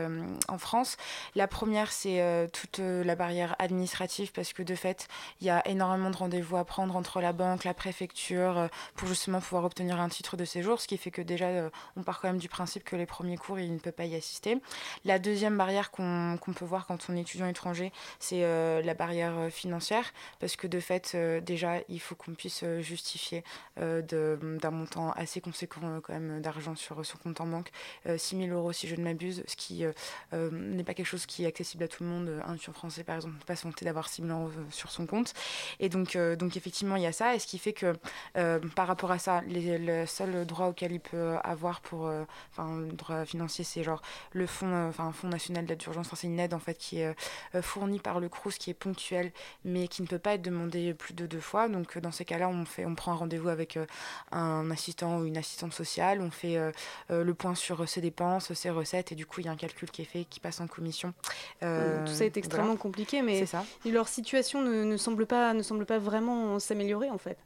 en 0.48 0.56
France. 0.56 0.96
La 1.34 1.46
première, 1.46 1.92
c'est 1.92 2.48
toute 2.52 2.78
la 2.78 3.14
barrière 3.16 3.54
administrative 3.58 4.32
parce 4.32 4.54
que 4.54 4.62
de 4.62 4.74
fait, 4.74 5.08
il 5.42 5.46
y 5.46 5.50
a 5.50 5.66
énormément 5.68 6.08
de 6.08 6.16
rendez-vous 6.16 6.56
à 6.56 6.64
prendre 6.64 6.96
entre 6.96 7.20
la 7.20 7.34
banque, 7.34 7.64
la 7.64 7.74
préfecture, 7.74 8.68
pour 8.94 9.08
justement 9.08 9.40
pouvoir 9.40 9.64
obtenir 9.64 10.00
un 10.00 10.08
titre 10.08 10.38
de 10.38 10.46
séjour, 10.46 10.80
ce 10.80 10.88
qui 10.88 10.96
fait 10.96 11.10
que 11.10 11.22
déjà, 11.22 11.70
on 11.96 12.02
part 12.02 12.20
quand 12.20 12.28
même 12.28 12.38
du 12.38 12.48
principe 12.48 12.84
que 12.84 12.96
les 12.96 13.06
premiers 13.06 13.36
cours, 13.36 13.58
il 13.58 13.74
ne 13.74 13.78
peut 13.78 13.92
pas 13.92 14.06
y 14.06 14.16
assister. 14.16 14.58
La 15.04 15.18
deuxième 15.18 15.58
barrière 15.58 15.90
qu'on 15.90 16.38
peut 16.56 16.64
voir 16.64 16.86
quand 16.86 17.10
on 17.10 17.16
est 17.16 17.20
étudiant 17.20 17.46
étranger, 17.46 17.92
c'est 18.18 18.40
la 18.82 18.94
barrière 18.94 19.50
financière 19.50 20.12
parce 20.40 20.56
que 20.56 20.66
de 20.66 20.80
fait, 20.80 21.14
déjà, 21.42 21.76
il 21.88 22.00
faut 22.00 22.16
qu'on 22.24 22.34
puisse 22.34 22.62
euh, 22.62 22.80
justifier 22.80 23.44
euh, 23.80 24.02
d'un 24.02 24.70
montant 24.70 25.12
assez 25.12 25.40
conséquent 25.40 25.80
euh, 25.84 26.00
quand 26.00 26.12
même 26.12 26.40
d'argent 26.40 26.74
sur 26.74 27.04
son 27.04 27.18
compte 27.18 27.40
en 27.40 27.46
banque, 27.46 27.70
euh, 28.06 28.18
6 28.18 28.36
000 28.46 28.48
euros 28.56 28.72
si 28.72 28.86
je 28.86 28.96
ne 28.96 29.02
m'abuse, 29.02 29.42
ce 29.46 29.56
qui 29.56 29.84
n'est 30.32 30.84
pas 30.84 30.94
quelque 30.94 31.06
chose 31.06 31.26
qui 31.26 31.44
est 31.44 31.46
accessible 31.46 31.84
à 31.84 31.88
tout 31.88 32.02
le 32.02 32.08
monde. 32.08 32.42
Un 32.46 32.54
étudiant 32.54 32.72
français, 32.72 33.04
par 33.04 33.16
exemple, 33.16 33.34
pas 33.46 33.56
se 33.56 33.84
d'avoir 33.84 34.08
6 34.08 34.22
000 34.22 34.38
euros 34.38 34.50
sur 34.70 34.90
son 34.90 35.06
compte. 35.06 35.32
Et 35.80 35.88
donc, 35.88 36.16
donc 36.16 36.56
effectivement, 36.56 36.96
il 36.96 37.02
y 37.02 37.06
a 37.06 37.12
ça, 37.12 37.34
et 37.34 37.38
ce 37.38 37.46
qui 37.46 37.58
fait 37.58 37.72
que 37.72 37.94
par 38.74 38.86
rapport 38.86 39.10
à 39.10 39.18
ça, 39.18 39.40
les, 39.46 39.78
le 39.78 40.06
seul 40.06 40.44
droit 40.46 40.66
auquel 40.66 40.92
il 40.92 41.00
peut 41.00 41.36
avoir 41.42 41.80
pour, 41.80 42.10
enfin, 42.50 42.80
droit 42.92 43.24
financier, 43.24 43.64
c'est 43.64 43.82
genre 43.82 44.02
le 44.32 44.46
fonds, 44.46 44.88
enfin, 44.88 45.12
fonds 45.12 45.28
national 45.28 45.64
d'aide 45.64 45.78
d'urgence, 45.78 46.06
Enfin, 46.06 46.16
c'est 46.16 46.26
une 46.26 46.40
aide 46.40 46.54
en 46.54 46.58
fait 46.58 46.74
qui 46.74 47.00
est 47.00 47.14
fournie 47.62 48.00
par 48.00 48.20
le 48.20 48.28
CRUS, 48.28 48.58
qui 48.58 48.70
est 48.70 48.74
ponctuelle, 48.74 49.32
mais 49.64 49.88
qui 49.88 50.02
ne 50.02 50.06
peut 50.06 50.18
pas 50.18 50.34
être 50.34 50.42
demandée 50.42 50.94
plus 50.94 51.14
de 51.14 51.26
deux 51.26 51.40
fois. 51.40 51.68
Donc, 51.68 51.98
dans 52.02 52.10
ces 52.10 52.24
cas-là, 52.24 52.48
on 52.48 52.64
fait, 52.64 52.84
on 52.84 52.94
prend 52.94 53.12
un 53.12 53.16
rendez-vous 53.16 53.48
avec 53.48 53.76
euh, 53.76 53.86
un 54.32 54.70
assistant 54.70 55.18
ou 55.18 55.24
une 55.24 55.38
assistante 55.38 55.72
sociale, 55.72 56.20
on 56.20 56.30
fait 56.30 56.56
euh, 56.56 56.70
euh, 57.10 57.24
le 57.24 57.34
point 57.34 57.54
sur 57.54 57.88
ses 57.88 58.00
dépenses, 58.00 58.52
ses 58.52 58.70
recettes, 58.70 59.12
et 59.12 59.14
du 59.14 59.24
coup, 59.24 59.40
il 59.40 59.46
y 59.46 59.48
a 59.48 59.52
un 59.52 59.56
calcul 59.56 59.90
qui 59.90 60.02
est 60.02 60.06
fait, 60.06 60.24
qui 60.24 60.40
passe 60.40 60.60
en 60.60 60.66
commission. 60.66 61.14
Tout 61.60 62.12
ça 62.12 62.24
est 62.24 62.36
extrêmement 62.36 62.66
voilà. 62.66 62.80
compliqué, 62.80 63.22
mais 63.22 63.46
ça. 63.46 63.64
leur 63.84 64.08
situation 64.08 64.60
ne, 64.60 64.84
ne 64.84 64.96
semble 64.96 65.26
pas, 65.26 65.54
ne 65.54 65.62
semble 65.62 65.86
pas 65.86 65.98
vraiment 65.98 66.58
s'améliorer 66.58 67.10
en 67.10 67.18
fait. 67.18 67.38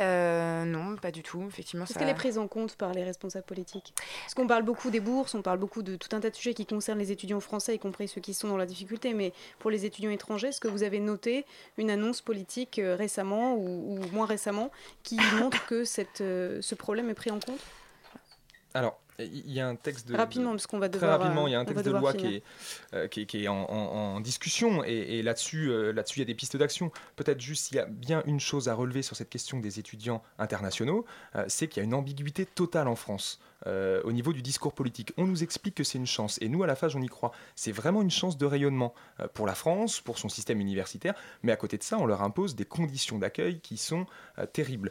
Euh, 0.00 0.64
non, 0.64 0.96
pas 0.96 1.10
du 1.10 1.22
tout. 1.22 1.44
Effectivement, 1.48 1.84
Est-ce 1.84 1.94
ça... 1.94 2.00
qu'elle 2.00 2.08
est 2.08 2.14
prise 2.14 2.38
en 2.38 2.48
compte 2.48 2.76
par 2.76 2.92
les 2.92 3.04
responsables 3.04 3.44
politiques? 3.44 3.94
Parce 4.22 4.34
qu'on 4.34 4.46
parle 4.46 4.62
beaucoup 4.62 4.90
des 4.90 5.00
bourses, 5.00 5.34
on 5.34 5.42
parle 5.42 5.58
beaucoup 5.58 5.82
de 5.82 5.96
tout 5.96 6.14
un 6.14 6.20
tas 6.20 6.30
de 6.30 6.34
sujets 6.34 6.54
qui 6.54 6.66
concernent 6.66 6.98
les 6.98 7.12
étudiants 7.12 7.40
français, 7.40 7.74
y 7.74 7.78
compris 7.78 8.08
ceux 8.08 8.20
qui 8.20 8.34
sont 8.34 8.48
dans 8.48 8.56
la 8.56 8.66
difficulté, 8.66 9.14
mais 9.14 9.32
pour 9.58 9.70
les 9.70 9.84
étudiants 9.84 10.10
étrangers, 10.10 10.48
est-ce 10.48 10.60
que 10.60 10.68
vous 10.68 10.82
avez 10.82 11.00
noté 11.00 11.44
une 11.76 11.90
annonce 11.90 12.20
politique 12.20 12.78
euh, 12.78 12.96
récemment 12.96 13.54
ou, 13.54 13.98
ou 13.98 14.00
moins 14.12 14.26
récemment 14.26 14.70
qui 15.02 15.18
montre 15.38 15.66
que 15.66 15.84
cette, 15.84 16.20
euh, 16.20 16.60
ce 16.62 16.74
problème 16.74 17.10
est 17.10 17.14
pris 17.14 17.30
en 17.30 17.40
compte? 17.40 17.60
Alors, 18.74 18.98
Il 19.18 19.52
y 19.52 19.60
a 19.60 19.68
un 19.68 19.76
texte 19.76 20.08
de. 20.08 20.16
Rapidement, 20.16 20.50
parce 20.50 20.66
qu'on 20.66 20.78
va 20.78 20.88
Très 20.88 21.06
rapidement, 21.06 21.44
euh, 21.44 21.48
il 21.48 21.52
y 21.52 21.54
a 21.54 21.60
un 21.60 21.64
va 21.64 21.68
texte 21.68 21.84
de 21.84 21.90
loi 21.90 22.12
finir. 22.12 22.28
qui 22.30 22.36
est, 22.36 22.42
euh, 22.94 23.08
qui 23.08 23.20
est, 23.20 23.26
qui 23.26 23.44
est 23.44 23.48
en, 23.48 23.64
en- 23.70 24.14
en 24.16 24.20
discussion 24.20 24.82
et, 24.84 25.18
et 25.18 25.22
là-dessus, 25.22 25.68
euh, 25.70 25.92
là-dessus, 25.92 26.18
il 26.18 26.22
y 26.22 26.22
a 26.22 26.26
des 26.26 26.34
pistes 26.34 26.56
d'action. 26.56 26.90
Peut-être 27.16 27.40
juste, 27.40 27.66
s'il 27.66 27.76
y 27.76 27.80
a 27.80 27.84
bien 27.86 28.22
une 28.26 28.40
chose 28.40 28.68
à 28.68 28.74
relever 28.74 29.02
sur 29.02 29.14
cette 29.14 29.28
question 29.30 29.60
des 29.60 29.78
étudiants 29.78 30.22
internationaux, 30.38 31.04
euh, 31.36 31.44
c'est 31.48 31.68
qu'il 31.68 31.80
y 31.80 31.84
a 31.84 31.84
une 31.84 31.94
ambiguïté 31.94 32.46
totale 32.46 32.88
en 32.88 32.96
France. 32.96 33.38
euh, 33.68 34.02
au 34.02 34.10
niveau 34.10 34.32
du 34.32 34.42
discours 34.42 34.72
politique, 34.72 35.12
on 35.16 35.24
nous 35.24 35.44
explique 35.44 35.76
que 35.76 35.84
c'est 35.84 35.96
une 35.98 36.06
chance, 36.06 36.36
et 36.42 36.48
nous 36.48 36.64
à 36.64 36.66
la 36.66 36.74
FAGE 36.74 36.96
on 36.96 37.00
y 37.00 37.06
croit. 37.06 37.30
C'est 37.54 37.70
vraiment 37.70 38.02
une 38.02 38.10
chance 38.10 38.36
de 38.36 38.44
rayonnement 38.44 38.92
euh, 39.20 39.28
pour 39.32 39.46
la 39.46 39.54
France, 39.54 40.00
pour 40.00 40.18
son 40.18 40.28
système 40.28 40.58
universitaire, 40.60 41.14
mais 41.44 41.52
à 41.52 41.56
côté 41.56 41.78
de 41.78 41.84
ça, 41.84 41.96
on 41.98 42.06
leur 42.06 42.22
impose 42.22 42.56
des 42.56 42.64
conditions 42.64 43.20
d'accueil 43.20 43.60
qui 43.60 43.76
sont 43.76 44.06
euh, 44.40 44.46
terribles. 44.46 44.90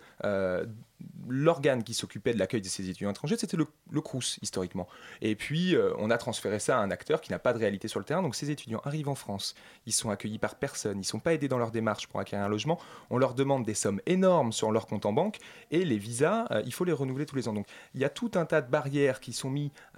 L'organe 1.27 1.83
qui 1.83 1.93
s'occupait 1.93 2.33
de 2.33 2.39
l'accueil 2.39 2.61
de 2.61 2.67
ces 2.67 2.89
étudiants 2.89 3.11
étrangers, 3.11 3.37
c'était 3.37 3.57
le, 3.57 3.67
le 3.91 4.01
CRUS 4.01 4.37
historiquement. 4.41 4.87
Et 5.21 5.35
puis, 5.35 5.75
euh, 5.75 5.93
on 5.97 6.09
a 6.09 6.17
transféré 6.17 6.59
ça 6.59 6.77
à 6.77 6.81
un 6.81 6.91
acteur 6.91 7.21
qui 7.21 7.31
n'a 7.31 7.39
pas 7.39 7.53
de 7.53 7.59
réalité 7.59 7.87
sur 7.87 7.99
le 7.99 8.05
terrain. 8.05 8.21
Donc, 8.21 8.35
ces 8.35 8.51
étudiants 8.51 8.81
arrivent 8.83 9.09
en 9.09 9.15
France, 9.15 9.55
ils 9.85 9.93
sont 9.93 10.09
accueillis 10.09 10.39
par 10.39 10.55
personne, 10.55 10.97
ils 10.97 11.01
ne 11.01 11.05
sont 11.05 11.19
pas 11.19 11.33
aidés 11.33 11.47
dans 11.47 11.57
leur 11.57 11.71
démarche 11.71 12.07
pour 12.07 12.19
acquérir 12.19 12.45
un 12.45 12.49
logement. 12.49 12.79
On 13.09 13.17
leur 13.17 13.33
demande 13.33 13.65
des 13.65 13.73
sommes 13.73 14.01
énormes 14.05 14.51
sur 14.51 14.71
leur 14.71 14.87
compte 14.87 15.05
en 15.05 15.13
banque 15.13 15.37
et 15.71 15.85
les 15.85 15.97
visas, 15.97 16.47
euh, 16.51 16.61
il 16.65 16.73
faut 16.73 16.85
les 16.85 16.91
renouveler 16.91 17.25
tous 17.25 17.35
les 17.35 17.47
ans. 17.47 17.53
Donc, 17.53 17.67
il 17.93 18.01
y 18.01 18.05
a 18.05 18.09
tout 18.09 18.31
un 18.35 18.45
tas 18.45 18.61
de 18.61 18.69
barrières 18.69 19.19
qui 19.19 19.33
sont, 19.33 19.53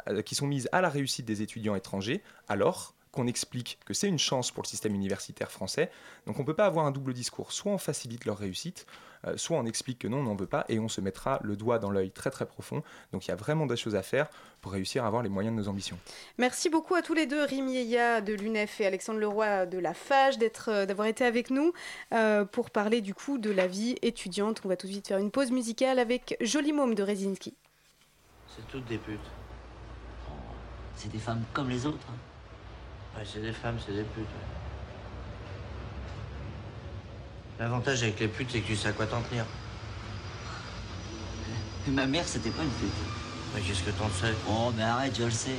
euh, 0.08 0.22
qui 0.22 0.36
sont 0.36 0.48
mises 0.48 0.70
à 0.72 0.82
la 0.82 0.90
réussite 0.90 1.26
des 1.26 1.42
étudiants 1.42 1.76
étrangers, 1.76 2.22
alors 2.48 2.94
qu'on 3.12 3.28
explique 3.28 3.78
que 3.86 3.94
c'est 3.94 4.08
une 4.08 4.20
chance 4.20 4.52
pour 4.52 4.64
le 4.64 4.68
système 4.68 4.96
universitaire 4.96 5.52
français. 5.52 5.92
Donc, 6.26 6.38
on 6.38 6.42
ne 6.42 6.46
peut 6.46 6.56
pas 6.56 6.66
avoir 6.66 6.86
un 6.86 6.92
double 6.92 7.14
discours. 7.14 7.52
Soit 7.52 7.72
on 7.72 7.78
facilite 7.78 8.26
leur 8.26 8.38
réussite, 8.40 8.88
euh, 9.28 9.38
soit 9.38 9.58
on 9.58 9.66
explique 9.66 10.00
que 10.00 10.08
non, 10.08 10.18
on 10.20 10.24
n'en 10.24 10.36
veut 10.36 10.48
pas 10.48 10.66
et 10.70 10.80
on 10.80 10.88
se 10.88 11.02
mettra 11.02 11.40
le 11.44 11.56
doigt 11.56 11.80
dans 11.80 11.90
l'œil 11.92 12.12
très 12.12 12.30
très 12.32 12.46
profond. 12.46 12.84
Donc 13.12 13.26
il 13.26 13.30
y 13.30 13.32
a 13.32 13.36
vraiment 13.36 13.66
des 13.66 13.76
choses 13.78 13.96
à 13.96 14.04
faire 14.04 14.30
pour 14.62 14.72
réussir 14.72 15.04
à 15.04 15.08
avoir 15.08 15.24
les 15.24 15.30
moyens 15.30 15.56
de 15.56 15.62
nos 15.62 15.68
ambitions. 15.68 15.98
Merci 16.38 16.70
beaucoup 16.70 16.96
à 16.96 17.02
tous 17.02 17.14
les 17.14 17.26
deux, 17.26 17.44
Rémi 17.44 17.76
Eya 17.78 18.22
de 18.22 18.34
l'UNEF 18.34 18.80
et 18.82 18.86
Alexandre 18.86 19.20
Leroy 19.20 19.66
de 19.66 19.78
la 19.78 19.94
FAGE, 19.94 20.38
d'être, 20.38 20.70
euh, 20.70 20.86
d'avoir 20.86 21.08
été 21.08 21.26
avec 21.26 21.50
nous 21.50 21.74
euh, 22.14 22.46
pour 22.46 22.70
parler 22.70 23.02
du 23.02 23.14
coup 23.14 23.38
de 23.38 23.50
la 23.52 23.68
vie 23.68 23.96
étudiante. 24.02 24.62
On 24.66 24.70
va 24.70 24.78
tout 24.78 24.88
de 24.88 24.92
suite 24.92 25.08
faire 25.08 25.18
une 25.18 25.32
pause 25.32 25.52
musicale 25.52 26.00
avec 26.00 26.38
Joli 26.42 26.74
Môme 26.74 26.96
de 26.96 27.04
Rezinski. 27.04 27.54
C'est 28.56 28.68
toutes 28.68 28.86
des 28.86 28.98
putes. 28.98 29.20
C'est 30.96 31.12
des 31.12 31.18
femmes 31.18 31.44
comme 31.54 31.70
les 31.70 31.86
autres. 31.86 32.06
hein. 32.10 33.18
Ouais, 33.20 33.26
c'est 33.26 33.42
des 33.42 33.52
femmes, 33.52 33.78
c'est 33.86 33.94
des 33.94 34.04
putes. 34.04 34.18
ouais. 34.18 34.63
L'avantage 37.60 38.04
avec 38.04 38.20
les 38.20 38.28
putes, 38.28 38.50
c'est 38.52 38.62
que 38.62 38.68
tu 38.68 38.76
sais 38.76 38.90
à 38.90 38.94
quoi 38.94 39.06
t'en 39.06 39.22
tenir. 39.22 39.46
Mais 41.88 41.94
ma 41.94 42.06
mère, 42.06 42.28
c'était 42.28 42.50
pas 42.50 42.64
une 42.64 42.70
pute. 42.70 42.90
Mais 43.54 43.62
qu'est-ce 43.62 43.84
que 43.84 43.92
t'en 43.92 44.10
sais? 44.10 44.34
Oh, 44.50 44.72
mais 44.76 44.84
arrête, 44.84 45.16
je 45.18 45.24
le 45.24 45.32
sais. 45.32 45.56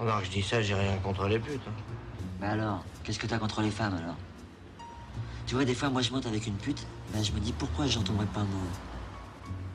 Oh 0.00 0.04
non, 0.04 0.14
je 0.24 0.30
dis 0.30 0.42
ça, 0.42 0.60
j'ai 0.60 0.74
rien 0.74 0.96
contre 0.98 1.28
les 1.28 1.38
putes. 1.38 1.60
hein. 1.68 1.72
Mais 2.40 2.48
alors, 2.48 2.84
qu'est-ce 3.04 3.18
que 3.18 3.26
t'as 3.26 3.38
contre 3.38 3.60
les 3.62 3.70
femmes 3.70 3.94
alors? 3.94 4.16
Tu 5.46 5.54
vois, 5.54 5.64
des 5.64 5.74
fois, 5.74 5.90
moi, 5.90 6.02
je 6.02 6.10
monte 6.10 6.26
avec 6.26 6.46
une 6.46 6.56
pute, 6.56 6.84
ben, 7.12 7.22
je 7.22 7.30
me 7.32 7.38
dis 7.38 7.52
pourquoi 7.52 7.86
j'en 7.86 8.02
tomberais 8.02 8.26
pas 8.26 8.40
amoureux. 8.40 8.66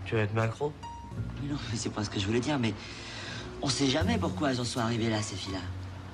Tu 0.05 0.15
vas 0.15 0.21
être 0.21 0.33
macro? 0.33 0.73
Mais 1.41 1.47
non, 1.49 1.57
mais 1.71 1.77
c'est 1.77 1.89
pas 1.91 2.03
ce 2.03 2.09
que 2.09 2.19
je 2.19 2.25
voulais 2.25 2.39
dire, 2.41 2.59
mais 2.59 2.73
on 3.61 3.69
sait 3.69 3.87
jamais 3.87 4.17
pourquoi 4.17 4.51
elles 4.51 4.59
en 4.59 4.65
sont 4.65 4.79
arrivées 4.79 5.09
là, 5.09 5.21
ces 5.21 5.35
filles-là. 5.35 5.61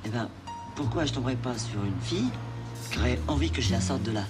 Eh 0.06 0.10
ben, 0.10 0.30
pourquoi 0.76 1.06
je 1.06 1.14
tomberais 1.14 1.36
pas 1.38 1.58
sur 1.58 1.84
une 1.84 2.00
fille 2.02 2.30
qui 2.92 3.00
aurait 3.00 3.20
envie 3.28 3.50
que 3.50 3.62
je 3.62 3.72
la 3.72 3.82
sorte 3.82 4.04
de 4.04 4.12
là 4.12 4.24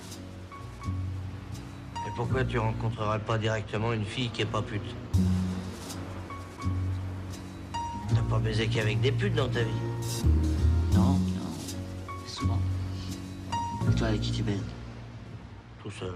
Et 2.08 2.12
pourquoi 2.16 2.44
tu 2.44 2.58
rencontrerais 2.60 3.20
pas 3.20 3.38
directement 3.38 3.94
une 3.94 4.06
fille 4.06 4.30
qui 4.30 4.42
est 4.42 4.46
pas 4.46 4.62
pute? 4.62 4.82
T'as 8.10 8.22
pas 8.30 8.40
baisé 8.40 8.68
qu'avec 8.68 9.02
des 9.02 9.12
putes 9.12 9.36
dans 9.36 9.50
ta 9.50 9.62
vie? 9.62 10.26
Non, 10.94 11.14
non. 11.14 11.18
Souvent. 12.28 12.60
Et 13.90 13.96
toi, 13.96 14.08
avec 14.08 14.22
qui 14.22 14.32
tu 14.32 14.44
baises? 14.44 14.60
Tout 15.84 15.92
seul. 15.92 16.16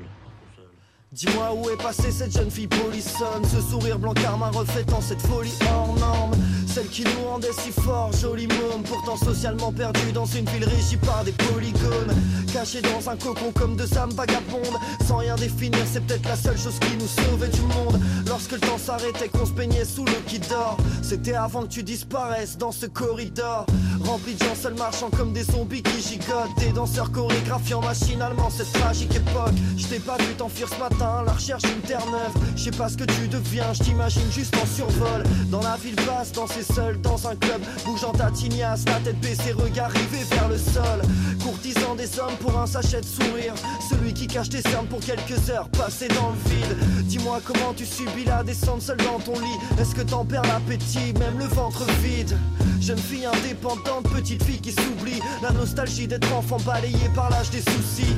Dis-moi 1.12 1.56
où 1.56 1.68
est 1.72 1.82
passée 1.82 2.12
cette 2.12 2.32
jeune 2.32 2.52
fille 2.52 2.68
polissonne 2.68 3.44
Ce 3.44 3.60
sourire 3.60 3.98
blanc 3.98 4.14
karma 4.14 4.52
reflétant 4.52 5.02
cette 5.02 5.22
folie 5.24 5.58
hors 5.72 5.96
norme 5.98 6.34
Celle 6.72 6.88
qui 6.88 7.04
nous 7.04 7.28
rendait 7.28 7.52
si 7.52 7.72
fort, 7.72 8.12
joli 8.14 8.48
môme 8.48 8.84
Pourtant 8.84 9.18
socialement 9.18 9.72
perdu 9.72 10.12
dans 10.14 10.26
une 10.26 10.46
ville 10.46 10.66
régie 10.66 10.98
par 10.98 11.24
des 11.24 11.32
polygones. 11.32 12.16
Caché 12.54 12.82
dans 12.82 13.10
un 13.10 13.16
cocon 13.16 13.52
comme 13.52 13.76
deux 13.76 13.98
âmes 13.98 14.12
vagabondes 14.12 14.78
Sans 15.08 15.18
rien 15.18 15.36
définir, 15.36 15.80
c'est 15.92 16.06
peut-être 16.06 16.28
la 16.28 16.36
seule 16.36 16.58
chose 16.58 16.78
qui 16.80 16.96
nous 16.98 17.08
sauvait 17.08 17.50
du 17.50 17.62
monde. 17.62 18.00
Lorsque 18.28 18.52
le 18.52 18.60
temps 18.60 18.78
s'arrêtait, 18.78 19.30
qu'on 19.30 19.48
se 19.48 19.54
peignait 19.54 19.84
sous 19.86 20.06
l'eau 20.06 20.22
qui 20.28 20.38
dort. 20.40 20.78
C'était 21.02 21.34
avant 21.34 21.64
que 21.64 21.70
tu 21.70 21.82
disparaisses 21.82 22.58
dans 22.58 22.72
ce 22.72 22.86
corridor 22.86 23.66
Rempli 24.10 24.34
de 24.34 24.44
gens 24.44 24.56
seuls 24.56 24.74
marchant 24.74 25.12
comme 25.12 25.34
des 25.34 25.44
zombies 25.44 25.84
qui 25.84 26.02
gigotent. 26.02 26.50
Des 26.58 26.72
danseurs 26.72 27.12
chorégraphiant 27.12 27.80
machinalement 27.80 28.50
cette 28.50 28.72
tragique 28.72 29.16
époque. 29.16 29.54
Je 29.78 29.86
t'ai 29.86 30.00
pas 30.00 30.18
vu 30.18 30.34
t'enfuir 30.36 30.68
ce 30.68 30.80
matin, 30.80 31.22
la 31.24 31.34
recherche 31.34 31.62
d'une 31.62 31.82
terre 31.82 32.04
neuve. 32.08 32.44
Je 32.56 32.64
sais 32.64 32.72
pas 32.72 32.90
ce 32.90 32.98
que 32.98 33.04
tu 33.04 33.28
deviens, 33.28 33.72
je 33.72 33.84
t'imagine 33.84 34.32
juste 34.32 34.56
en 34.58 34.66
survol. 34.66 35.22
Dans 35.52 35.62
la 35.62 35.78
ville 35.78 35.96
basse, 36.08 36.32
danser 36.32 36.64
seul 36.64 37.00
dans 37.02 37.28
un 37.28 37.36
club. 37.36 37.62
Bougeant 37.86 38.12
ta 38.12 38.32
tignasse, 38.32 38.84
la 38.86 39.00
tête 39.00 39.20
baissée, 39.20 39.52
regard 39.52 39.92
rivé 39.92 40.24
vers 40.32 40.50
le 40.50 40.58
sol. 40.58 41.04
Courtisant 41.44 41.94
des 41.94 42.20
hommes 42.20 42.36
pour 42.40 42.60
un 42.60 42.66
sachet 42.66 43.02
de 43.02 43.06
sourire. 43.06 43.54
Celui 43.92 44.16
qui 44.16 44.26
cache 44.26 44.50
tes 44.50 44.64
cernes 44.64 44.88
pour 44.88 45.02
quelques 45.02 45.52
heures 45.52 45.70
passées 45.70 46.08
dans 46.08 46.32
le 46.32 46.50
vide. 46.50 47.06
Dis-moi 47.06 47.42
comment 47.46 47.76
tu 47.76 47.86
subis 47.86 48.26
la 48.26 48.44
descente 48.44 48.82
seule 48.82 48.98
dans 48.98 49.20
ton 49.20 49.40
lit. 49.40 49.80
Est-ce 49.80 49.94
que 49.94 50.02
t'en 50.02 50.26
perds 50.26 50.48
l'appétit, 50.48 51.14
même 51.20 51.38
le 51.38 51.46
ventre 51.46 51.86
vide? 52.02 52.36
Jeune 52.82 52.98
fille 52.98 53.26
indépendante, 53.26 53.99
petite 54.02 54.44
fille 54.44 54.60
qui 54.60 54.72
s'oublie. 54.72 55.20
La 55.42 55.52
nostalgie 55.52 56.08
d'être 56.08 56.32
enfant 56.34 56.58
balayé 56.66 57.10
par 57.16 57.30
l'âge 57.30 57.50
des 57.52 57.62
soucis. 57.62 58.16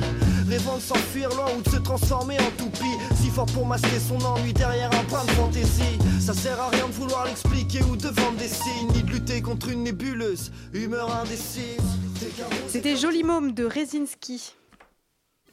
Rêvant 0.48 0.76
de 0.76 0.82
s'enfuir 0.82 1.28
loin 1.30 1.46
ou 1.56 1.62
de 1.62 1.70
se 1.70 1.76
transformer 1.76 2.38
en 2.40 2.50
toupie. 2.56 2.96
Si 3.14 3.28
fort 3.30 3.46
pour 3.46 3.66
masquer 3.66 3.98
son 3.98 4.24
ennui 4.24 4.52
derrière 4.52 4.90
un 4.92 5.02
brin 5.04 5.24
de 5.24 5.30
fantaisie. 5.32 5.98
Ça 6.20 6.34
sert 6.34 6.60
à 6.60 6.68
rien 6.68 6.86
de 6.86 6.92
vouloir 6.92 7.24
l'expliquer 7.24 7.82
ou 7.90 7.96
de 7.96 8.08
vendre 8.08 8.38
des 8.38 8.48
signes 8.48 8.92
Ni 8.94 9.02
de 9.02 9.10
lutter 9.10 9.42
contre 9.42 9.68
une 9.68 9.84
nébuleuse. 9.84 10.50
Humeur 10.72 11.14
indécise. 11.14 11.80
C'était 12.68 12.96
Joli 12.96 13.24
Môme 13.24 13.52
de 13.52 13.64
Rezinski. 13.64 14.54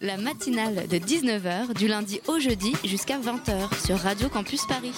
La 0.01 0.17
matinale 0.17 0.87
de 0.87 0.97
19h 0.97 1.73
du 1.73 1.87
lundi 1.87 2.21
au 2.27 2.39
jeudi 2.39 2.73
jusqu'à 2.85 3.19
20h 3.19 3.85
sur 3.85 3.97
Radio 3.97 4.29
Campus 4.29 4.65
Paris. 4.65 4.93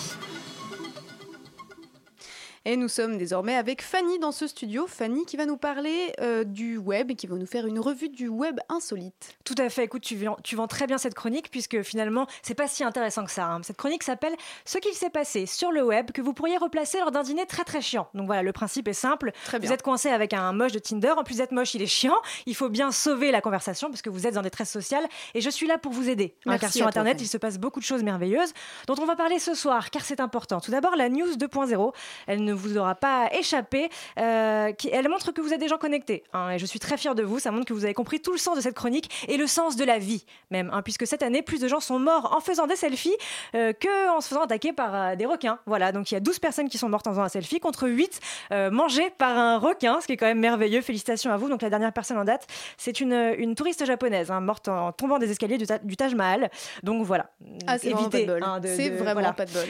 Et 2.63 2.78
nous 2.78 2.89
sommes 2.89 3.17
désormais 3.17 3.56
avec 3.56 3.82
Fanny 3.82 4.19
dans 4.19 4.32
ce 4.32 4.45
studio. 4.45 4.86
Fanny 4.86 5.26
qui 5.26 5.36
va 5.36 5.47
nous 5.47 5.58
parler 5.58 6.13
euh, 6.19 6.43
du 6.43 6.78
web 6.78 7.10
et 7.10 7.15
qui 7.15 7.26
va 7.26 7.36
nous 7.36 7.47
faire 7.47 7.65
une 7.65 7.80
revue 7.80 8.10
du 8.10 8.28
web 8.28 8.60
insolite. 8.69 9.36
Tout 9.43 9.56
à 9.58 9.67
fait. 9.69 9.86
Écoute, 9.86 10.04
tu 10.04 10.15
vends, 10.15 10.38
tu 10.43 10.56
vends 10.56 10.67
très 10.67 10.86
bien 10.86 11.00
cette 11.00 11.15
chronique 11.15 11.50
puisque 11.50 11.82
finalement, 11.82 12.28
c'est 12.43 12.54
pas 12.54 12.67
si 12.67 12.84
intéressant 12.84 13.26
que 13.26 13.32
ça. 13.32 13.47
hein. 13.47 13.62
Cette 13.63 13.78
chronique 13.78 14.04
s'appelle 14.04 14.36
Ce 14.63 14.78
qu'il 14.78 14.93
s'est 14.93 15.10
passé 15.10 15.47
sur 15.47 15.71
le 15.71 15.84
web 15.84 16.12
que 16.12 16.21
vous 16.21 16.34
pourriez 16.34 16.58
replacer 16.58 17.00
lors 17.00 17.10
d'un 17.10 17.24
dîner 17.24 17.47
très 17.47 17.63
très 17.63 17.82
chiant. 17.82 18.08
Donc 18.13 18.28
voilà, 18.28 18.43
le 18.43 18.52
principe 18.54 18.88
est 18.88 18.93
simple. 18.93 19.32
Très 19.45 19.58
bien. 19.58 19.67
Vous 19.67 19.74
êtes 19.74 19.82
coincé 19.82 20.10
avec 20.10 20.34
un 20.34 20.54
moche 20.54 20.71
de 20.71 20.78
Tinder. 20.80 21.13
En 21.17 21.24
plus 21.24 21.38
d'être 21.38 21.54
moche, 21.54 21.74
il 21.74 21.82
est 21.82 21.88
chiant. 21.88 22.17
Il 22.45 22.56
faut 22.56 22.69
bien 22.69 22.91
sauver 22.91 23.32
la 23.32 23.41
conversation 23.41 23.89
parce 23.89 24.04
que 24.04 24.12
vous 24.12 24.28
êtes 24.28 24.38
en 24.38 24.43
détresse 24.43 24.69
sociale 24.69 25.08
et 25.34 25.41
je 25.41 25.50
suis 25.50 25.65
là 25.65 25.80
pour 25.80 25.93
vous 25.93 26.10
aider. 26.10 26.36
hein, 26.45 26.60
car 26.60 26.71
sur 26.71 26.86
Internet, 26.89 27.17
il 27.24 27.28
se 27.28 27.38
passe 27.38 27.58
beaucoup 27.58 27.80
de 27.80 27.86
choses 27.86 28.04
merveilleuses 28.04 28.54
dont 28.86 28.95
on 29.02 29.06
va 29.06 29.15
parler 29.15 29.39
ce 29.39 29.56
soir 29.56 29.89
car 29.89 30.06
c'est 30.06 30.19
important. 30.19 30.62
Tout 30.62 30.69
d'abord, 30.69 30.95
la 30.95 31.10
news 31.10 31.34
2.0. 31.38 31.91
Elle 32.28 32.43
ne 32.43 32.50
vous 32.53 32.77
aura 32.77 32.95
pas 32.95 33.29
échappé. 33.33 33.89
euh, 34.19 34.71
qui- 34.73 34.89
elle 34.91 35.07
montre 35.09 35.31
que 35.31 35.41
vous 35.41 35.53
êtes 35.53 35.59
des 35.59 35.67
gens 35.67 35.77
connectés. 35.77 36.23
hein, 36.33 36.51
et 36.51 36.59
je 36.59 36.65
suis 36.65 36.79
très 36.79 36.97
fière 36.97 37.15
de 37.15 37.23
vous. 37.23 37.39
Ça 37.39 37.51
montre 37.51 37.65
que 37.65 37.73
vous 37.73 37.85
avez 37.85 37.93
compris 37.93 38.19
tout 38.19 38.31
le 38.31 38.37
sens 38.37 38.55
de 38.55 38.61
cette 38.61 38.75
chronique 38.75 39.09
et 39.27 39.37
le 39.37 39.47
sens 39.47 39.75
de 39.75 39.83
la 39.85 39.97
vie 39.99 40.25
même. 40.49 40.69
hein, 40.73 40.81
puisque 40.81 41.07
cette 41.07 41.23
année, 41.23 41.41
plus 41.41 41.59
de 41.59 41.67
gens 41.67 41.79
sont 41.79 41.99
morts 41.99 42.35
en 42.35 42.41
faisant 42.41 42.67
des 42.67 42.75
selfies 42.75 43.15
euh, 43.55 43.73
que 43.73 44.09
en 44.15 44.21
se 44.21 44.27
faisant 44.29 44.41
attaquer 44.43 44.73
par 44.73 44.93
euh, 44.95 45.15
des 45.15 45.25
requins. 45.25 45.59
Voilà, 45.65 45.91
donc 45.91 46.11
il 46.11 46.13
y 46.13 46.17
a 46.17 46.19
12 46.19 46.39
personnes 46.39 46.69
qui 46.69 46.77
sont 46.77 46.89
mortes 46.89 47.07
en 47.07 47.11
faisant 47.11 47.23
un 47.23 47.29
selfie 47.29 47.59
contre 47.59 47.87
8 47.87 48.19
euh, 48.51 48.69
mangées 48.71 49.09
par 49.17 49.37
un 49.37 49.57
requin, 49.57 49.99
ce 50.01 50.07
qui 50.07 50.13
est 50.13 50.17
quand 50.17 50.26
même 50.26 50.39
merveilleux. 50.39 50.82
Félicitations 50.82 51.32
à 51.32 51.38
vous. 51.38 51.49
Donc 51.49 51.61
la 51.61 51.69
dernière 51.69 51.93
personne 51.93 52.17
en 52.17 52.26
date, 52.26 52.47
c'est 52.78 52.99
une, 52.99 53.34
une 53.38 53.55
touriste 53.55 53.86
japonaise 53.86 54.32
hein, 54.32 54.41
morte 54.41 54.67
en 54.67 54.91
tombant 54.91 55.19
des 55.19 55.32
escaliers 55.32 55.57
du, 55.57 55.65
Ta- 55.67 55.80
du 55.80 55.95
Taj 55.97 56.13
Mahal. 56.15 56.49
Donc 56.84 57.03
voilà. 57.05 57.30
Ah, 57.67 57.78
c'est 57.78 57.89
vraiment 57.91 58.09
pas 58.09 58.17
de 58.21 58.26
bol. 58.28 58.43
C'est 58.76 58.89
vraiment 58.89 59.34
pas 59.34 59.45
de 59.45 59.51
bol. 59.51 59.65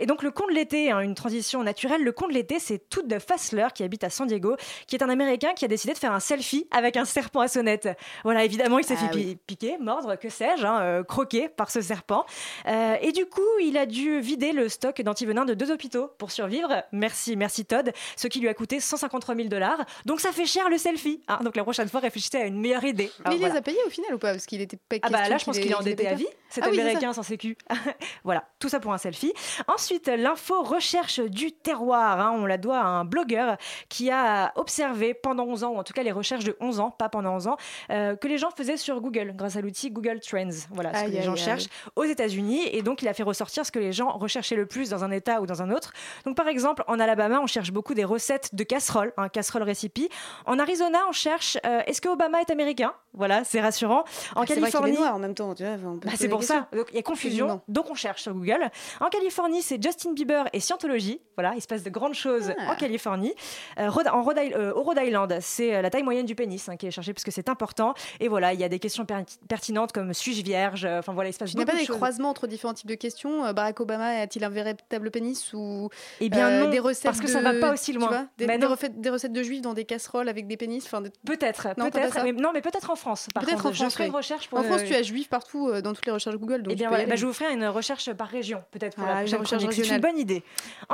Et 0.00 0.06
donc 0.06 0.22
le 0.22 0.30
con 0.30 0.46
de 0.48 0.52
l'été, 0.52 0.90
une 0.90 1.14
transition 1.14 1.62
naturelle. 1.62 2.02
Le 2.02 2.12
con 2.22 2.28
de 2.28 2.34
l'été, 2.34 2.58
c'est 2.60 2.88
tout 2.88 3.02
de 3.02 3.18
Fassler 3.18 3.66
qui 3.74 3.82
habite 3.82 4.04
à 4.04 4.10
San 4.10 4.28
Diego, 4.28 4.56
qui 4.86 4.94
est 4.94 5.02
un 5.02 5.08
Américain 5.08 5.54
qui 5.54 5.64
a 5.64 5.68
décidé 5.68 5.92
de 5.92 5.98
faire 5.98 6.12
un 6.12 6.20
selfie 6.20 6.68
avec 6.70 6.96
un 6.96 7.04
serpent 7.04 7.40
à 7.40 7.48
sonnette. 7.48 7.88
Voilà, 8.22 8.44
évidemment, 8.44 8.78
il 8.78 8.84
s'est 8.84 8.94
Ah 8.96 9.08
fait 9.08 9.14
oui. 9.14 9.36
piquer, 9.46 9.76
mordre, 9.80 10.14
que 10.16 10.28
sais-je, 10.28 10.64
hein, 10.64 10.80
euh, 10.82 11.02
croquer 11.02 11.48
par 11.48 11.70
ce 11.70 11.80
serpent. 11.80 12.24
Euh, 12.68 12.94
et 13.00 13.10
du 13.10 13.26
coup, 13.26 13.40
il 13.60 13.76
a 13.76 13.86
dû 13.86 14.20
vider 14.20 14.52
le 14.52 14.68
stock 14.68 15.00
d'antivenin 15.02 15.44
de 15.44 15.54
deux 15.54 15.72
hôpitaux 15.72 16.08
pour 16.18 16.30
survivre. 16.30 16.84
Merci, 16.92 17.34
merci 17.36 17.64
Todd, 17.64 17.92
ce 18.16 18.28
qui 18.28 18.38
lui 18.38 18.48
a 18.48 18.54
coûté 18.54 18.78
153 18.78 19.34
000 19.34 19.48
dollars. 19.48 19.84
Donc 20.06 20.20
ça 20.20 20.30
fait 20.30 20.46
cher 20.46 20.68
le 20.68 20.78
selfie. 20.78 21.20
hein. 21.26 21.40
donc 21.42 21.56
la 21.56 21.64
prochaine 21.64 21.88
fois, 21.88 21.98
réfléchissez 22.00 22.38
à 22.38 22.46
une 22.46 22.60
meilleure 22.60 22.84
idée. 22.84 23.10
Mais 23.26 23.34
il 23.34 23.38
voilà. 23.38 23.54
les 23.54 23.58
a 23.58 23.62
payés 23.62 23.78
au 23.86 23.90
final 23.90 24.14
ou 24.14 24.18
pas? 24.18 24.30
Parce 24.32 24.46
qu'il 24.46 24.60
était 24.60 24.76
pas 24.76 24.96
Ah 25.02 25.10
bah 25.10 25.28
là, 25.28 25.38
je 25.38 25.44
pense 25.44 25.56
qu'il 25.56 25.66
est 25.66 25.70
les- 25.70 25.74
endetté 25.74 26.06
à 26.06 26.14
vie. 26.14 26.26
Ah 26.30 26.34
oui, 26.68 26.76
c'est 26.76 26.80
américain 26.80 27.12
sans 27.12 27.22
sécu. 27.22 27.56
voilà, 28.24 28.44
tout 28.60 28.68
ça 28.68 28.78
pour 28.78 28.92
un 28.92 28.98
selfie. 28.98 29.32
Ensuite, 29.66 30.06
l'info 30.08 30.62
recherche 30.62 31.18
du 31.20 31.50
terroir. 31.52 32.11
Hein, 32.20 32.32
on 32.36 32.46
la 32.46 32.58
doit 32.58 32.78
à 32.78 32.84
un 32.84 33.04
blogueur 33.04 33.56
qui 33.88 34.10
a 34.10 34.52
observé 34.56 35.14
pendant 35.14 35.44
11 35.44 35.64
ans, 35.64 35.70
ou 35.72 35.78
en 35.78 35.84
tout 35.84 35.92
cas 35.92 36.02
les 36.02 36.12
recherches 36.12 36.44
de 36.44 36.56
11 36.60 36.80
ans, 36.80 36.90
pas 36.90 37.08
pendant 37.08 37.34
11 37.34 37.46
ans, 37.48 37.56
euh, 37.90 38.16
que 38.16 38.28
les 38.28 38.38
gens 38.38 38.50
faisaient 38.50 38.76
sur 38.76 39.00
Google 39.00 39.32
grâce 39.36 39.56
à 39.56 39.60
l'outil 39.60 39.90
Google 39.90 40.20
Trends. 40.20 40.48
Voilà 40.70 40.94
ce 40.94 41.04
que 41.04 41.10
les 41.10 41.22
gens 41.22 41.32
aïe. 41.32 41.38
cherchent 41.38 41.66
aux 41.96 42.04
États-Unis. 42.04 42.68
Et 42.72 42.82
donc, 42.82 43.02
il 43.02 43.08
a 43.08 43.14
fait 43.14 43.22
ressortir 43.22 43.64
ce 43.66 43.72
que 43.72 43.78
les 43.78 43.92
gens 43.92 44.10
recherchaient 44.10 44.56
le 44.56 44.66
plus 44.66 44.90
dans 44.90 45.04
un 45.04 45.10
État 45.10 45.40
ou 45.40 45.46
dans 45.46 45.62
un 45.62 45.70
autre. 45.70 45.92
Donc, 46.24 46.36
par 46.36 46.48
exemple, 46.48 46.84
en 46.86 46.98
Alabama, 47.00 47.40
on 47.42 47.46
cherche 47.46 47.72
beaucoup 47.72 47.94
des 47.94 48.04
recettes 48.04 48.54
de 48.54 48.64
casseroles, 48.64 49.12
un 49.16 49.28
casserole 49.28 49.62
recipe. 49.62 49.92
En 50.46 50.58
Arizona, 50.58 50.98
on 51.08 51.12
cherche 51.12 51.58
euh, 51.66 51.80
est-ce 51.86 52.00
que 52.00 52.08
Obama 52.08 52.40
est 52.40 52.50
américain? 52.50 52.92
Voilà, 53.14 53.44
c'est 53.44 53.60
rassurant. 53.60 54.00
En 54.00 54.04
Ah, 54.04 54.44
vrai 54.44 54.44
est 54.44 54.54
Californie, 54.60 54.96
noir 54.96 55.14
en 55.14 55.18
même 55.18 55.34
temps, 55.34 55.54
tu 55.54 55.64
vois. 55.64 55.76
bah, 55.76 56.12
c'est 56.16 56.28
pour 56.28 56.42
ça. 56.42 56.68
Donc, 56.72 56.86
il 56.90 56.96
y 56.96 56.98
a 56.98 57.02
confusion. 57.02 57.60
Donc 57.68 57.90
on 57.90 57.94
cherche 57.94 58.22
sur 58.22 58.32
Google. 58.32 58.70
En 59.00 59.08
Californie, 59.10 59.60
c'est 59.62 59.82
Justin 59.82 60.12
Bieber 60.12 60.44
et 60.54 60.60
Scientologie. 60.60 61.20
Voilà, 61.36 61.52
il 61.54 61.60
se 61.60 61.66
passe 61.66 61.82
de 61.82 61.90
grandes 62.02 62.14
choses 62.14 62.52
Ah. 62.58 62.72
en 62.72 62.76
Californie. 62.76 63.32
Euh, 63.78 63.88
Rhode- 63.88 64.08
en 64.08 64.22
Rhode 64.22 64.38
euh, 64.38 64.72
au 64.74 64.82
Rhode 64.82 64.98
Island, 65.00 65.38
c'est 65.40 65.74
euh, 65.74 65.82
la 65.82 65.90
taille 65.90 66.02
moyenne 66.02 66.26
du 66.26 66.34
pénis 66.34 66.68
hein, 66.68 66.76
qui 66.76 66.86
est 66.86 66.90
cherchée 66.90 67.12
parce 67.12 67.24
que 67.24 67.30
c'est 67.30 67.48
important. 67.48 67.94
Et 68.20 68.28
voilà, 68.28 68.52
il 68.52 68.60
y 68.60 68.64
a 68.64 68.68
des 68.68 68.78
questions 68.78 69.04
per- 69.04 69.24
pertinentes 69.48 69.92
comme 69.92 70.12
suis-je 70.12 70.42
vierge 70.42 70.84
Enfin 70.84 71.12
voilà, 71.12 71.30
il 71.30 71.32
se 71.32 71.38
passe 71.38 71.52
Il 71.52 71.56
n'y 71.56 71.62
a 71.62 71.66
pas 71.66 71.72
de 71.72 71.78
des 71.78 71.84
choses. 71.86 71.96
croisements 71.96 72.30
entre 72.30 72.46
différents 72.46 72.74
types 72.74 72.88
de 72.88 72.94
questions 72.96 73.52
Barack 73.52 73.78
Obama 73.80 74.06
a-t-il 74.20 74.44
un 74.44 74.48
véritable 74.48 75.10
pénis 75.10 75.52
ou 75.54 75.88
Eh 76.20 76.28
bien 76.28 76.64
non, 76.64 76.70
des 76.70 76.78
recettes 76.80 77.04
parce 77.04 77.20
que 77.20 77.28
ça 77.28 77.40
va 77.40 77.54
pas 77.54 77.72
aussi 77.72 77.92
loin. 77.92 78.08
vois, 78.08 78.26
des, 78.38 78.46
Mais 78.46 78.58
des 78.58 78.64
non. 78.66 78.72
recettes, 78.72 79.00
des 79.00 79.10
recettes 79.10 79.32
de 79.32 79.42
juifs 79.42 79.62
dans 79.62 79.74
des 79.74 79.84
casseroles 79.84 80.28
avec 80.28 80.46
des 80.46 80.56
pénis 80.56 80.84
enfin, 80.84 81.00
des- 81.00 81.10
Peut-être, 81.24 81.68
Non, 81.76 81.90
peut-être. 81.90 82.18
Mais, 82.24 82.32
non, 82.32 82.50
mais 82.52 82.60
peut-être 82.60 82.90
en 82.90 82.96
France. 82.96 83.28
Peut-être 83.34 83.66
en 83.66 83.72
France. 83.72 83.94
Je 83.98 84.02
une 84.02 84.10
recherche 84.10 84.48
pour 84.48 84.58
En 84.58 84.62
France, 84.64 84.82
tu 84.84 84.94
as 84.94 85.02
juif 85.02 85.28
partout 85.28 85.68
euh, 85.68 85.80
dans 85.80 85.92
toutes 85.92 86.06
les 86.06 86.12
recherches 86.12 86.36
Google. 86.36 86.62
Donc 86.62 86.72
Eh 86.72 86.76
bien, 86.76 86.90
bah, 86.90 87.14
je 87.16 87.26
vous 87.26 87.32
ferai 87.32 87.52
une 87.52 87.66
recherche 87.66 88.12
par 88.14 88.28
région, 88.28 88.62
peut-être 88.72 88.96
pour 88.96 89.04
Ah, 89.06 89.14
la 89.14 89.22
une 89.26 89.34
prochaine. 89.36 89.60
C'est 89.70 89.88
une 89.94 90.00
bonne 90.00 90.18
idée. 90.18 90.42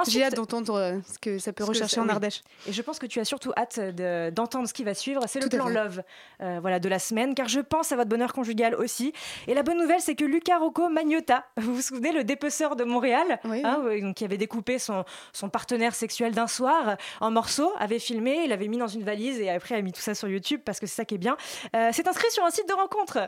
J'ai 0.09 0.23
hâte 0.25 0.35
d'entendre 0.35 0.98
ce 1.07 1.19
que 1.19 1.39
ça 1.39 1.53
peut 1.53 1.65
Ce 1.65 1.69
rechercher 1.69 1.97
ça- 1.97 2.01
en 2.03 2.05
oui. 2.05 2.11
Ardèche. 2.11 2.43
Et 2.67 2.73
je 2.73 2.83
pense 2.83 2.99
que 2.99 3.07
tu 3.07 3.21
as 3.21 3.25
surtout 3.25 3.53
hâte 3.57 3.79
de- 3.81 4.31
d'entendre 4.31 4.67
ce 4.69 4.75
qui 4.75 4.85
va 4.85 4.95
suivre. 4.95 5.23
C'est 5.27 5.41
le 5.41 5.49
plan. 5.49 5.69
Love 5.69 6.03
euh, 6.41 6.59
voilà, 6.61 6.79
de 6.81 6.89
la 6.89 6.99
semaine, 6.99 7.35
car 7.35 7.49
je 7.49 7.61
pense 7.61 7.93
à 7.93 7.97
votre 7.97 8.09
bonheur 8.09 8.33
conjugal 8.33 8.75
aussi. 8.75 9.13
Et 9.47 9.55
la 9.55 9.63
bonne 9.63 9.79
nouvelle, 9.79 10.01
c'est 10.01 10.15
que 10.15 10.25
Luca 10.25 10.57
Rocco 10.59 10.89
Magnotta, 10.89 11.45
vous 11.57 11.75
vous 11.77 11.83
souvenez, 11.83 12.13
le 12.13 12.25
dépeceur 12.25 12.77
de 12.77 12.85
Montréal, 12.85 13.41
Oui, 13.45 13.63
hein, 13.65 13.81
euh, 13.85 14.01
donc, 14.01 14.17
qui 14.17 14.25
avait 14.25 14.37
découpé 14.39 14.79
son, 14.79 15.05
son 15.33 15.49
partenaire 15.49 15.95
sexuel 15.95 16.33
d'un 16.35 16.47
soir 16.47 16.97
en 17.21 17.31
morceaux, 17.31 17.73
avait 17.79 17.99
filmé, 17.99 18.43
il 18.45 18.53
avait 18.53 18.69
mis 18.69 18.79
dans 18.79 18.87
une 18.89 19.05
valise 19.05 19.41
et 19.41 19.51
après 19.51 19.75
a 19.75 19.83
mis 19.83 19.93
tout 19.93 20.01
ça 20.01 20.15
sur 20.15 20.29
YouTube 20.29 20.61
parce 20.65 20.81
que 20.81 20.87
c'est 20.87 20.97
ça 20.97 21.05
qui 21.05 21.15
est 21.17 21.19
bien. 21.19 21.37
Euh, 21.77 21.91
c'est 21.93 22.07
inscrit 22.09 22.31
sur 22.31 22.45
un 22.45 22.51
site 22.51 22.69
de 22.69 22.75
rencontre. 22.75 23.19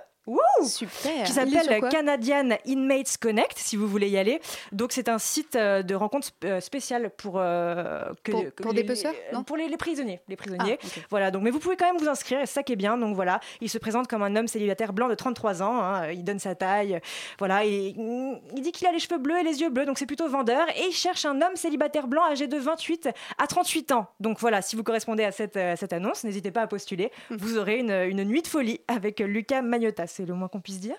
Super. 0.63 1.25
qui 1.25 1.33
s'appelle 1.33 1.81
Canadian 1.91 2.51
Inmates 2.67 3.17
Connect, 3.19 3.57
si 3.59 3.77
vous 3.77 3.89
voulez 3.89 4.09
y 4.09 4.19
aller. 4.19 4.41
Donc 4.73 4.93
c'est 4.93 5.09
un 5.09 5.19
site 5.19 5.57
euh, 5.57 5.83
de 5.83 5.95
rencontre 5.95 6.29
euh, 6.45 6.61
spécial 6.61 7.11
pour 7.17 7.35
euh, 7.39 8.05
que- 8.23 8.31
Pour- 8.33 8.45
que 8.55 8.63
pour 8.63 8.73
les- 8.73 8.83
des 8.83 8.89
peceurs, 8.89 9.15
non 9.33 9.43
pour 9.43 9.57
les, 9.57 9.69
les 9.69 9.77
prisonniers, 9.77 10.21
les 10.29 10.37
prisonniers. 10.37 10.79
Ah, 10.83 10.87
ok. 10.87 11.05
Voilà. 11.11 11.31
Donc 11.31 11.43
mais 11.43 11.51
vous 11.51 11.59
pouvez 11.59 11.77
quand 11.77 11.87
même 11.87 11.97
vous 11.99 12.09
inscrire, 12.09 12.41
c'est 12.41 12.47
ça 12.53 12.63
qui 12.63 12.73
est 12.75 12.77
bien. 12.77 12.97
Donc 12.99 13.15
voilà, 13.17 13.41
il 13.61 13.71
se 13.71 13.79
présente 13.79 14.09
comme 14.09 14.23
un 14.23 14.37
homme 14.37 14.47
célibataire 14.49 14.93
blanc 14.93 15.09
de 15.09 15.15
33 15.15 15.63
ans. 15.63 15.81
hein, 15.83 16.11
il 16.13 16.23
donne 16.25 16.39
sa 16.39 16.55
taille, 16.55 17.01
voilà. 17.39 17.65
Et 17.65 17.95
il 17.97 18.61
dit 18.63 18.73
qu'il 18.73 18.87
a 18.87 18.93
les 18.93 18.99
cheveux 18.99 19.19
bleus 19.19 19.39
et 19.41 19.43
les 19.43 19.61
yeux 19.61 19.71
bleus, 19.71 19.87
donc 19.87 19.99
c'est 19.99 20.07
plutôt 20.07 20.29
vendeur. 20.29 20.69
Et 20.77 20.87
il 20.89 20.93
cherche 20.93 21.25
un 21.25 21.41
homme 21.41 21.57
célibataire 21.57 22.07
blanc 22.07 22.25
âgé 22.31 22.47
de 22.47 22.59
28 22.59 23.09
à 23.39 23.47
38 23.47 23.93
ans. 23.93 24.07
Donc 24.21 24.39
voilà, 24.39 24.61
si 24.63 24.77
vous 24.77 24.83
correspondez 24.83 25.25
à 25.25 25.33
cette, 25.33 25.59
cette 25.77 25.93
annonce, 25.93 26.25
n'hésitez 26.25 26.51
pas 26.51 26.63
à 26.63 26.67
postuler. 26.67 27.11
Hum. 27.31 27.39
Vous 27.39 27.57
aurez 27.59 27.79
une, 27.79 27.91
une 27.91 28.25
nuit 28.25 28.43
de 28.43 28.47
folie 28.49 28.81
avec 28.87 29.21
Lucas 29.21 29.63
Magnotta. 29.63 30.07
C'est 30.11 30.27
le 30.27 30.35
moins 30.35 30.49
qu'on 30.49 30.61
puisse 30.61 30.81
dire. 30.81 30.97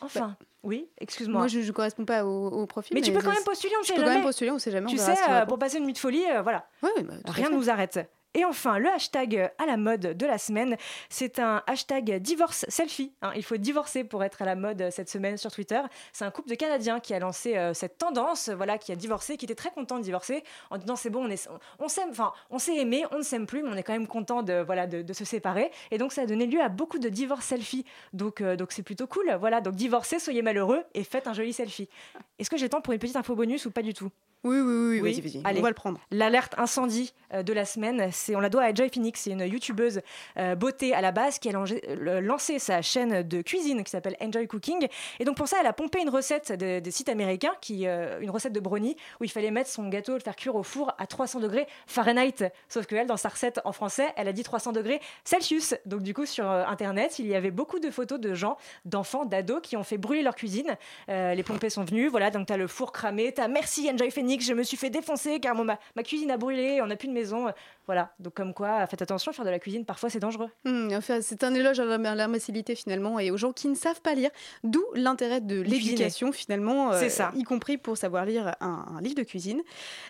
Enfin, 0.00 0.36
oui, 0.62 0.86
excuse-moi. 0.98 1.40
Moi, 1.40 1.48
je 1.48 1.60
ne 1.60 1.70
correspond 1.70 2.04
pas 2.04 2.24
au, 2.24 2.48
au 2.48 2.66
profil. 2.66 2.94
mais, 2.94 3.00
tu 3.00 3.12
peux 3.12 3.20
quand 3.22 3.32
même 3.32 3.44
postuler, 3.44 3.74
on 3.76 3.80
ne 3.80 3.84
sait 3.84 3.94
peux 3.94 4.00
quand 4.00 4.06
jamais. 4.06 4.16
même 4.16 4.24
postuler, 4.24 4.50
on 4.50 4.58
sait 4.58 4.70
jamais. 4.70 4.90
tu 4.90 4.98
sais, 4.98 5.14
euh, 5.28 5.46
pour 5.46 5.58
passer 5.58 5.78
une 5.78 5.84
nuit 5.84 5.92
de 5.92 5.98
folie, 5.98 6.24
euh, 6.30 6.42
voilà. 6.42 6.66
Ouais, 6.82 6.90
bah, 7.02 7.14
Rien 7.26 7.50
ne 7.50 7.56
nous 7.56 7.70
arrête. 7.70 7.98
Et 8.34 8.44
enfin, 8.44 8.78
le 8.78 8.88
hashtag 8.88 9.52
à 9.58 9.66
la 9.66 9.76
mode 9.76 10.00
de 10.00 10.26
la 10.26 10.38
semaine, 10.38 10.76
c'est 11.08 11.38
un 11.38 11.62
hashtag 11.68 12.18
divorce 12.18 12.64
selfie. 12.68 13.12
hein. 13.22 13.30
Il 13.36 13.44
faut 13.44 13.56
divorcer 13.56 14.02
pour 14.02 14.24
être 14.24 14.42
à 14.42 14.44
la 14.44 14.56
mode 14.56 14.90
cette 14.90 15.08
semaine 15.08 15.36
sur 15.36 15.52
Twitter. 15.52 15.80
C'est 16.12 16.24
un 16.24 16.32
couple 16.32 16.48
de 16.50 16.56
Canadiens 16.56 16.98
qui 16.98 17.14
a 17.14 17.20
lancé 17.20 17.56
euh, 17.56 17.74
cette 17.74 17.96
tendance, 17.96 18.48
voilà, 18.48 18.76
qui 18.76 18.90
a 18.90 18.96
divorcé, 18.96 19.36
qui 19.36 19.44
était 19.44 19.54
très 19.54 19.70
content 19.70 19.98
de 19.98 20.02
divorcer, 20.02 20.42
en 20.70 20.78
disant 20.78 20.96
c'est 20.96 21.10
bon, 21.10 21.28
on 21.78 21.88
s'aime, 21.88 22.10
enfin, 22.10 22.32
on 22.50 22.58
s'est 22.58 22.76
aimé, 22.76 23.04
on 23.12 23.18
ne 23.18 23.22
s'aime 23.22 23.46
plus, 23.46 23.62
mais 23.62 23.68
on 23.70 23.76
est 23.76 23.84
quand 23.84 23.92
même 23.92 24.08
content 24.08 24.42
de, 24.42 24.62
voilà, 24.62 24.88
de, 24.88 25.12
se 25.12 25.24
séparer. 25.24 25.70
Et 25.92 25.98
donc 25.98 26.12
ça 26.12 26.22
a 26.22 26.26
donné 26.26 26.46
lieu 26.46 26.60
à 26.60 26.68
beaucoup 26.68 26.98
de 26.98 27.08
divorces 27.08 27.46
selfie. 27.46 27.84
Donc, 28.12 28.40
euh, 28.40 28.56
donc 28.56 28.72
c'est 28.72 28.82
plutôt 28.82 29.06
cool. 29.06 29.32
Voilà, 29.38 29.60
donc 29.60 29.76
divorcez, 29.76 30.18
soyez 30.18 30.42
malheureux 30.42 30.82
et 30.94 31.04
faites 31.04 31.28
un 31.28 31.34
joli 31.34 31.52
selfie. 31.52 31.88
Est-ce 32.40 32.50
que 32.50 32.56
j'ai 32.56 32.64
le 32.64 32.70
temps 32.70 32.80
pour 32.80 32.92
une 32.92 32.98
petite 32.98 33.16
info 33.16 33.36
bonus 33.36 33.66
ou 33.66 33.70
pas 33.70 33.82
du 33.82 33.94
tout? 33.94 34.10
Oui, 34.44 34.58
oui, 34.60 34.62
oui, 34.62 35.00
Oui. 35.00 35.12
vas-y, 35.12 35.20
vas-y. 35.22 35.40
Allez. 35.44 35.60
On 35.60 35.62
va 35.62 35.68
le 35.70 35.74
prendre. 35.74 35.98
L'alerte 36.10 36.54
incendie 36.58 37.12
euh, 37.32 37.42
de 37.42 37.52
la 37.52 37.64
semaine, 37.64 38.08
c'est 38.12 38.36
on 38.36 38.40
la 38.40 38.48
doit 38.50 38.62
à 38.62 38.74
Joy 38.74 38.90
Phoenix, 38.92 39.20
c'est 39.22 39.30
une 39.30 39.40
youtubeuse 39.40 40.00
euh, 40.38 40.54
beauté 40.54 40.94
à 40.94 41.00
la 41.00 41.12
base 41.12 41.38
qui 41.38 41.48
a 41.48 41.52
langé- 41.52 41.82
euh, 41.88 42.20
lancé 42.20 42.58
sa 42.58 42.82
chaîne 42.82 43.22
de 43.22 43.42
cuisine 43.42 43.82
qui 43.84 43.90
s'appelle 43.90 44.16
Enjoy 44.20 44.46
Cooking. 44.46 44.86
Et 45.18 45.24
donc 45.24 45.36
pour 45.36 45.48
ça, 45.48 45.56
elle 45.60 45.66
a 45.66 45.72
pompé 45.72 46.00
une 46.02 46.10
recette 46.10 46.52
de- 46.52 46.78
des 46.80 46.90
sites 46.90 47.08
américains, 47.08 47.54
qui, 47.60 47.86
euh, 47.86 48.20
une 48.20 48.30
recette 48.30 48.52
de 48.52 48.60
brownie 48.60 48.96
où 49.20 49.24
il 49.24 49.30
fallait 49.30 49.50
mettre 49.50 49.70
son 49.70 49.88
gâteau, 49.88 50.12
le 50.14 50.20
faire 50.20 50.36
cuire 50.36 50.56
au 50.56 50.62
four 50.62 50.92
à 50.98 51.06
300 51.06 51.40
degrés 51.40 51.66
Fahrenheit. 51.86 52.52
Sauf 52.68 52.86
que 52.86 52.94
elle, 52.96 53.06
dans 53.06 53.16
sa 53.16 53.30
recette 53.30 53.60
en 53.64 53.72
français, 53.72 54.08
elle 54.16 54.28
a 54.28 54.32
dit 54.32 54.42
300 54.42 54.72
degrés 54.72 55.00
Celsius. 55.24 55.74
Donc 55.86 56.02
du 56.02 56.12
coup, 56.12 56.26
sur 56.26 56.46
Internet, 56.48 57.18
il 57.18 57.26
y 57.26 57.34
avait 57.34 57.50
beaucoup 57.50 57.78
de 57.78 57.90
photos 57.90 58.20
de 58.20 58.34
gens, 58.34 58.56
d'enfants, 58.84 59.24
d'ados 59.24 59.60
qui 59.62 59.76
ont 59.76 59.84
fait 59.84 59.98
brûler 59.98 60.22
leur 60.22 60.34
cuisine. 60.34 60.76
Les 61.08 61.42
pompiers 61.42 61.70
sont 61.70 61.84
venus, 61.84 62.10
voilà, 62.10 62.30
donc 62.30 62.46
t'as 62.46 62.56
le 62.56 62.66
four 62.66 62.92
cramé, 62.92 63.32
t'as 63.32 63.48
merci 63.48 63.88
Enjoy 63.92 64.10
Phoenix, 64.10 64.33
je 64.42 64.52
me 64.54 64.62
suis 64.62 64.76
fait 64.76 64.90
défoncer 64.90 65.38
car 65.40 65.54
mon- 65.54 65.64
ma, 65.64 65.78
ma 65.96 66.02
cuisine 66.02 66.30
a 66.30 66.36
brûlé, 66.36 66.80
on 66.82 66.86
n'a 66.86 66.96
plus 66.96 67.08
de 67.08 67.12
maison. 67.12 67.48
Euh, 67.48 67.52
Voilà, 67.86 68.14
donc 68.18 68.32
comme 68.32 68.54
quoi, 68.54 68.86
faites 68.86 69.02
attention, 69.02 69.30
faire 69.34 69.44
de 69.44 69.50
la 69.50 69.58
cuisine, 69.58 69.84
parfois 69.84 70.08
c'est 70.08 70.18
dangereux. 70.18 70.48
Hmm, 70.64 70.88
enfin, 70.94 71.20
c'est 71.20 71.44
un 71.44 71.52
éloge 71.54 71.80
à 71.80 71.84
la- 71.84 72.10
à 72.10 72.14
l'imbécilité 72.14 72.74
finalement 72.74 73.18
et 73.20 73.30
aux 73.30 73.36
gens 73.36 73.52
qui 73.52 73.68
ne 73.68 73.74
savent 73.74 74.00
pas 74.00 74.14
lire, 74.14 74.30
d'où 74.62 74.82
l'intérêt 74.94 75.42
de 75.42 75.60
l'éducation 75.60 76.32
finalement, 76.32 76.92
euh, 76.92 77.08
ça. 77.10 77.30
y 77.36 77.42
compris 77.42 77.76
pour 77.76 77.98
savoir 77.98 78.24
lire 78.24 78.54
un, 78.60 78.86
un 78.96 79.00
livre 79.02 79.16
de 79.16 79.22
cuisine. 79.22 79.60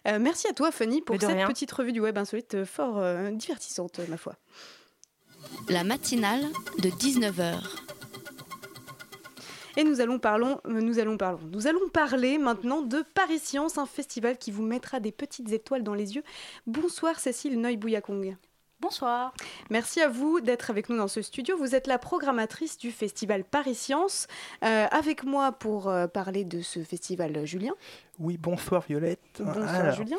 Euh, 0.07 0.18
merci 0.20 0.47
à 0.47 0.53
toi 0.53 0.70
Fanny 0.70 1.03
pour 1.03 1.16
cette 1.20 1.29
rien. 1.31 1.49
petite 1.49 1.72
revue 1.72 1.91
du 1.93 1.99
web 2.01 2.16
insolite 2.16 2.64
fort 2.64 2.99
euh, 2.99 3.31
divertissante 3.33 3.99
ma 4.09 4.16
foi. 4.18 4.35
La 5.68 5.83
matinale 5.83 6.45
de 6.79 6.91
19h. 6.91 7.55
Et 9.77 9.83
nous 9.83 10.01
allons, 10.01 10.20
parlons, 10.20 10.61
euh, 10.66 10.81
nous, 10.81 11.01
allons 11.01 11.18
nous 11.53 11.66
allons 11.66 11.89
parler 11.93 12.39
maintenant 12.39 12.83
de 12.83 13.03
Paris 13.14 13.41
Science, 13.41 13.77
un 13.77 13.87
festival 13.87 14.39
qui 14.39 14.53
vous 14.53 14.62
mettra 14.62 15.01
des 15.01 15.11
petites 15.11 15.51
étoiles 15.51 15.83
dans 15.83 15.95
les 15.95 16.14
yeux. 16.14 16.22
Bonsoir 16.66 17.18
Cécile 17.18 17.61
Noy-Bouillakong. 17.61 18.37
Bonsoir. 18.85 19.32
Merci 19.70 20.03
à 20.03 20.09
vous 20.09 20.43
d'être 20.43 20.68
avec 20.68 20.91
nous 20.91 20.99
dans 20.99 21.09
ce 21.09 21.22
studio. 21.22 21.57
Vous 21.57 21.74
êtes 21.74 21.87
la 21.87 21.97
programmatrice 21.97 22.76
du 22.76 22.91
festival 22.91 23.43
Paris 23.43 23.74
Science. 23.74 24.26
Euh, 24.62 24.87
avec 24.91 25.24
moi 25.24 25.53
pour 25.53 25.89
euh, 25.89 26.07
parler 26.07 26.45
de 26.45 26.61
ce 26.61 26.85
festival, 26.85 27.47
Julien. 27.47 27.72
Oui, 28.18 28.37
bonsoir 28.37 28.85
Violette. 28.87 29.20
Bonsoir 29.39 29.74
Alors, 29.74 29.95
Julien. 29.95 30.18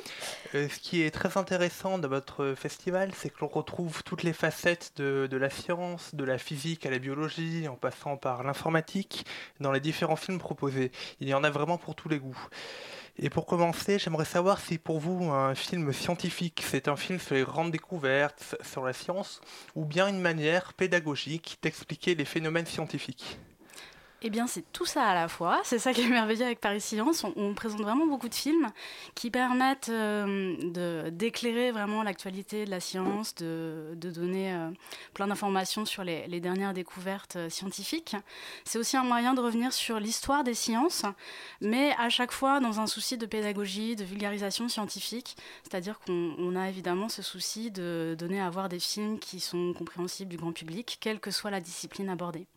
euh, 0.56 0.68
ce 0.68 0.80
qui 0.80 1.04
est 1.04 1.12
très 1.12 1.38
intéressant 1.38 2.00
de 2.00 2.08
votre 2.08 2.56
festival, 2.58 3.12
c'est 3.16 3.30
que 3.30 3.38
l'on 3.42 3.48
retrouve 3.50 4.02
toutes 4.02 4.24
les 4.24 4.34
facettes 4.34 4.94
de, 4.96 5.28
de 5.30 5.38
la 5.38 5.52
science, 5.52 6.16
de 6.16 6.24
la 6.24 6.40
physique 6.40 6.88
à 6.88 6.90
la 6.90 6.98
biologie, 6.98 7.68
en 7.68 7.76
passant 7.76 8.18
par 8.18 8.44
l'informatique, 8.44 9.28
dans 9.60 9.72
les 9.72 9.80
différents 9.80 10.16
films 10.16 10.40
proposés. 10.40 10.92
Il 11.20 11.30
y 11.30 11.36
en 11.36 11.44
a 11.44 11.52
vraiment 11.52 11.78
pour 11.78 11.94
tous 11.94 12.10
les 12.10 12.18
goûts. 12.18 12.48
Et 13.18 13.30
pour 13.30 13.46
commencer, 13.46 13.98
j'aimerais 13.98 14.26
savoir 14.26 14.60
si 14.60 14.78
pour 14.78 15.00
vous 15.00 15.32
un 15.32 15.56
film 15.56 15.94
scientifique, 15.94 16.62
c'est 16.66 16.90
un 16.90 16.98
film 16.98 17.18
sur 17.20 17.36
les 17.36 17.44
grandes 17.44 17.72
découvertes, 17.72 18.56
sur 18.62 18.84
la 18.84 18.92
science, 18.92 19.40
ou 19.74 19.86
bien 19.86 20.08
une 20.10 20.20
manière 20.20 20.74
pédagogique 20.74 21.58
d'expliquer 21.62 22.16
les 22.16 22.26
phénomènes 22.26 22.66
scientifiques? 22.66 23.40
Eh 24.28 24.32
bien, 24.32 24.48
c'est 24.48 24.64
tout 24.72 24.88
ça 24.88 25.04
à 25.04 25.14
la 25.14 25.28
fois. 25.28 25.62
C'est 25.64 25.78
ça 25.78 25.94
qui 25.94 26.02
est 26.02 26.08
merveilleux 26.10 26.46
avec 26.46 26.60
Paris 26.60 26.82
Science. 26.82 27.24
On, 27.36 27.54
présente 27.54 27.82
vraiment 27.82 28.08
beaucoup 28.08 28.28
de 28.28 28.34
films 28.34 28.72
qui 29.14 29.30
permettent 29.30 29.90
euh, 29.90 31.12
d'éclairer 31.12 31.72
vraiment 31.72 32.02
l'actualité 32.02 32.66
de 32.66 32.72
la 32.72 32.80
science, 32.80 33.36
de, 33.36 33.94
donner 33.94 34.52
euh, 34.52 34.72
plein 35.14 35.28
d'informations 35.28 35.86
sur 35.86 36.04
les, 36.04 36.40
dernières 36.40 36.74
découvertes 36.74 37.36
euh, 37.36 37.50
scientifiques. 37.52 38.16
C'est 38.64 38.80
aussi 38.80 38.98
un 38.98 39.04
moyen 39.04 39.36
de 39.36 39.42
revenir 39.42 39.72
sur 39.72 40.00
l'histoire 40.00 40.44
des 40.44 40.56
sciences, 40.56 41.04
mais 41.62 41.94
à 42.00 42.10
chaque 42.10 42.32
fois 42.32 42.60
dans 42.60 42.80
un 42.80 42.88
souci 42.88 43.20
de 43.20 43.28
pédagogie, 43.28 43.96
de 43.96 44.06
vulgarisation 44.06 44.68
scientifique. 44.70 45.38
C'est-à-dire 45.62 46.00
qu'on 46.00 46.34
on 46.40 46.56
a 46.56 46.68
évidemment 46.68 47.10
ce 47.10 47.22
souci 47.22 47.70
de 47.70 48.16
donner 48.18 48.42
à 48.42 48.50
voir 48.50 48.70
des 48.70 48.80
films 48.80 49.20
qui 49.20 49.40
sont 49.40 49.74
compréhensibles 49.78 50.32
du 50.32 50.38
grand 50.38 50.52
public, 50.52 50.98
quelle 51.00 51.20
que 51.20 51.30
soit 51.30 51.52
la 51.52 51.62
discipline 51.62 52.10
abordée. 52.10 52.48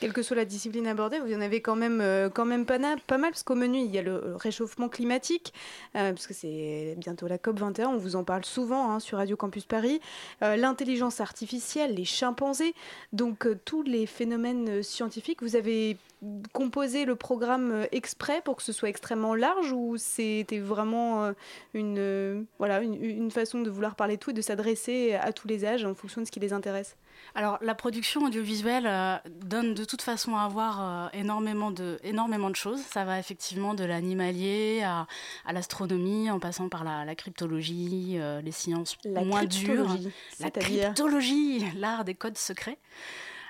Quelle 0.00 0.12
que 0.12 0.22
soit 0.22 0.36
la 0.36 0.44
discipline 0.44 0.86
abordée, 0.86 1.18
vous 1.18 1.34
en 1.34 1.40
avez 1.40 1.60
quand 1.60 1.74
même, 1.74 2.00
euh, 2.00 2.30
quand 2.30 2.44
même 2.44 2.66
pas, 2.66 2.78
mal, 2.78 3.00
parce 3.08 3.42
qu'au 3.42 3.56
menu, 3.56 3.78
il 3.78 3.92
y 3.92 3.98
a 3.98 4.02
le 4.02 4.36
réchauffement 4.36 4.88
climatique, 4.88 5.52
euh, 5.96 6.12
parce 6.12 6.28
que 6.28 6.34
c'est 6.34 6.94
bientôt 6.98 7.26
la 7.26 7.36
COP21, 7.36 7.86
on 7.86 7.96
vous 7.96 8.14
en 8.14 8.22
parle 8.22 8.44
souvent 8.44 8.92
hein, 8.92 9.00
sur 9.00 9.18
Radio 9.18 9.36
Campus 9.36 9.64
Paris, 9.64 10.00
euh, 10.42 10.54
l'intelligence 10.54 11.20
artificielle, 11.20 11.94
les 11.94 12.04
chimpanzés, 12.04 12.74
donc 13.12 13.48
tous 13.64 13.82
les 13.82 14.06
phénomènes 14.06 14.84
scientifiques. 14.84 15.42
Vous 15.42 15.56
avez 15.56 15.96
composé 16.52 17.04
le 17.04 17.16
programme 17.16 17.72
euh, 17.72 17.86
exprès 17.92 18.42
pour 18.42 18.56
que 18.56 18.62
ce 18.62 18.72
soit 18.72 18.88
extrêmement 18.88 19.34
large 19.34 19.72
ou 19.72 19.96
c'était 19.96 20.58
vraiment 20.58 21.24
euh, 21.24 21.32
une, 21.74 21.98
euh, 21.98 22.42
voilà, 22.58 22.82
une, 22.82 23.02
une 23.02 23.30
façon 23.30 23.60
de 23.60 23.70
vouloir 23.70 23.94
parler 23.94 24.16
de 24.16 24.20
tout 24.20 24.30
et 24.30 24.34
de 24.34 24.40
s'adresser 24.40 25.14
à 25.14 25.32
tous 25.32 25.48
les 25.48 25.64
âges 25.64 25.84
en 25.84 25.94
fonction 25.94 26.20
de 26.20 26.26
ce 26.26 26.30
qui 26.30 26.40
les 26.40 26.52
intéresse? 26.52 26.96
Alors, 27.34 27.58
la 27.60 27.74
production 27.74 28.22
audiovisuelle 28.24 28.86
euh, 28.86 29.16
donne 29.44 29.74
de 29.74 29.84
toute 29.84 30.02
façon 30.02 30.36
à 30.36 30.48
voir 30.48 30.80
euh, 30.80 31.18
énormément, 31.18 31.70
de, 31.70 31.98
énormément 32.02 32.50
de 32.50 32.56
choses. 32.56 32.80
Ça 32.80 33.04
va 33.04 33.18
effectivement 33.18 33.74
de 33.74 33.84
l'animalier 33.84 34.82
à, 34.84 35.06
à 35.46 35.52
l'astronomie, 35.52 36.30
en 36.30 36.38
passant 36.38 36.68
par 36.68 36.84
la, 36.84 37.04
la 37.04 37.14
cryptologie, 37.14 38.16
euh, 38.18 38.40
les 38.40 38.52
sciences 38.52 38.96
La 39.04 39.24
moins 39.24 39.44
dures. 39.44 39.96
La 40.40 40.50
cryptologie, 40.50 41.64
l'art 41.76 42.04
des 42.04 42.14
codes 42.14 42.38
secrets. 42.38 42.78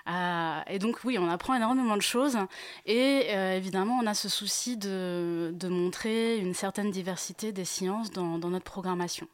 Euh, 0.09 0.61
et 0.69 0.79
donc 0.79 1.01
oui, 1.05 1.19
on 1.19 1.29
apprend 1.29 1.55
énormément 1.55 1.97
de 1.97 2.03
choses. 2.03 2.39
Et 2.87 3.27
euh, 3.31 3.57
évidemment, 3.57 3.99
on 4.03 4.07
a 4.07 4.15
ce 4.15 4.29
souci 4.29 4.77
de, 4.77 5.53
montrer 5.69 6.39
une 6.39 6.55
certaine 6.55 6.91
diversité 6.91 7.53
des 7.53 7.65
sciences 7.65 8.11
dans, 8.11 8.39
notre 8.39 8.65
programmation. 8.65 9.29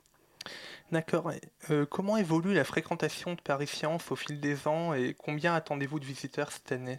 D'accord. 0.90 1.30
Euh, 1.70 1.86
comment 1.86 2.16
évolue 2.16 2.54
la 2.54 2.64
fréquentation 2.64 3.34
de 3.34 3.40
Paris 3.40 3.66
Science 3.66 4.10
au 4.10 4.16
fil 4.16 4.40
des 4.40 4.68
ans 4.68 4.94
et 4.94 5.14
combien 5.14 5.54
attendez-vous 5.54 6.00
de 6.00 6.04
visiteurs 6.04 6.52
cette 6.52 6.72
année? 6.72 6.96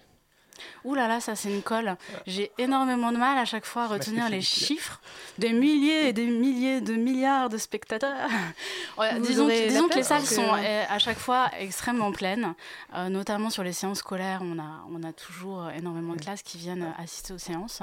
Ouh 0.84 0.96
là 0.96 1.08
là, 1.08 1.20
ça 1.20 1.36
c'est 1.36 1.50
une 1.54 1.62
colle. 1.62 1.96
J'ai 2.28 2.52
énormément 2.58 3.12
de 3.12 3.18
mal 3.18 3.38
à 3.38 3.46
chaque 3.46 3.66
fois 3.66 3.84
à 3.84 3.88
retenir 3.88 4.30
les 4.30 4.42
chiffres. 4.42 5.00
Des 5.38 5.52
milliers 5.54 6.08
et 6.10 6.14
des 6.14 6.26
milliers 6.28 6.82
de 6.82 6.94
milliards 6.96 7.50
de 7.50 7.58
spectateurs. 7.58 8.30
Ouais, 8.98 9.20
disons 9.20 9.48
que, 9.48 9.52
la 9.52 9.68
disons 9.68 9.88
que 9.90 9.96
les 9.96 10.04
salles 10.04 10.22
que- 10.22 10.28
sont 10.28 10.48
euh, 10.58 10.84
à 10.88 11.00
chaque 11.00 11.18
fois 11.20 11.50
extrêmement 11.60 12.14
pleines, 12.14 12.54
euh, 12.96 13.10
notamment 13.10 13.50
sur 13.50 13.62
les 13.64 13.74
séances 13.74 14.00
scolaires. 14.00 14.40
On 14.42 14.58
a, 14.58 14.86
on 14.90 15.04
a 15.04 15.12
toujours 15.12 15.70
énormément 15.72 16.14
de 16.14 16.22
classes 16.22 16.44
qui 16.44 16.58
viennent 16.58 16.94
assister 16.98 17.34
aux 17.34 17.38
séances. 17.38 17.82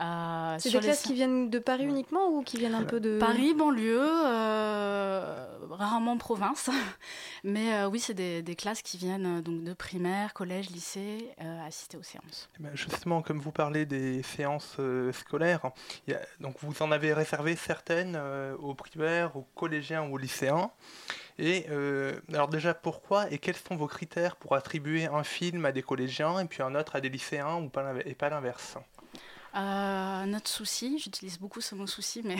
Euh, 0.00 0.56
C'est 0.58 0.70
des 0.70 0.76
les 0.78 0.82
classes 0.84 1.02
qui 1.02 1.12
viennent 1.14 1.50
de 1.50 1.58
Paris 1.58 1.84
uniquement 1.84 2.28
ou 2.28 2.42
qui 2.42 2.56
viennent 2.58 2.74
un 2.74 2.84
peu 2.84 3.00
de... 3.00 3.18
Paris, 3.18 3.52
banlieue, 3.54 4.00
euh, 4.00 5.46
rarement 5.70 6.16
province. 6.16 6.70
Mais 7.44 7.74
euh, 7.74 7.88
oui, 7.88 8.00
c'est 8.00 8.14
des, 8.14 8.42
des 8.42 8.56
classes 8.56 8.82
qui 8.82 8.96
viennent 8.98 9.40
donc 9.40 9.62
de 9.64 9.72
primaire, 9.74 10.32
collège, 10.32 10.70
lycée, 10.70 11.30
euh, 11.42 11.66
assister 11.66 11.96
aux 11.96 12.02
séances. 12.02 12.48
Ben, 12.58 12.70
Justement, 12.74 13.22
comme 13.22 13.38
vous 13.40 13.52
parlez 13.52 13.86
des 13.86 14.22
séances 14.22 14.76
euh, 14.78 15.12
scolaires, 15.12 15.70
il 16.06 16.12
y 16.12 16.16
a- 16.16 16.20
donc 16.40 16.56
vous 16.60 16.82
en 16.82 16.90
avez 16.92 17.12
réservé 17.12 17.56
certaines 17.56 18.16
euh, 18.16 18.56
aux 18.56 18.74
primaires, 18.74 19.36
aux 19.36 19.46
collégiens 19.54 20.02
ou 20.04 20.14
aux 20.14 20.18
lycéens. 20.18 20.70
Et 21.38 21.64
euh, 21.70 22.20
alors 22.34 22.48
déjà, 22.48 22.74
pourquoi 22.74 23.30
et 23.30 23.38
quels 23.38 23.56
sont 23.56 23.74
vos 23.76 23.86
critères 23.86 24.36
pour 24.36 24.54
attribuer 24.54 25.06
un 25.06 25.24
film 25.24 25.64
à 25.64 25.72
des 25.72 25.82
collégiens 25.82 26.38
et 26.40 26.44
puis 26.44 26.62
un 26.62 26.74
autre 26.74 26.96
à 26.96 27.00
des 27.00 27.08
lycéens 27.08 27.56
ou 27.62 27.70
pas 27.70 27.94
et 28.04 28.14
pas 28.14 28.28
l'inverse? 28.28 28.76
Euh, 29.56 30.26
notre 30.26 30.48
souci, 30.48 30.98
j'utilise 30.98 31.38
beaucoup 31.38 31.60
ce 31.60 31.74
mot 31.74 31.86
souci, 31.86 32.22
mais 32.24 32.36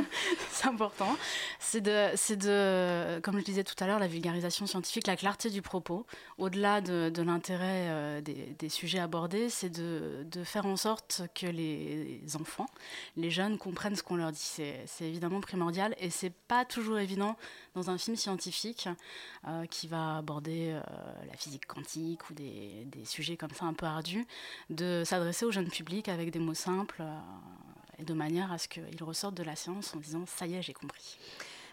c'est 0.50 0.66
important, 0.66 1.16
c'est 1.58 1.80
de, 1.80 2.08
c'est 2.16 2.36
de, 2.36 3.18
comme 3.20 3.38
je 3.38 3.44
disais 3.44 3.64
tout 3.64 3.74
à 3.82 3.86
l'heure, 3.86 3.98
la 3.98 4.06
vulgarisation 4.06 4.66
scientifique, 4.66 5.06
la 5.06 5.16
clarté 5.16 5.48
du 5.48 5.62
propos. 5.62 6.06
Au-delà 6.38 6.80
de, 6.80 7.22
l'intérêt 7.22 7.88
euh, 7.88 8.20
des, 8.20 8.68
sujets 8.68 8.98
abordés, 8.98 9.48
c'est 9.48 9.70
de, 9.70 10.26
de 10.30 10.44
faire 10.44 10.66
en 10.66 10.76
sorte 10.76 11.22
que 11.34 11.46
les 11.46 12.20
enfants, 12.38 12.68
les 13.16 13.30
jeunes 13.30 13.56
comprennent 13.58 13.96
ce 13.96 14.02
qu'on 14.02 14.16
leur 14.16 14.32
dit. 14.32 14.38
C'est, 14.40 14.82
c'est 14.86 15.04
évidemment 15.04 15.40
primordial 15.40 15.94
et 15.98 16.10
c'est 16.10 16.32
pas 16.48 16.64
toujours 16.64 16.98
évident 16.98 17.36
dans 17.74 17.90
un 17.90 17.98
film 17.98 18.16
scientifique 18.16 18.88
euh, 19.46 19.66
qui 19.66 19.86
va 19.86 20.18
aborder 20.18 20.72
euh, 20.72 20.80
la 21.26 21.36
physique 21.36 21.66
quantique 21.66 22.28
ou 22.30 22.34
des, 22.34 22.86
des 22.86 23.04
sujets 23.04 23.36
comme 23.36 23.52
ça 23.52 23.64
un 23.64 23.74
peu 23.74 23.86
ardus, 23.86 24.26
de 24.70 25.02
s'adresser 25.04 25.44
au 25.44 25.50
jeune 25.50 25.68
public 25.68 26.08
avec 26.08 26.30
des 26.30 26.38
mots 26.38 26.54
simples 26.54 27.02
euh, 27.02 27.18
et 27.98 28.04
de 28.04 28.14
manière 28.14 28.52
à 28.52 28.58
ce 28.58 28.68
qu'ils 28.68 29.02
ressortent 29.02 29.36
de 29.36 29.42
la 29.42 29.56
séance 29.56 29.94
en 29.94 29.98
disant 29.98 30.24
ça 30.26 30.46
y 30.46 30.54
est, 30.54 30.62
j'ai 30.62 30.72
compris. 30.72 31.18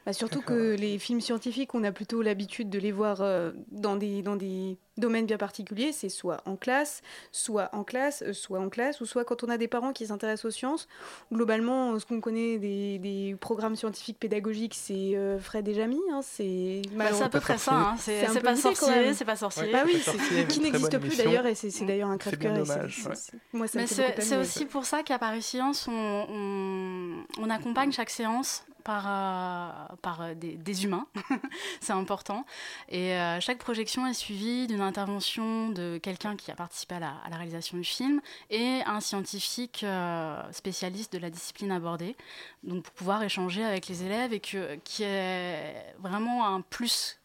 Bah, 0.08 0.14
surtout 0.14 0.42
que 0.42 0.74
les 0.76 1.00
films 1.00 1.20
scientifiques, 1.20 1.76
on 1.76 1.84
a 1.84 1.92
plutôt 1.92 2.22
l'habitude 2.22 2.70
de 2.70 2.80
les 2.80 2.94
voir 2.94 3.20
euh, 3.20 3.52
dans, 3.72 3.98
des, 3.98 4.22
dans 4.22 4.38
des 4.38 4.78
domaines 4.98 5.26
bien 5.26 5.38
particuliers. 5.38 5.92
C'est 5.92 6.10
soit 6.10 6.42
en 6.46 6.56
classe, 6.56 7.02
soit 7.32 7.70
en 7.74 7.84
classe, 7.84 8.24
euh, 8.26 8.34
soit 8.34 8.60
en 8.60 8.70
classe, 8.70 9.02
ou 9.02 9.06
soit 9.06 9.24
quand 9.26 9.44
on 9.44 9.50
a 9.50 9.58
des 9.58 9.68
parents 9.68 9.94
qui 9.94 10.08
s'intéressent 10.08 10.46
aux 10.46 10.52
sciences. 10.52 10.88
Globalement, 11.32 11.94
euh, 11.94 12.00
ce 12.00 12.06
qu'on 12.06 12.22
connaît 12.22 12.58
des, 12.58 13.00
des 13.00 13.36
programmes 13.40 13.76
scientifiques 13.76 14.20
pédagogiques, 14.20 14.76
c'est 14.76 15.16
euh, 15.16 15.40
Fred 15.40 15.68
et 15.68 15.74
Jamy. 15.74 16.00
hein, 16.12 16.22
c'est 16.24 16.82
Bah, 16.94 17.06
c'est 17.14 17.24
à 17.24 17.30
peu 17.30 17.40
près 17.40 17.58
ça, 17.58 17.74
hein, 17.74 17.96
c'est- 18.00 18.26
un 18.26 18.34
c'est 18.34 18.40
peu 18.40 18.46
pas 18.46 18.56
sorcier, 18.56 19.14
c'est 19.14 19.26
pas 19.26 19.36
sorcier. 19.36 19.72
Bah 19.72 19.84
oui, 19.86 19.94
c'est- 20.04 20.12
pas 20.12 20.18
sorcier, 20.18 20.46
qui 20.48 20.60
n'existe 20.60 20.98
plus 21.00 21.18
d'ailleurs, 21.18 21.46
et 21.46 21.56
c'est 21.56 21.70
c'est 21.70 21.86
d'ailleurs 21.86 22.10
un 22.10 22.18
crève-cœur. 22.18 22.54
ouais. 22.58 23.68
Mais 23.74 23.88
c'est 23.88 24.38
aussi 24.38 24.66
pour 24.66 24.86
ça 24.86 25.04
qu'à 25.04 25.20
Paris 25.20 25.42
Science, 25.42 25.88
on, 25.88 26.26
on- 26.30 27.24
on 27.40 27.50
accompagne 27.50 27.92
chaque 27.92 28.10
séance 28.10 28.64
par, 28.84 29.04
euh, 29.08 29.96
par 30.02 30.36
des, 30.36 30.56
des 30.56 30.86
humains. 30.86 31.08
c'est 31.82 31.94
important. 31.94 32.46
Et 32.90 33.14
euh, 33.14 33.40
chaque 33.42 33.58
projection 33.58 34.08
est 34.08 34.14
suivie 34.14 34.66
d'une 34.68 34.82
intervention 34.88 35.70
de 35.70 36.00
quelqu'un 36.02 36.36
qui 36.36 36.50
a 36.52 36.56
participé 36.56 36.96
à 36.96 37.00
la, 37.00 37.38
réalisation 37.38 37.78
du 37.78 37.84
film 37.84 38.22
et 38.50 38.82
un 38.86 39.00
scientifique 39.00 39.84
euh, 39.84 40.42
spécialiste 40.52 41.14
de 41.14 41.20
la 41.20 41.30
discipline 41.30 41.72
abordée. 41.72 42.16
Donc 42.64 42.84
pour 42.84 42.94
pouvoir 42.94 43.22
échanger 43.22 43.64
avec 43.64 43.88
les 43.88 44.04
élèves 44.04 44.34
et 44.34 44.40
que, 44.40 44.76
qui 44.84 45.04
est 45.04 45.94
vraiment 46.00 46.48
un 46.48 46.62
plus 46.62 47.20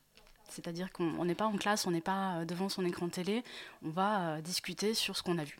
c'est-à-dire 0.53 0.93
qu'on 0.93 1.15
on 1.19 1.25
n'est 1.25 1.35
pas 1.35 1.47
en 1.47 1.57
classe, 1.57 1.87
on 1.87 1.91
n'est 1.91 2.01
pas 2.01 2.37
euh, 2.37 2.45
devant 2.45 2.69
son 2.69 2.85
écran 2.85 3.09
télé, 3.09 3.43
on 3.85 3.91
va 3.91 4.21
euh, 4.21 4.41
discuter 4.41 4.95
sur 4.95 5.17
ce 5.17 5.23
qu'on 5.23 5.39
a 5.39 5.45
vu. 5.45 5.59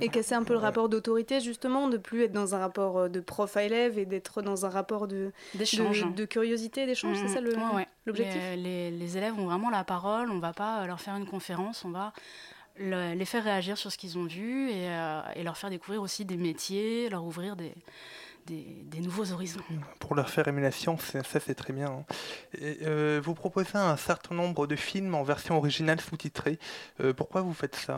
Et 0.00 0.08
casser 0.08 0.34
un 0.34 0.42
peu 0.42 0.52
le 0.54 0.58
rapport 0.58 0.88
d'autorité, 0.88 1.40
justement, 1.40 1.88
de 1.88 1.96
plus 1.96 2.22
être 2.24 2.32
dans 2.32 2.54
un 2.54 2.58
rapport 2.58 2.98
euh, 2.98 3.08
de 3.08 3.20
prof 3.20 3.56
à 3.56 3.64
élève 3.64 3.98
et 3.98 4.06
d'être 4.06 4.42
dans 4.42 4.66
un 4.66 4.68
rapport 4.68 5.06
de, 5.06 5.32
D'échange. 5.54 6.04
de, 6.06 6.10
de 6.12 6.24
curiosité, 6.24 6.86
d'échange, 6.86 7.18
c'est 7.20 7.28
ça 7.28 7.40
le- 7.40 7.56
Ouais, 7.56 7.74
ouais. 7.74 7.88
l'objectif? 8.06 8.40
Les, 8.42 8.56
les- 8.56 8.90
les 8.90 9.16
élèves 9.18 9.38
ont 9.38 9.46
vraiment 9.46 9.70
la 9.70 9.84
parole, 9.84 10.30
on 10.30 10.38
va 10.38 10.52
pas 10.52 10.86
leur 10.86 11.00
faire 11.00 11.16
une 11.16 11.26
conférence, 11.26 11.84
on 11.84 11.90
va 11.90 12.12
le- 12.76 13.14
les 13.14 13.24
faire 13.24 13.44
réagir 13.44 13.76
sur 13.78 13.92
ce 13.92 13.98
qu'ils 13.98 14.18
ont 14.18 14.24
vu 14.24 14.70
et, 14.70 14.88
euh, 14.88 15.20
et 15.36 15.42
leur 15.42 15.56
faire 15.56 15.70
découvrir 15.70 16.00
aussi 16.02 16.24
des 16.24 16.36
métiers, 16.36 17.08
leur 17.10 17.24
ouvrir 17.24 17.54
des, 17.54 17.74
des, 18.46 18.64
des 18.84 19.00
nouveaux 19.00 19.30
horizons. 19.30 19.60
Pour 20.00 20.14
leur 20.14 20.28
faire 20.30 20.48
aimer 20.48 20.62
la 20.62 20.70
science, 20.72 21.02
ça 21.02 21.38
c'est 21.40 21.54
très 21.54 21.72
bien. 21.72 21.86
hein. 21.88 22.04
Et, 22.58 22.78
euh, 22.82 23.20
vous 23.22 23.34
proposez 23.34 23.68
un 23.76 23.96
certain 23.96 24.34
nombre 24.34 24.66
de 24.66 24.74
films 24.74 25.14
en 25.14 25.22
version 25.22 25.56
originale 25.58 26.00
sous-titrée. 26.00 26.58
Euh, 27.00 27.12
pourquoi 27.12 27.42
vous 27.42 27.54
faites 27.54 27.76
ça? 27.76 27.96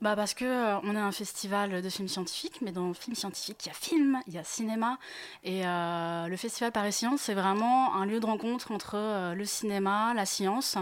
Bah 0.00 0.14
parce 0.14 0.32
que 0.32 0.44
euh, 0.44 0.78
on 0.84 0.94
a 0.94 1.00
un 1.00 1.10
festival 1.10 1.82
de 1.82 1.88
films 1.88 2.06
scientifiques, 2.06 2.60
mais 2.62 2.70
dans 2.70 2.86
le 2.86 2.94
film 2.94 3.16
scientifique, 3.16 3.66
il 3.66 3.68
y 3.68 3.70
a 3.70 3.74
film, 3.74 4.20
il 4.28 4.34
y 4.34 4.38
a 4.38 4.44
cinéma, 4.44 4.96
et 5.42 5.66
euh, 5.66 6.28
le 6.28 6.36
festival 6.36 6.70
Paris 6.70 6.92
Science, 6.92 7.22
c'est 7.22 7.34
vraiment 7.34 7.96
un 7.96 8.06
lieu 8.06 8.20
de 8.20 8.26
rencontre 8.26 8.70
entre 8.70 8.94
euh, 8.94 9.34
le 9.34 9.44
cinéma, 9.44 10.14
la 10.14 10.24
science, 10.24 10.78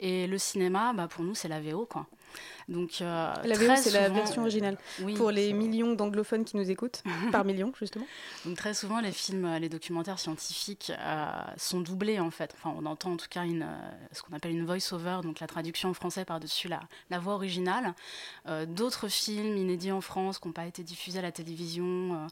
et 0.00 0.26
le 0.26 0.38
cinéma, 0.38 0.92
bah, 0.94 1.06
pour 1.06 1.22
nous, 1.22 1.36
c'est 1.36 1.46
la 1.46 1.60
VO, 1.60 1.86
quoi. 1.86 2.06
Donc, 2.68 2.98
euh, 3.00 3.32
La 3.44 3.56
VO, 3.56 3.76
c'est 3.76 3.92
la 3.92 4.08
version 4.08 4.42
originale. 4.42 4.76
Oui, 5.02 5.14
Pour 5.14 5.30
les 5.30 5.52
millions 5.52 5.92
d'anglophones 5.94 6.44
qui 6.44 6.56
nous 6.56 6.68
écoutent, 6.68 7.02
par 7.32 7.44
million, 7.44 7.72
justement. 7.78 8.06
Donc 8.44 8.56
très 8.56 8.74
souvent, 8.74 9.00
les 9.00 9.12
films, 9.12 9.44
euh, 9.44 9.58
les 9.60 9.68
documentaires 9.68 10.18
scientifiques 10.18 10.90
euh, 10.98 11.26
sont 11.56 11.80
doublés 11.80 12.18
en 12.18 12.30
fait. 12.32 12.52
Enfin, 12.58 12.74
on 12.76 12.84
entend 12.86 13.12
en 13.12 13.16
tout 13.16 13.28
cas 13.30 13.44
une, 13.44 13.66
ce 14.10 14.20
qu'on 14.22 14.34
appelle 14.34 14.50
une 14.50 14.66
voice-over, 14.66 15.20
donc 15.22 15.38
la 15.38 15.46
traduction 15.46 15.90
en 15.90 15.94
français 15.94 16.24
par-dessus 16.24 16.66
la, 16.66 16.80
la 17.10 17.18
voix 17.20 17.34
originale. 17.34 17.94
Euh, 18.48 18.66
D'autres 18.66 19.06
films 19.08 19.56
inédits 19.56 19.92
en 19.92 20.00
France 20.00 20.38
qui 20.40 20.48
n'ont 20.48 20.52
pas 20.52 20.66
été 20.66 20.82
diffusés 20.82 21.20
à 21.20 21.22
la 21.22 21.30
télévision, 21.32 22.26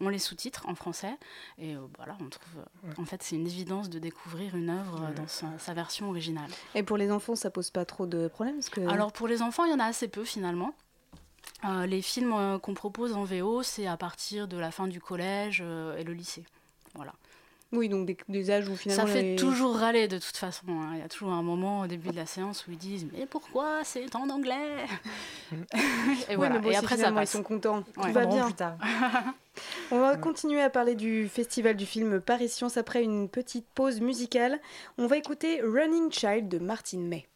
on 0.00 0.08
les 0.08 0.18
sous-titres 0.18 0.64
en 0.68 0.74
français. 0.74 1.12
Et 1.58 1.74
voilà, 1.98 2.16
on 2.20 2.28
trouve. 2.30 2.64
euh, 2.86 2.92
En 2.96 3.04
fait, 3.04 3.22
c'est 3.22 3.36
une 3.36 3.46
évidence 3.46 3.90
de 3.90 3.98
découvrir 3.98 4.56
une 4.56 4.70
œuvre 4.70 5.10
dans 5.14 5.26
sa, 5.28 5.46
sa 5.58 5.74
version 5.74 6.08
originale. 6.08 6.50
Et 6.74 6.82
pour 6.82 6.96
les 6.96 7.10
enfants, 7.10 7.36
ça 7.36 7.50
pose 7.50 7.70
pas 7.70 7.84
trop 7.84 8.06
de 8.06 8.26
problèmes 8.28 8.54
parce 8.56 8.70
que... 8.70 8.80
Alors 8.88 9.12
pour 9.12 9.28
les 9.28 9.42
enfants, 9.42 9.49
il 9.66 9.70
y 9.70 9.74
en 9.74 9.80
a 9.80 9.84
assez 9.86 10.08
peu 10.08 10.24
finalement. 10.24 10.74
Euh, 11.64 11.86
les 11.86 12.00
films 12.02 12.32
euh, 12.32 12.58
qu'on 12.58 12.74
propose 12.74 13.12
en 13.12 13.24
VO, 13.24 13.62
c'est 13.62 13.86
à 13.86 13.96
partir 13.96 14.48
de 14.48 14.56
la 14.56 14.70
fin 14.70 14.88
du 14.88 15.00
collège 15.00 15.60
euh, 15.64 15.96
et 15.98 16.04
le 16.04 16.12
lycée. 16.14 16.44
Voilà. 16.94 17.12
Oui, 17.72 17.88
donc 17.88 18.04
des, 18.06 18.16
des 18.28 18.50
âges 18.50 18.68
où 18.68 18.74
finalement... 18.74 19.06
Ça 19.06 19.12
fait 19.12 19.22
les- 19.22 19.36
toujours 19.36 19.76
râler 19.76 20.08
de 20.08 20.18
toute 20.18 20.36
façon. 20.36 20.64
hein. 20.70 20.90
Il 20.94 20.98
y 20.98 21.02
a 21.02 21.08
toujours 21.08 21.30
un 21.32 21.42
moment 21.42 21.82
au 21.82 21.86
début 21.86 22.08
de 22.08 22.16
la 22.16 22.26
séance 22.26 22.66
où 22.66 22.72
ils 22.72 22.78
disent 22.78 23.06
Mais 23.12 23.26
pourquoi 23.26 23.84
c'est 23.84 24.16
en 24.16 24.28
anglais 24.28 24.86
Et 25.52 25.56
Oui, 26.30 26.34
voilà. 26.36 26.58
bon, 26.58 26.70
et 26.70 26.74
après, 26.76 26.96
ça 26.96 26.96
finalement, 26.96 27.20
ils 27.20 27.22
passe. 27.22 27.30
sont 27.32 27.42
contents. 27.44 27.82
Tout 27.82 28.12
va 28.12 28.26
bien. 28.26 28.44
plus 28.46 28.54
tard. 28.54 28.76
On 29.92 30.00
va 30.00 30.16
continuer 30.16 30.60
à 30.62 30.70
parler 30.70 30.94
du 30.96 31.28
festival 31.28 31.76
du 31.76 31.86
film 31.86 32.20
Paris 32.20 32.48
Science 32.48 32.76
après 32.76 33.04
une 33.04 33.28
petite 33.28 33.66
pause 33.74 34.00
musicale. 34.00 34.58
On 34.98 35.06
va 35.06 35.16
écouter 35.16 35.60
Running 35.62 36.10
Child 36.10 36.48
de 36.48 36.58
Martin 36.58 36.98
May. 36.98 37.28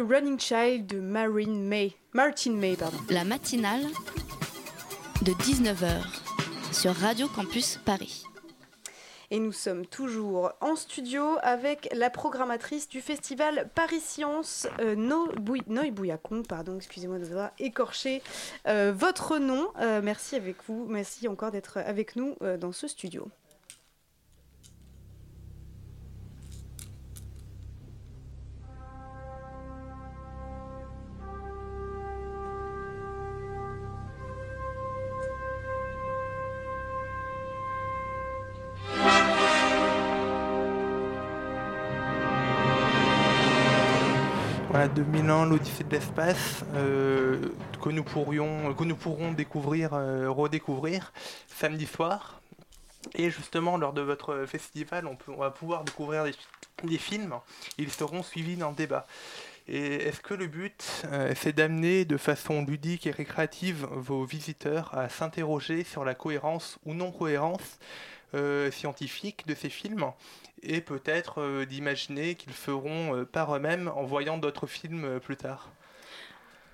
Running 0.00 0.38
Child 0.38 0.86
de 0.86 1.00
Marine 1.00 1.66
May. 1.66 1.92
Martin 2.12 2.52
May, 2.52 2.76
pardon. 2.76 2.98
La 3.08 3.24
matinale 3.24 3.84
de 5.22 5.32
19h 5.32 6.02
sur 6.72 6.94
Radio 6.94 7.28
Campus 7.28 7.78
Paris. 7.84 8.24
Et 9.32 9.38
nous 9.38 9.52
sommes 9.52 9.86
toujours 9.86 10.50
en 10.60 10.74
studio 10.74 11.36
avec 11.42 11.88
la 11.94 12.10
programmatrice 12.10 12.88
du 12.88 13.00
festival 13.00 13.70
Paris 13.76 14.00
Science, 14.00 14.66
euh, 14.80 14.96
No 14.96 15.28
Bouy- 15.36 15.62
Noy 15.68 15.92
Bouillacon, 15.92 16.42
pardon, 16.42 16.74
excusez-moi 16.76 17.18
de 17.20 17.24
vous 17.26 17.30
avoir 17.32 17.50
écorché 17.60 18.22
euh, 18.66 18.92
votre 18.96 19.38
nom. 19.38 19.68
Euh, 19.80 20.00
merci 20.02 20.34
avec 20.34 20.56
vous, 20.66 20.84
merci 20.88 21.28
encore 21.28 21.52
d'être 21.52 21.76
avec 21.78 22.16
nous 22.16 22.34
euh, 22.42 22.56
dans 22.56 22.72
ce 22.72 22.88
studio. 22.88 23.28
2000 44.94 45.30
ans, 45.30 45.44
l'Odyssée 45.44 45.84
de 45.84 45.90
l'espace, 45.90 46.64
que 47.80 47.88
nous 47.88 48.04
pourrions, 48.04 48.74
que 48.74 48.84
nous 48.84 48.96
pourrons 48.96 49.32
découvrir, 49.32 49.94
euh, 49.94 50.30
redécouvrir 50.30 51.12
samedi 51.48 51.86
soir. 51.86 52.40
Et 53.14 53.30
justement, 53.30 53.78
lors 53.78 53.92
de 53.92 54.02
votre 54.02 54.44
festival, 54.46 55.06
on, 55.06 55.34
va 55.34 55.50
pouvoir 55.50 55.84
découvrir 55.84 56.24
des, 56.24 56.34
des 56.84 56.98
films. 56.98 57.34
Ils 57.78 57.90
seront 57.90 58.22
suivis 58.22 58.56
d'un 58.56 58.72
débat. 58.72 59.06
Et 59.68 59.94
est-ce 59.94 60.20
que 60.20 60.34
le 60.34 60.46
but, 60.46 60.84
euh, 61.06 61.32
c'est 61.36 61.54
d'amener 61.54 62.04
de 62.04 62.16
façon 62.16 62.64
ludique 62.64 63.06
et 63.06 63.10
récréative 63.10 63.86
vos 63.92 64.24
visiteurs 64.24 64.96
à 64.96 65.08
s'interroger 65.08 65.84
sur 65.84 66.04
la 66.04 66.14
cohérence 66.14 66.78
ou 66.84 66.94
non-cohérence 66.94 67.78
euh, 68.34 68.70
scientifique 68.70 69.46
de 69.46 69.54
ces 69.54 69.70
films? 69.70 70.12
Et 70.62 70.80
peut-être 70.80 71.40
euh, 71.40 71.64
d'imaginer 71.64 72.34
qu'ils 72.34 72.52
feront 72.52 73.16
euh, 73.16 73.24
par 73.24 73.54
eux-mêmes 73.54 73.88
en 73.94 74.04
voyant 74.04 74.38
d'autres 74.38 74.66
films 74.66 75.04
euh, 75.04 75.18
plus 75.18 75.36
tard 75.36 75.70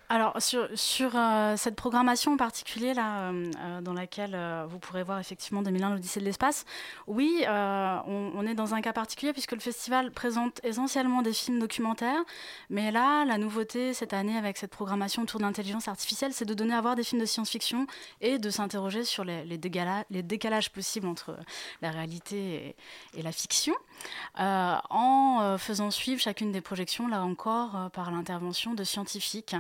Alors, 0.09 0.41
sur, 0.41 0.69
sur 0.75 1.17
euh, 1.17 1.57
cette 1.57 1.75
programmation 1.75 2.35
en 2.35 2.37
particulier, 2.37 2.95
là, 2.95 3.31
euh, 3.31 3.51
euh, 3.59 3.81
dans 3.81 3.93
laquelle 3.93 4.39
vous 4.69 4.79
pourrez 4.79 5.03
voir 5.03 5.19
effectivement 5.19 5.63
2001, 5.63 5.91
l'Odyssée 5.91 6.21
de 6.21 6.25
l'espace, 6.25 6.65
oui, 7.09 7.45
on, 7.49 8.47
est 8.47 8.55
dans 8.55 8.75
un 8.75 8.81
cas 8.81 8.93
particulier 8.93 9.33
puisque 9.33 9.53
le 9.53 9.59
festival 9.59 10.13
présente 10.13 10.61
essentiellement 10.63 11.23
des 11.23 11.33
films 11.33 11.59
documentaires. 11.59 12.23
Mais 12.71 12.93
là, 12.93 13.25
la 13.25 13.37
nouveauté 13.37 13.95
cette 13.95 14.13
année 14.13 14.37
avec 14.37 14.59
cette 14.59 14.71
programmation 14.71 15.23
autour 15.23 15.41
de 15.41 15.45
l'intelligence 15.45 15.89
artificielle, 15.89 16.33
c'est 16.33 16.45
de 16.45 16.55
donner 16.55 16.75
à 16.75 16.81
voir 16.81 16.95
des 16.95 17.03
films 17.03 17.21
de 17.21 17.27
science-fiction 17.27 17.87
et 18.21 18.39
de 18.39 18.51
s'interroger 18.51 19.03
sur 19.03 19.25
les, 19.25 19.59
décalages 19.59 20.71
possibles 20.71 21.09
entre 21.09 21.37
la 21.83 21.91
réalité 21.91 22.77
et 23.15 23.23
la 23.23 23.33
fiction. 23.33 23.75
Euh, 24.39 24.77
en 24.91 25.41
euh, 25.41 25.59
faisant 25.59 25.91
suivre 25.91 26.21
chacune 26.21 26.53
des 26.53 26.61
projections, 26.61 27.09
là 27.09 27.23
encore, 27.23 27.77
euh, 27.77 27.89
par 27.89 28.11
l'intervention 28.11 28.75
de 28.75 28.85
scientifiques. 28.85 29.57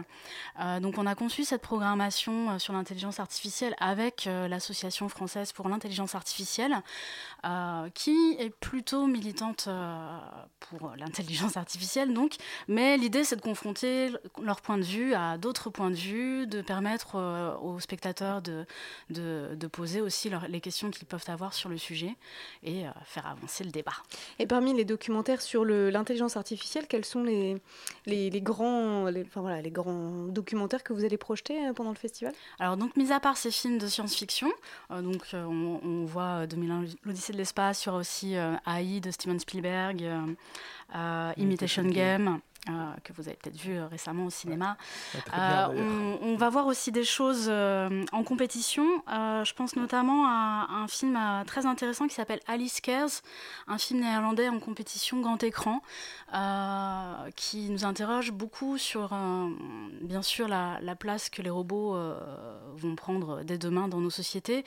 Donc 0.81 0.99
on 0.99 1.07
a 1.07 1.15
conçu 1.15 1.45
cette 1.45 1.63
programmation 1.63 2.59
sur 2.59 2.73
l'intelligence 2.73 3.21
artificielle 3.21 3.75
avec 3.79 4.25
l'Association 4.27 5.09
française 5.09 5.53
pour 5.53 5.69
l'intelligence 5.69 6.15
artificielle, 6.15 6.83
qui 7.95 8.37
est 8.39 8.51
plutôt 8.51 9.07
militante 9.07 9.69
pour 10.61 10.93
l'intelligence 10.97 11.57
artificielle, 11.57 12.15
donc, 12.15 12.37
mais 12.69 12.97
l'idée 12.97 13.25
c'est 13.25 13.37
de 13.37 13.43
confronter 13.43 14.13
leur 14.43 14.61
point 14.61 14.79
de 14.79 14.83
vue 14.83 15.15
à 15.15 15.39
d'autres 15.39 15.71
points 15.71 15.91
de 15.91 15.97
vue, 15.97 16.47
de 16.47 16.63
permettre 16.63 17.17
aux 17.63 17.79
spectateurs 17.81 18.43
de, 18.43 18.67
de, 19.11 19.67
poser 19.67 20.01
aussi 20.01 20.31
les 20.49 20.61
questions 20.61 20.91
qu'ils 20.91 21.07
peuvent 21.07 21.29
avoir 21.29 21.55
sur 21.55 21.69
le 21.69 21.79
sujet 21.79 22.17
et 22.63 22.85
faire 23.05 23.27
avancer 23.27 23.65
le 23.65 23.71
débat. 23.71 23.97
Et 24.39 24.47
parmi 24.47 24.75
les 24.75 24.85
documentaires 24.85 25.43
sur 25.43 25.65
l'intelligence 25.65 26.37
artificielle, 26.37 26.87
quels 26.89 27.05
sont 27.05 27.23
les, 27.23 27.57
les, 28.07 28.31
les 28.31 28.41
grands, 28.41 29.07
les, 29.07 29.23
enfin, 29.23 29.41
voilà, 29.41 29.61
les 29.63 29.71
grands 29.71 30.27
documentaires 30.29 30.83
que 30.83 30.93
vous 30.93 31.05
allez 31.05 31.17
projeter 31.17 31.67
euh, 31.67 31.73
pendant 31.73 31.91
le 31.91 31.97
festival? 31.97 32.33
Alors 32.59 32.77
donc, 32.77 32.97
mis 32.97 33.13
à 33.13 33.21
part 33.21 33.37
ces 33.37 33.51
films 33.51 33.79
de 33.79 33.87
science-fiction, 33.87 34.51
euh, 34.91 35.03
donc 35.03 35.23
euh, 35.35 35.45
on, 35.45 35.81
on 35.83 36.05
voit 36.05 36.43
euh, 36.43 36.47
2001 36.47 36.85
l'Odyssée 37.05 37.33
de 37.33 37.39
l'espace, 37.39 37.85
il 37.85 37.87
y 37.87 37.89
aura 37.91 37.99
aussi 37.99 38.37
euh, 38.37 38.55
AI 38.67 39.01
de 39.01 39.11
Steven 39.11 39.39
Spielberg, 39.39 40.03
euh, 40.03 40.21
euh, 40.95 41.33
Imitation 41.37 41.85
Game. 41.85 42.41
Euh, 42.69 42.93
que 43.05 43.13
vous 43.13 43.29
avez 43.29 43.37
peut-être 43.37 43.57
vu 43.57 43.77
euh, 43.77 43.87
récemment 43.87 44.27
au 44.27 44.31
cinéma. 44.31 44.77
Ouais, 45.15 45.21
très 45.21 45.37
bien, 45.37 45.71
Euh, 45.71 46.17
on, 46.23 46.29
on 46.33 46.37
va 46.37 46.51
voir 46.51 46.67
aussi 46.67 46.93
des 46.93 47.05
choses 47.05 47.47
euh, 47.49 48.05
en 48.13 48.23
compétition. 48.25 48.87
Je 49.09 49.53
pense 49.53 49.77
notamment 49.77 50.27
à 50.27 50.67
un 50.71 50.89
film 50.89 51.19
très 51.47 51.67
intéressant 51.67 52.07
qui 52.09 52.15
s'appelle 52.15 52.41
Alice 52.47 52.81
Cares, 52.81 53.23
un 53.67 53.79
film 53.79 54.01
néerlandais 54.01 54.49
en 54.49 54.59
compétition 54.59 55.21
grand 55.21 55.43
écran, 55.43 55.81
qui 57.37 57.71
nous 57.71 57.85
interroge 57.85 58.33
beaucoup 58.33 58.79
sur, 58.79 59.15
bien 60.03 60.23
sûr, 60.23 60.49
la, 60.49 60.79
la 60.81 60.97
place 60.97 61.31
que 61.31 61.43
les 61.43 61.51
robots 61.51 61.97
vont 62.77 62.97
prendre 62.97 63.43
dès 63.45 63.59
demain 63.59 63.89
dans 63.89 64.01
nos 64.01 64.11
sociétés, 64.11 64.65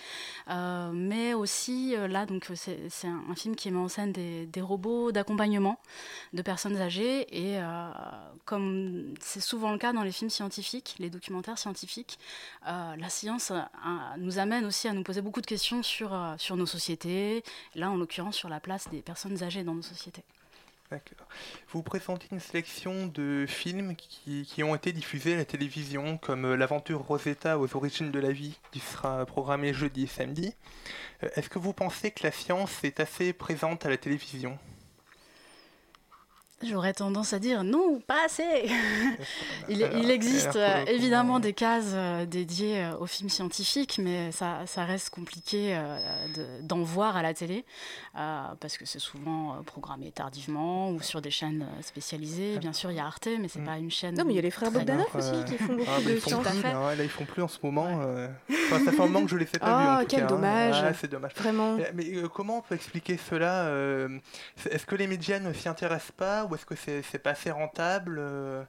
mais 0.94 1.34
aussi 1.34 1.96
là, 2.08 2.26
donc 2.26 2.50
c'est 2.56 3.08
un, 3.08 3.24
un 3.30 3.36
film 3.36 3.56
qui 3.56 3.72
met 3.72 3.80
en 3.80 3.88
scène 3.88 4.12
des, 4.12 4.46
des 4.46 4.62
robots 4.62 5.12
d'accompagnement 5.12 5.80
de 6.34 6.42
personnes 6.42 6.78
âgées 6.78 7.28
et 7.32 7.60
comme 8.46 9.14
c'est 9.22 9.42
souvent 9.42 9.72
le 9.72 9.78
cas 9.78 9.94
dans 9.94 10.02
les 10.02 10.12
films 10.12 10.32
scientifiques, 10.32 10.96
les 10.98 11.12
documentaires 11.12 11.60
scientifiques, 11.60 12.18
euh, 12.68 12.96
la 12.96 13.10
science 13.10 13.52
euh, 13.52 13.60
nous 14.18 14.40
amène 14.40 14.66
aussi 14.66 14.88
à 14.88 14.94
nous 14.94 15.04
poser 15.04 15.22
beaucoup 15.22 15.42
de 15.42 15.46
questions 15.46 15.84
sur, 15.84 16.14
euh, 16.14 16.34
sur 16.38 16.56
nos 16.58 16.66
sociétés, 16.66 17.44
là 17.76 17.92
en 17.92 17.98
l'occurrence 17.98 18.36
sur 18.36 18.50
la 18.50 18.60
place 18.60 18.90
des 18.90 19.02
personnes 19.02 19.44
âgées 19.44 19.64
dans 19.64 19.76
nos 19.76 19.84
sociétés. 19.84 20.24
D'accord. 20.90 21.28
Vous 21.72 21.84
présentez 21.84 22.26
une 22.32 22.40
sélection 22.40 23.06
de 23.06 23.46
films 23.48 23.96
qui, 23.96 24.48
qui 24.52 24.64
ont 24.64 24.74
été 24.74 24.92
diffusés 24.92 25.36
à 25.36 25.38
la 25.38 25.46
télévision, 25.46 26.18
comme 26.18 26.56
l'aventure 26.56 27.02
Rosetta 27.02 27.60
aux 27.60 27.76
origines 27.76 28.10
de 28.10 28.20
la 28.20 28.32
vie, 28.32 28.58
qui 28.72 28.80
sera 28.80 29.24
programmée 29.28 29.72
jeudi 29.72 30.06
et 30.06 30.08
samedi. 30.08 30.56
Est-ce 31.36 31.50
que 31.50 31.60
vous 31.60 31.74
pensez 31.74 32.10
que 32.10 32.24
la 32.24 32.32
science 32.32 32.84
est 32.84 33.00
assez 33.00 33.34
présente 33.34 33.86
à 33.86 33.90
la 33.90 33.98
télévision? 33.98 34.58
J'aurais 36.64 36.94
tendance 36.94 37.32
à 37.34 37.40
dire 37.40 37.64
non, 37.64 38.00
pas 38.06 38.26
assez. 38.26 38.44
il, 39.70 39.82
existe 40.12 40.56
euh, 40.58 40.84
évidemment 40.88 41.40
des 41.40 41.54
cases 41.54 41.92
euh, 41.94 42.26
dédiées 42.26 42.80
euh, 42.84 42.98
aux 42.98 43.06
films 43.06 43.30
scientifiques, 43.30 43.98
mais 44.02 44.32
ça, 44.32 44.60
ça 44.66 44.84
reste 44.84 45.10
compliqué 45.10 45.80
de- 46.36 46.62
d'en 46.62 46.82
voir 46.84 47.16
à 47.16 47.22
la 47.22 47.34
télé, 47.34 47.64
parce 48.14 48.78
que 48.78 48.86
c'est 48.86 49.00
souvent 49.00 49.62
programmé 49.66 50.12
tardivement 50.12 50.92
ou 50.92 51.02
sur 51.02 51.22
des 51.22 51.32
chaînes 51.32 51.66
spécialisées. 51.82 52.58
Bien 52.58 52.74
sûr, 52.74 52.92
il 52.92 52.98
y 52.98 53.00
a 53.00 53.06
Arte, 53.06 53.30
mais 53.40 53.48
c'est 53.48 53.64
pas 53.64 53.78
une 53.78 53.92
chaîne. 53.92 54.16
Non, 54.18 54.26
mais 54.26 54.34
il 54.34 54.36
y 54.36 54.40
a 54.40 54.42
les 54.42 54.52
frères 54.52 54.72
Bogdanov 54.72 55.08
aussi 55.16 55.44
qui 55.46 55.58
font 55.58 55.74
beaucoup 55.76 55.90
Ah, 55.98 56.02
de 56.02 56.20
science. 56.20 56.48
plus, 56.48 56.62
là, 56.64 56.96
là, 56.96 57.04
ils 57.04 57.10
font 57.10 57.26
plus 57.26 57.42
en 57.42 57.48
ce 57.48 57.58
moment. 57.64 58.02
Enfin, 58.66 58.84
ça 58.84 58.92
fait 58.92 59.02
un 59.02 59.08
moment 59.08 59.24
que 59.24 59.32
je 59.32 59.38
les 59.38 59.46
ai 59.46 59.60
pas 59.60 60.00
Ah, 60.00 60.02
quel 60.08 60.20
cas, 60.22 60.26
hein. 60.26 60.30
dommage. 60.30 60.76
Ah, 60.84 60.94
c'est 60.94 61.10
dommage. 61.10 61.34
Vraiment. 61.36 61.78
Euh, 61.78 61.86
Mais 61.96 62.06
comment 62.34 62.58
on 62.58 62.62
peut 62.62 62.76
expliquer 62.76 63.18
cela 63.30 63.70
Est-ce 64.70 64.86
que 64.86 64.96
les 64.96 65.08
médias 65.08 65.40
ne 65.40 65.54
s'y 65.54 65.70
intéressent 65.70 66.12
pas 66.12 66.46
ou 66.50 66.56
est-ce 66.56 66.66
que 66.66 66.76
c'est 66.76 67.20
pas 67.20 67.32
assez 67.32 67.52
rentable 67.52 68.18
euh, 68.20 68.64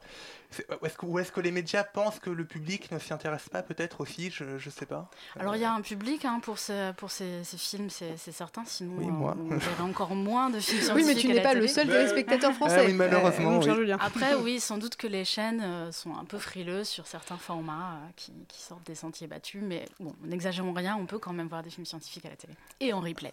c'est- 0.51 0.66
ou 0.83 0.87
est-ce 0.87 0.97
que, 0.99 1.07
ou 1.07 1.18
est-ce 1.18 1.33
que 1.33 1.41
les 1.41 1.51
médias 1.53 1.85
pensent 1.85 2.18
que 2.18 2.31
le 2.31 2.45
public 2.45 2.91
ne 2.93 2.99
s'y 2.99 3.12
intéresse 3.12 3.49
pas 3.49 3.62
peut-être 3.62 4.01
aussi 4.01 4.31
Je 4.31 4.59
je 4.59 4.70
sais 4.70 4.87
pas. 4.87 5.09
Alors 5.39 5.57
il 5.57 5.62
y 5.62 5.64
a 5.64 5.72
un 5.72 5.81
public 5.81 6.24
hein, 6.24 6.41
pour, 6.43 6.59
ces, 6.59 6.93
pour 6.97 7.11
ces, 7.11 7.45
ces 7.45 7.57
films, 7.57 7.89
c'est 7.91 8.16
certain, 8.33 8.64
sinon 8.64 8.95
Oui, 8.99 9.07
euh, 9.07 9.11
moi. 9.11 9.37
on 9.39 9.57
verrait 9.57 9.83
encore 9.83 10.14
moins 10.14 10.51
de 10.51 10.61
films 10.61 10.81
Oui, 10.95 11.03
mais 11.03 11.03
scientifiques 11.14 11.31
tu 11.31 11.35
n'es 11.37 11.43
pas 11.43 11.55
le 11.55 11.66
seul 11.68 11.87
téléspectateur 11.89 12.53
français. 12.53 12.76
Ah 12.81 12.85
oui, 12.87 12.93
malheureusement, 12.93 13.61
Euh, 13.62 13.85
oui. 13.85 13.93
Après, 13.93 14.35
oui, 14.43 14.61
sans 14.61 14.78
doute 14.78 14.97
que 14.97 15.07
les 15.07 15.24
chaînes 15.24 15.61
euh, 15.62 15.93
sont 15.93 16.14
un 16.16 16.24
peu 16.24 16.39
frileuses 16.39 16.89
sur 16.89 17.07
certains 17.07 17.37
formats 17.39 17.95
euh, 17.95 18.09
qui, 18.16 18.33
qui 18.49 18.61
sortent 18.61 18.87
des 18.87 18.95
sentiers 18.95 19.26
battus, 19.26 19.62
mais 19.64 19.87
bon, 20.01 20.14
n'exagérons 20.24 20.72
rien, 20.72 20.97
on 21.01 21.07
peut 21.07 21.18
quand 21.18 21.33
même 21.33 21.49
voir 21.49 21.62
des 21.62 21.70
films 21.70 21.87
scientifiques 21.87 22.24
à 22.26 22.31
la 22.31 22.37
télé. 22.37 22.55
Et 22.81 22.93
en 22.93 23.01
replay. 23.01 23.33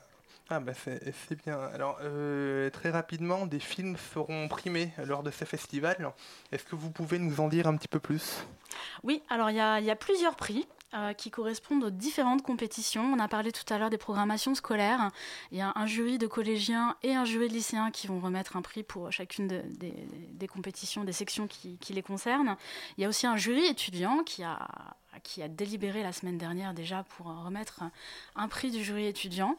Ah 0.50 0.62
bah 0.62 0.72
c'est 0.74 1.44
bien. 1.44 1.60
Alors 1.74 1.98
euh, 2.02 2.70
très 2.70 2.90
rapidement, 2.90 3.46
des 3.46 3.60
films 3.60 3.98
seront 4.14 4.48
primés 4.48 4.92
lors 5.06 5.22
de 5.22 5.30
ce 5.32 5.44
festival. 5.44 6.14
Est-ce 6.54 6.64
que 6.64 6.76
vous 6.76 6.90
pouvez 6.90 7.20
nous 7.20 7.42
en 7.42 7.50
dire 7.50 7.68
un 7.68 7.76
petit 7.76 7.90
peu 7.90 8.00
plus? 8.00 8.46
Oui, 9.04 9.22
alors 9.30 9.50
il 9.50 9.58
y 9.58 9.60
a, 9.60 9.96
plusieurs 9.96 10.36
prix. 10.36 10.66
euh, 10.94 11.12
qui 11.12 11.32
correspondent 11.32 11.84
aux 11.84 11.90
différentes 11.90 12.44
compétitions. 12.44 13.04
On 13.14 13.20
a 13.20 13.28
parlé 13.28 13.52
tout 13.52 13.66
à 13.74 13.78
l'heure 13.78 13.90
des 13.90 13.98
programmations 13.98 14.56
scolaires. 14.56 15.12
Il 15.52 15.58
y 15.58 15.62
a 15.62 15.74
un 15.76 15.86
jury 15.86 16.18
de 16.18 16.28
collégiens 16.28 16.96
et 17.04 17.14
un 17.14 17.26
jury 17.26 17.50
de 17.50 17.54
lycéens 17.54 17.92
qui 17.92 18.08
vont 18.08 18.22
remettre 18.22 18.56
un 18.56 18.62
prix 18.62 18.84
pour 18.84 19.12
chacune 19.12 19.50
de- 19.50 19.64
des, 19.68 20.48
compétitions, 20.48 21.04
des 21.04 21.12
sections 21.12 21.46
qui 21.48 21.78
les 21.94 22.02
concernent. 22.02 22.56
Il 22.98 23.02
y 23.02 23.06
a 23.06 23.10
aussi 23.10 23.28
un 23.28 23.36
jury 23.36 23.66
étudiant 23.66 24.24
qui 24.24 24.44
a, 24.44 24.66
qui 25.24 25.42
a 25.44 25.48
délibéré 25.48 26.04
la 26.04 26.12
semaine 26.12 26.38
dernière 26.38 26.74
déjà 26.74 27.04
pour 27.04 27.28
remettre 27.28 27.82
un 28.36 28.48
prix 28.48 28.72
du 28.72 28.84
jury 28.84 29.06
étudiant. 29.06 29.58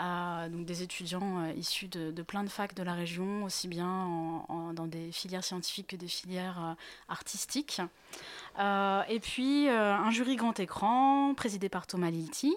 Euh, 0.00 0.48
donc 0.48 0.66
des 0.66 0.82
étudiants 0.82 1.44
euh, 1.44 1.52
issus 1.52 1.88
de, 1.88 2.22
plein 2.22 2.42
de 2.44 2.48
facs 2.48 2.74
de 2.74 2.82
la 2.82 2.94
région, 2.94 3.44
aussi 3.44 3.68
bien 3.68 3.88
en- 3.88 4.44
en- 4.48 4.72
dans 4.72 4.86
des 4.86 5.12
filières 5.12 5.44
scientifiques 5.44 5.88
que 5.88 5.96
des 5.96 6.08
filières 6.08 6.62
euh, 6.62 6.74
artistiques. 7.08 7.80
Et 8.58 9.20
puis 9.20 9.68
un 9.68 10.10
jury 10.10 10.36
grand 10.36 10.58
écran 10.60 11.34
présidé 11.34 11.68
par 11.68 11.86
Thomas 11.86 12.10
Lilti 12.10 12.54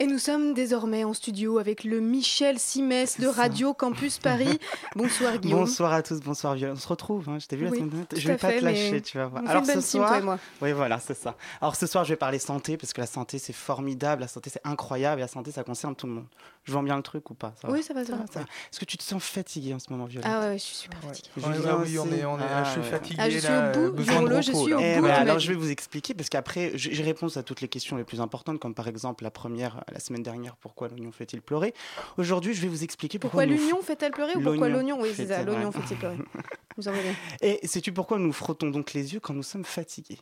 Et 0.00 0.06
nous 0.06 0.18
sommes 0.18 0.54
désormais 0.54 1.02
en 1.02 1.12
studio 1.12 1.58
avec 1.58 1.82
le 1.82 1.98
Michel 1.98 2.60
Simès 2.60 3.18
de 3.18 3.26
Radio 3.26 3.74
Campus 3.74 4.20
Paris. 4.20 4.60
Bonsoir 4.94 5.38
Guillaume. 5.38 5.58
Bonsoir 5.58 5.92
à 5.92 6.04
tous, 6.04 6.20
bonsoir 6.20 6.54
Violet. 6.54 6.72
On 6.72 6.76
se 6.76 6.86
retrouve, 6.86 7.28
hein, 7.28 7.40
je 7.40 7.48
t'ai 7.48 7.56
vu 7.56 7.64
la 7.64 7.70
semaine 7.70 7.88
dernière. 7.88 8.06
Je 8.14 8.28
vais 8.28 8.34
à 8.34 8.38
pas 8.38 8.50
fait, 8.50 8.60
te 8.60 8.64
lâcher, 8.64 9.02
tu 9.02 9.18
vas 9.18 9.26
voir. 9.26 9.42
Alors 9.48 9.66
ce 9.66 9.72
team, 9.72 9.80
soir, 9.80 10.14
et 10.14 10.22
moi. 10.22 10.38
oui 10.62 10.70
voilà, 10.70 11.00
c'est 11.00 11.14
ça. 11.14 11.34
Alors 11.60 11.74
ce 11.74 11.88
soir, 11.88 12.04
je 12.04 12.10
vais 12.10 12.16
parler 12.16 12.38
santé 12.38 12.76
parce 12.76 12.92
que 12.92 13.00
la 13.00 13.08
santé 13.08 13.40
c'est 13.40 13.52
formidable, 13.52 14.22
la 14.22 14.28
santé 14.28 14.50
c'est 14.50 14.64
incroyable 14.64 15.20
et 15.20 15.24
la 15.24 15.28
santé 15.28 15.50
ça 15.50 15.64
concerne 15.64 15.96
tout 15.96 16.06
le 16.06 16.12
monde. 16.12 16.26
Je 16.68 16.72
vends 16.74 16.82
bien 16.82 16.96
le 16.98 17.02
truc 17.02 17.30
ou 17.30 17.34
pas 17.34 17.54
ça 17.58 17.66
va 17.66 17.72
Oui, 17.72 17.82
ça 17.82 17.94
va, 17.94 18.04
ça 18.04 18.14
va. 18.14 18.24
Est-ce 18.24 18.78
que 18.78 18.84
tu 18.84 18.98
te 18.98 19.02
sens 19.02 19.24
fatiguée 19.24 19.72
en 19.72 19.78
ce 19.78 19.90
moment, 19.90 20.04
Violet 20.04 20.26
Ah 20.28 20.40
ouais, 20.40 20.46
ouais, 20.48 20.58
je 20.58 20.64
suis 20.64 20.74
super 20.76 21.00
fatiguée. 21.02 21.30
Ouais, 21.38 21.42
ouais, 21.48 21.72
oui, 21.82 21.98
on 21.98 22.06
est- 22.12 22.24
on 22.26 22.38
est- 22.38 22.64
je 22.66 22.70
suis 22.72 22.82
fatigué, 22.82 23.16
Ah, 23.18 23.30
je 23.30 23.38
suis 23.38 23.48
là, 23.48 23.72
au 23.72 23.92
bout 23.92 24.02
du 24.02 24.10
rouleau, 24.10 24.36
je 24.42 24.52
suis 24.52 24.74
au 24.74 24.78
Eh 24.78 24.96
bout 24.96 25.02
ben, 25.02 25.10
alors 25.14 25.38
je 25.38 25.48
vais 25.48 25.54
vous 25.54 25.70
expliquer 25.70 26.12
parce 26.12 26.28
qu'après 26.28 26.72
j'ai 26.74 27.02
réponse 27.02 27.38
à 27.38 27.42
toutes 27.42 27.62
les 27.62 27.68
questions 27.68 27.96
les 27.96 28.04
plus 28.04 28.20
importantes 28.20 28.60
comme 28.60 28.74
par 28.74 28.86
exemple 28.86 29.24
la 29.24 29.30
première 29.30 29.82
la 29.90 29.98
semaine 29.98 30.22
dernière 30.22 30.56
pourquoi 30.56 30.88
l'oignon 30.88 31.10
fait-il 31.10 31.40
pleurer? 31.40 31.72
Aujourd'hui 32.18 32.52
je 32.52 32.60
vais 32.60 32.68
vous 32.68 32.84
expliquer 32.84 33.18
pourquoi, 33.18 33.44
Pourquoi 33.44 33.56
l'union 33.56 33.80
fait-elle 33.80 34.12
pleurer 34.12 34.36
ou 34.36 34.42
pourquoi 34.42 34.68
l'oignon 34.68 34.98
Oui, 35.00 35.12
c'est 35.16 35.26
ça, 35.26 35.42
l'oignon 35.42 35.72
fait-il 35.72 35.96
pleurer. 35.96 36.18
Vous 36.76 36.86
en 36.86 36.92
revenez. 36.92 37.14
Et 37.40 37.66
sais-tu 37.66 37.92
pourquoi 37.92 38.18
nous 38.18 38.32
frottons 38.32 38.68
donc 38.68 38.92
les 38.92 39.14
yeux 39.14 39.20
quand 39.20 39.32
nous 39.34 39.42
sommes 39.42 39.64
fatigués? 39.64 40.18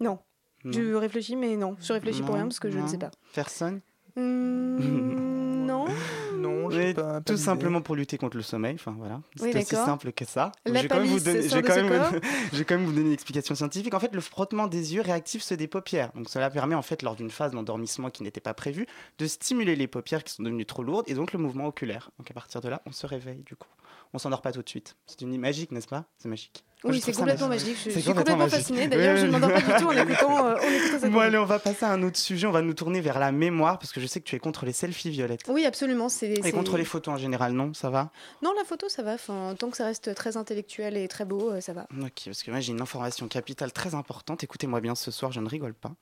Non. 0.00 0.18
Non. 0.64 0.72
Je 0.72 0.94
réfléchis, 0.94 1.36
mais 1.36 1.56
non. 1.56 1.76
Je 1.80 1.92
réfléchis 1.92 2.22
pour 2.22 2.34
rien 2.34 2.44
parce 2.44 2.58
que 2.60 2.70
je 2.70 2.78
ne 2.78 2.86
sais 2.86 2.98
pas. 2.98 3.10
Personne? 3.34 3.80
Hmm, 4.16 5.66
non. 5.66 5.86
Non, 6.34 6.68
Mais 6.68 6.94
tout 7.24 7.36
simplement 7.36 7.80
pour 7.82 7.94
lutter 7.94 8.18
contre 8.18 8.36
le 8.36 8.42
sommeil. 8.42 8.74
Enfin 8.74 8.94
voilà, 8.98 9.20
Oui, 9.40 9.50
c'est 9.52 9.58
aussi 9.58 9.70
d'accord. 9.70 9.86
simple 9.86 10.12
que 10.12 10.24
ça. 10.24 10.50
La 10.66 10.80
Je 10.80 10.82
vais 10.82 10.88
quand 10.88 11.00
même 11.00 11.06
vous 11.06 11.20
donner, 11.20 11.48
je 11.48 11.54
vais 11.54 11.62
quand 11.62 11.76
même, 11.76 11.88
corps 11.88 12.20
je 12.52 12.58
vais 12.58 12.64
quand 12.64 12.74
même 12.76 12.84
vous 12.84 12.92
donner 12.92 13.06
une 13.06 13.12
explication 13.12 13.54
scientifique. 13.54 13.94
En 13.94 14.00
fait, 14.00 14.12
le 14.14 14.20
frottement 14.20 14.66
des 14.66 14.94
yeux 14.94 15.02
réactive 15.02 15.42
ceux 15.42 15.56
des 15.56 15.68
paupières. 15.68 16.10
Donc 16.14 16.28
cela 16.28 16.50
permet 16.50 16.74
en 16.74 16.82
fait 16.82 17.02
lors 17.02 17.14
d'une 17.14 17.30
phase 17.30 17.52
d'endormissement 17.52 18.10
qui 18.10 18.22
n'était 18.22 18.40
pas 18.40 18.54
prévue 18.54 18.86
de 19.18 19.26
stimuler 19.26 19.76
les 19.76 19.86
paupières 19.86 20.24
qui 20.24 20.34
sont 20.34 20.42
devenues 20.42 20.66
trop 20.66 20.82
lourdes 20.82 21.04
et 21.08 21.14
donc 21.14 21.32
le 21.32 21.38
mouvement 21.38 21.66
oculaire. 21.66 22.10
Donc 22.18 22.30
à 22.30 22.34
partir 22.34 22.60
de 22.60 22.68
là, 22.68 22.82
on 22.86 22.92
se 22.92 23.06
réveille 23.06 23.42
du 23.44 23.54
coup. 23.56 23.68
On 24.14 24.18
s'endort 24.18 24.42
pas 24.42 24.52
tout 24.52 24.62
de 24.62 24.68
suite. 24.68 24.96
C'est 25.06 25.22
une 25.22 25.38
magique, 25.38 25.72
n'est-ce 25.72 25.88
pas? 25.88 26.04
C'est 26.18 26.28
magique. 26.28 26.64
Moi, 26.84 26.92
Oui, 26.92 27.00
c'est 27.00 27.12
complètement 27.12 27.48
magique. 27.48 27.76
Je, 27.82 27.90
suis 27.90 28.02
complètement 28.02 28.36
magique. 28.36 28.58
fascinée. 28.58 28.88
D'ailleurs, 28.88 29.14
Oui, 29.14 29.20
je 29.20 29.26
ne 29.26 29.30
m'endors 29.30 29.52
pas 29.52 29.60
du 29.60 29.82
tout 29.82 29.88
en 29.88 29.92
écoutant, 29.92 30.46
euh, 30.46 30.54
en 30.56 30.58
écoutant 30.58 30.98
cette 31.00 31.12
Bon, 31.12 31.20
allez, 31.20 31.38
on 31.38 31.44
va 31.44 31.58
passer 31.60 31.84
à 31.84 31.92
un 31.92 32.02
autre 32.02 32.18
sujet. 32.18 32.46
On 32.46 32.50
va 32.50 32.60
nous 32.60 32.74
tourner 32.74 33.00
vers 33.00 33.18
la 33.18 33.30
mémoire 33.30 33.78
parce 33.78 33.92
que 33.92 34.00
je 34.00 34.06
sais 34.06 34.20
que 34.20 34.24
tu 34.24 34.34
es 34.34 34.38
contre 34.40 34.66
les 34.66 34.72
selfies, 34.72 35.10
Violette. 35.10 35.42
Oui, 35.48 35.64
absolument. 35.64 36.08
C'est, 36.08 36.32
Et 36.32 36.52
contre 36.52 36.76
les 36.76 36.84
photos 36.84 37.14
en 37.14 37.18
général, 37.18 37.52
non? 37.52 37.72
Ça 37.72 37.88
va? 37.88 38.10
Non, 38.42 38.52
la 38.56 38.64
photo, 38.64 38.88
ça 38.88 39.02
va. 39.02 39.14
Enfin, 39.14 39.54
tant 39.58 39.70
que 39.70 39.76
ça 39.76 39.84
reste 39.84 40.14
très 40.14 40.36
intellectuel 40.36 40.96
et 40.96 41.06
très 41.08 41.24
beau, 41.24 41.52
euh, 41.52 41.60
ça 41.60 41.72
va. 41.72 41.86
Ok, 42.00 42.22
parce 42.24 42.42
que 42.42 42.50
moi 42.50 42.60
j'ai 42.60 42.72
une 42.72 42.80
information 42.80 43.28
capitale 43.28 43.72
très 43.72 43.94
importante. 43.94 44.42
Écoutez-moi 44.42 44.80
bien 44.80 44.94
ce 44.94 45.10
soir, 45.10 45.30
je 45.30 45.40
ne 45.40 45.48
rigole 45.48 45.74
pas. 45.74 45.92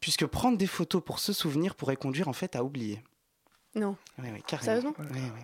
Puisque 0.00 0.26
prendre 0.26 0.58
des 0.58 0.66
photos 0.66 1.02
pour 1.02 1.20
se 1.20 1.32
souvenir 1.32 1.74
pourrait 1.76 1.96
conduire 1.96 2.28
en 2.28 2.32
fait 2.32 2.56
à 2.56 2.64
oublier. 2.64 3.00
Non. 3.76 3.96
Oui, 4.18 4.28
oui, 4.32 4.42
carrément. 4.46 4.64
Sérieusement 4.64 4.94
Oui, 4.98 5.20
oui. 5.36 5.42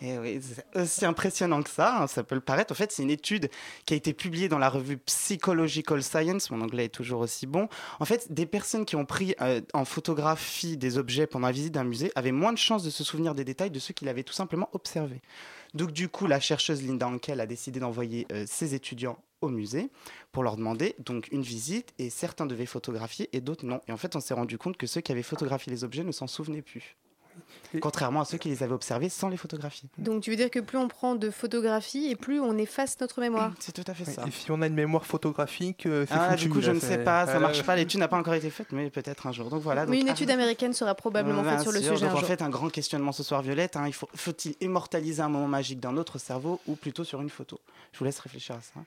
Eh 0.00 0.18
oui, 0.18 0.40
c'est 0.40 0.80
aussi 0.80 1.04
impressionnant 1.04 1.62
que 1.62 1.70
ça, 1.70 2.02
hein, 2.02 2.06
ça 2.06 2.22
peut 2.22 2.34
le 2.34 2.40
paraître. 2.40 2.72
En 2.72 2.76
fait, 2.76 2.92
c'est 2.92 3.02
une 3.02 3.10
étude 3.10 3.50
qui 3.84 3.94
a 3.94 3.96
été 3.96 4.12
publiée 4.12 4.48
dans 4.48 4.58
la 4.58 4.68
revue 4.68 4.98
Psychological 4.98 6.02
Science, 6.02 6.50
mon 6.50 6.60
anglais 6.60 6.84
est 6.84 6.90
toujours 6.94 7.20
aussi 7.20 7.46
bon. 7.46 7.68
En 7.98 8.04
fait, 8.04 8.32
des 8.32 8.46
personnes 8.46 8.84
qui 8.84 8.96
ont 8.96 9.06
pris 9.06 9.34
euh, 9.40 9.60
en 9.72 9.84
photographie 9.84 10.76
des 10.76 10.98
objets 10.98 11.26
pendant 11.26 11.48
la 11.48 11.52
visite 11.52 11.74
d'un 11.74 11.84
musée 11.84 12.12
avaient 12.14 12.32
moins 12.32 12.52
de 12.52 12.58
chances 12.58 12.84
de 12.84 12.90
se 12.90 13.02
souvenir 13.02 13.34
des 13.34 13.44
détails 13.44 13.70
de 13.70 13.78
ceux 13.78 13.94
qu'ils 13.94 14.08
avaient 14.08 14.22
tout 14.22 14.34
simplement 14.34 14.68
observés. 14.72 15.20
Donc 15.74 15.90
du 15.90 16.08
coup, 16.08 16.26
la 16.26 16.38
chercheuse 16.38 16.82
Linda 16.82 17.08
Hankel 17.08 17.40
a 17.40 17.46
décidé 17.46 17.80
d'envoyer 17.80 18.26
euh, 18.32 18.44
ses 18.46 18.74
étudiants 18.74 19.18
au 19.40 19.48
musée 19.48 19.90
pour 20.32 20.42
leur 20.42 20.56
demander 20.56 20.94
donc 20.98 21.28
une 21.32 21.42
visite 21.42 21.92
et 21.98 22.10
certains 22.10 22.46
devaient 22.46 22.66
photographier 22.66 23.28
et 23.32 23.40
d'autres 23.40 23.66
non. 23.66 23.80
Et 23.88 23.92
en 23.92 23.96
fait, 23.96 24.16
on 24.16 24.20
s'est 24.20 24.34
rendu 24.34 24.58
compte 24.58 24.76
que 24.76 24.86
ceux 24.86 25.00
qui 25.00 25.12
avaient 25.12 25.22
photographié 25.22 25.72
les 25.72 25.82
objets 25.82 26.04
ne 26.04 26.12
s'en 26.12 26.26
souvenaient 26.26 26.62
plus. 26.62 26.96
Contrairement 27.80 28.20
à 28.22 28.24
ceux 28.24 28.38
qui 28.38 28.48
les 28.48 28.62
avaient 28.62 28.72
observés 28.74 29.08
sans 29.08 29.28
les 29.28 29.36
photographier. 29.36 29.88
Donc, 29.98 30.22
tu 30.22 30.30
veux 30.30 30.36
dire 30.36 30.50
que 30.50 30.60
plus 30.60 30.78
on 30.78 30.88
prend 30.88 31.14
de 31.14 31.30
photographies 31.30 32.10
et 32.10 32.16
plus 32.16 32.40
on 32.40 32.56
efface 32.56 32.98
notre 33.00 33.20
mémoire 33.20 33.52
C'est 33.58 33.72
tout 33.72 33.84
à 33.90 33.94
fait 33.94 34.04
ça. 34.04 34.24
Et 34.26 34.30
si 34.30 34.50
on 34.50 34.62
a 34.62 34.66
une 34.66 34.74
mémoire 34.74 35.04
photographique, 35.04 35.86
euh, 35.86 36.06
c'est 36.08 36.14
Ah, 36.16 36.30
foutu, 36.30 36.44
du 36.44 36.50
coup, 36.50 36.60
je 36.60 36.70
ne 36.70 36.80
sais 36.80 36.98
pas, 36.98 37.26
ça 37.26 37.38
marche 37.38 37.62
pas. 37.62 37.76
L'étude 37.76 38.00
n'a 38.00 38.08
pas 38.08 38.16
encore 38.18 38.34
été 38.34 38.50
faite, 38.50 38.68
mais 38.72 38.88
peut-être 38.90 39.26
un 39.26 39.32
jour. 39.32 39.50
Donc 39.50 39.62
voilà. 39.62 39.84
Oui, 39.84 39.96
donc, 39.98 40.02
une 40.02 40.08
ah, 40.08 40.12
étude 40.12 40.30
américaine 40.30 40.72
sera 40.72 40.94
probablement 40.94 41.44
faite 41.44 41.60
sur 41.60 41.72
le 41.72 41.80
sûr. 41.80 41.92
sujet 41.94 42.06
Donc 42.06 42.14
un 42.14 42.16
en 42.16 42.20
jour. 42.20 42.28
fait, 42.28 42.42
un 42.42 42.50
grand 42.50 42.70
questionnement 42.70 43.12
ce 43.12 43.22
soir, 43.22 43.42
Violette. 43.42 43.76
hein, 43.76 43.84
il 43.86 43.92
faut, 43.94 44.08
faut-il 44.14 44.54
immortaliser 44.60 45.20
un 45.22 45.28
moment 45.28 45.48
magique 45.48 45.80
dans 45.80 45.92
notre 45.92 46.18
cerveau 46.18 46.60
ou 46.66 46.76
plutôt 46.76 47.04
sur 47.04 47.20
une 47.20 47.30
photo? 47.30 47.60
Je 47.92 47.98
vous 47.98 48.04
laisse 48.04 48.18
réfléchir 48.18 48.54
à 48.56 48.60
ça. 48.60 48.80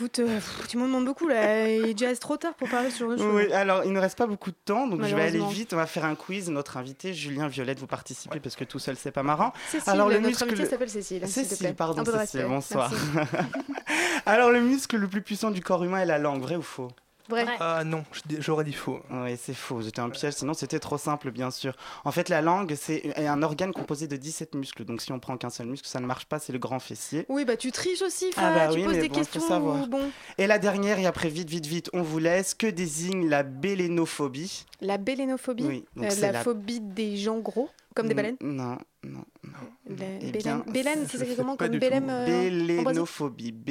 Écoute, 0.00 0.20
euh, 0.20 0.36
pff, 0.36 0.68
tu 0.68 0.76
m'en 0.76 0.86
demandes 0.86 1.06
beaucoup 1.06 1.26
là. 1.26 1.68
Il 1.68 1.88
est 1.88 1.94
déjà 1.94 2.14
trop 2.14 2.36
tard 2.36 2.54
pour 2.54 2.68
parler 2.68 2.88
sur 2.90 3.08
le 3.08 3.16
choses. 3.16 3.26
Oui, 3.34 3.52
alors 3.52 3.84
il 3.84 3.92
ne 3.92 3.98
reste 3.98 4.16
pas 4.16 4.28
beaucoup 4.28 4.50
de 4.52 4.56
temps, 4.64 4.86
donc 4.86 5.02
je 5.02 5.12
vais 5.16 5.22
aller 5.22 5.44
vite. 5.50 5.72
On 5.72 5.76
va 5.76 5.86
faire 5.86 6.04
un 6.04 6.14
quiz. 6.14 6.48
Notre 6.50 6.76
invité, 6.76 7.12
Julien 7.14 7.48
Violette, 7.48 7.80
vous 7.80 7.88
participez 7.88 8.38
parce 8.38 8.54
que 8.54 8.62
tout 8.62 8.78
seul, 8.78 8.96
c'est 8.96 9.10
pas 9.10 9.24
marrant. 9.24 9.52
Cécile, 9.68 9.90
alors 9.90 10.08
le 10.08 10.20
notre 10.20 10.46
muscle. 10.46 10.66
s'appelle 10.68 10.88
Cécile. 10.88 11.26
s'il 11.26 11.42
te 11.42 11.48
Cécile, 11.48 11.58
plaît. 11.58 11.74
pardon, 11.74 12.04
Cécile, 12.04 12.44
bonsoir. 12.48 12.92
Alors 14.26 14.50
le 14.50 14.60
muscle 14.60 14.96
le 14.96 15.08
plus 15.08 15.22
puissant 15.22 15.50
du 15.50 15.62
corps 15.62 15.82
humain 15.82 16.00
est 16.00 16.06
la 16.06 16.18
langue, 16.18 16.42
vrai 16.42 16.56
ou 16.56 16.62
faux? 16.62 16.88
Vrai. 17.28 17.44
Ah 17.60 17.84
non, 17.84 18.04
j'aurais 18.38 18.64
dit 18.64 18.72
faux. 18.72 19.00
Oui, 19.10 19.36
c'est 19.36 19.54
faux. 19.54 19.82
C'était 19.82 20.00
un 20.00 20.08
piège, 20.10 20.34
sinon 20.34 20.54
c'était 20.54 20.78
trop 20.78 20.96
simple, 20.98 21.30
bien 21.30 21.50
sûr. 21.50 21.76
En 22.04 22.10
fait, 22.12 22.28
la 22.30 22.40
langue, 22.40 22.74
c'est 22.74 23.14
un 23.18 23.42
organe 23.42 23.72
composé 23.72 24.06
de 24.08 24.16
17 24.16 24.54
muscles. 24.54 24.84
Donc 24.84 25.02
si 25.02 25.12
on 25.12 25.18
prend 25.20 25.36
qu'un 25.36 25.50
seul 25.50 25.66
muscle, 25.66 25.86
ça 25.88 26.00
ne 26.00 26.06
marche 26.06 26.26
pas, 26.26 26.38
c'est 26.38 26.52
le 26.54 26.58
grand 26.58 26.78
fessier. 26.78 27.26
Oui, 27.28 27.44
bah 27.44 27.56
tu 27.56 27.70
triches 27.70 28.02
aussi, 28.02 28.30
Ah 28.36 28.50
bah 28.54 28.68
tu 28.72 28.78
oui, 28.78 28.84
poses 28.84 28.94
mais 28.94 29.00
des 29.02 29.08
bon, 29.08 29.14
faut 29.14 29.20
questions. 29.20 29.40
savoir. 29.46 29.86
Bon. 29.88 30.10
Et 30.38 30.46
la 30.46 30.58
dernière, 30.58 30.98
et 30.98 31.06
après 31.06 31.28
vite, 31.28 31.50
vite, 31.50 31.66
vite, 31.66 31.90
on 31.92 32.02
vous 32.02 32.18
laisse, 32.18 32.54
que 32.54 32.66
désigne 32.66 33.28
la 33.28 33.42
bélénophobie? 33.42 34.64
La 34.80 34.96
bélénophobie? 34.98 35.64
Oui, 35.66 35.84
donc 35.96 36.06
Euh, 36.06 36.10
c'est 36.10 36.20
La 36.22 36.32
la- 36.32 36.42
phobie 36.44 36.80
des 36.80 37.16
gens 37.16 37.38
gros, 37.40 37.68
comme 37.94 38.08
des 38.08 38.14
baleines? 38.14 38.36
Non, 38.40 38.78
non, 39.04 39.24
non. 39.44 39.52
Eh 39.90 39.92
Bélène, 39.94 40.30
bien, 40.42 40.64
Bélène, 40.66 41.06
c'est 41.08 41.36
comment 41.36 41.56
pas 41.56 41.68
Comme 41.68 41.78
tout. 41.78 41.84
euh, 41.86 42.24
Bélénophobie. 42.26 43.52
B, 43.52 43.70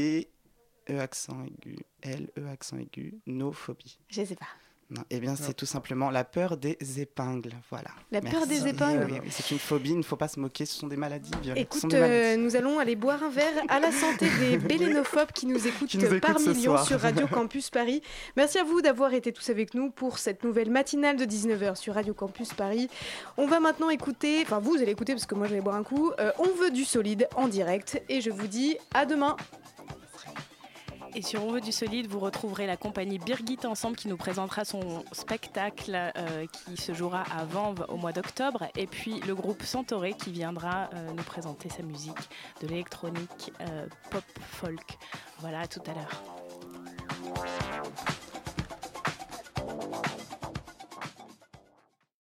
E 0.90 1.00
accent 1.00 1.44
aigu, 1.46 1.78
L, 2.02 2.30
E 2.38 2.48
accent 2.48 2.78
aigu, 2.78 3.16
nophobie. 3.26 4.00
Je 4.10 4.24
sais 4.24 4.36
pas. 4.36 4.46
Non, 4.90 5.02
eh 5.10 5.20
bien, 5.20 5.36
c'est 5.36 5.54
tout 5.54 5.66
simplement 5.66 6.10
la 6.10 6.24
peur 6.24 6.56
des 6.56 6.78
épingles. 7.02 7.52
Voilà. 7.70 7.90
La 8.10 8.22
peur 8.22 8.48
des 8.48 8.70
épingles 8.70 9.06
Oui, 9.12 9.20
oui, 9.22 9.28
c'est 9.32 9.52
une 9.52 9.60
phobie, 9.60 9.90
il 9.90 9.98
ne 9.98 10.02
faut 10.02 10.16
pas 10.16 10.30
se 10.30 10.40
moquer, 10.40 10.66
ce 10.66 10.80
sont 10.80 10.88
des 10.88 10.96
maladies. 10.96 11.30
Violette, 11.42 11.74
ce 11.74 11.82
sont 11.82 11.88
Écoute, 11.90 11.92
des 11.92 12.00
maladies. 12.00 12.24
euh, 12.24 12.38
nous 12.38 12.56
allons 12.56 12.80
aller 12.80 12.96
boire 12.96 13.22
un 13.22 13.30
verre 13.30 13.52
à 13.68 13.82
la 13.82 13.92
santé 13.92 14.28
des 14.40 14.58
bélénophobes 14.58 15.34
qui 15.34 15.46
nous 15.46 15.68
écoutent, 15.68 15.90
Qui 15.90 15.98
nous 15.98 16.06
écoutent 16.06 16.22
par 16.22 16.40
millions 16.40 16.82
sur 16.86 17.02
Radio 17.02 17.28
Campus 17.28 17.70
Paris. 17.70 18.02
Merci 18.38 18.60
à 18.60 18.64
vous 18.64 18.82
d'avoir 18.82 19.14
été 19.14 19.34
tous 19.34 19.50
avec 19.50 19.74
nous 19.74 19.92
pour 19.92 20.20
cette 20.20 20.46
nouvelle 20.46 20.72
matinale 20.72 21.18
de 21.18 21.26
19h 21.26 21.76
sur 21.76 21.96
Radio 21.96 22.14
Campus 22.14 22.54
Paris. 22.54 22.90
On 23.36 23.46
va 23.46 23.60
maintenant 23.60 23.90
écouter, 23.90 24.40
enfin 24.44 24.60
vous 24.60 24.76
allez 24.78 24.92
écouter 24.92 25.12
parce 25.12 25.26
que 25.26 25.36
moi 25.36 25.48
je 25.48 25.54
vais 25.54 25.60
boire 25.62 25.76
un 25.76 25.84
coup, 25.84 26.14
euh, 26.22 26.32
On 26.40 26.48
veut 26.64 26.72
du 26.72 26.86
solide 26.86 27.28
en 27.36 27.50
direct 27.50 28.02
et 28.08 28.22
je 28.22 28.30
vous 28.30 28.48
dis 28.48 28.78
à 28.94 29.06
demain. 29.06 29.36
Et 31.18 31.24
sur 31.24 31.43
On 31.43 31.51
veut 31.51 31.61
du 31.61 31.72
solide, 31.72 32.05
vous 32.05 32.20
retrouverez 32.20 32.68
la 32.68 32.78
compagnie 32.78 33.18
Birgit 33.18 33.57
Ensemble 33.65 33.95
qui 33.95 34.07
nous 34.07 34.18
présentera 34.18 34.65
son 34.65 35.03
spectacle 35.13 35.95
euh, 36.15 36.45
qui 36.45 36.80
se 36.80 36.93
jouera 36.93 37.24
à 37.36 37.43
Vanves 37.43 37.88
au 37.89 37.97
mois 37.97 38.11
d'octobre. 38.11 38.68
Et 38.76 38.86
puis 38.86 39.20
le 39.22 39.34
groupe 39.34 39.63
Santoré 39.63 40.13
qui 40.13 40.32
viendra 40.32 40.91
euh, 40.93 41.11
nous 41.18 41.24
présenter 41.24 41.70
sa 41.70 41.82
musique 41.82 42.30
de 42.61 42.68
l'électronique 42.68 43.51
euh, 43.61 43.88
pop 44.11 44.24
folk. 44.43 44.99
Voilà, 45.39 45.61
à 45.61 45.68
tout 45.68 45.82
à 45.88 45.93
l'heure. 45.95 46.22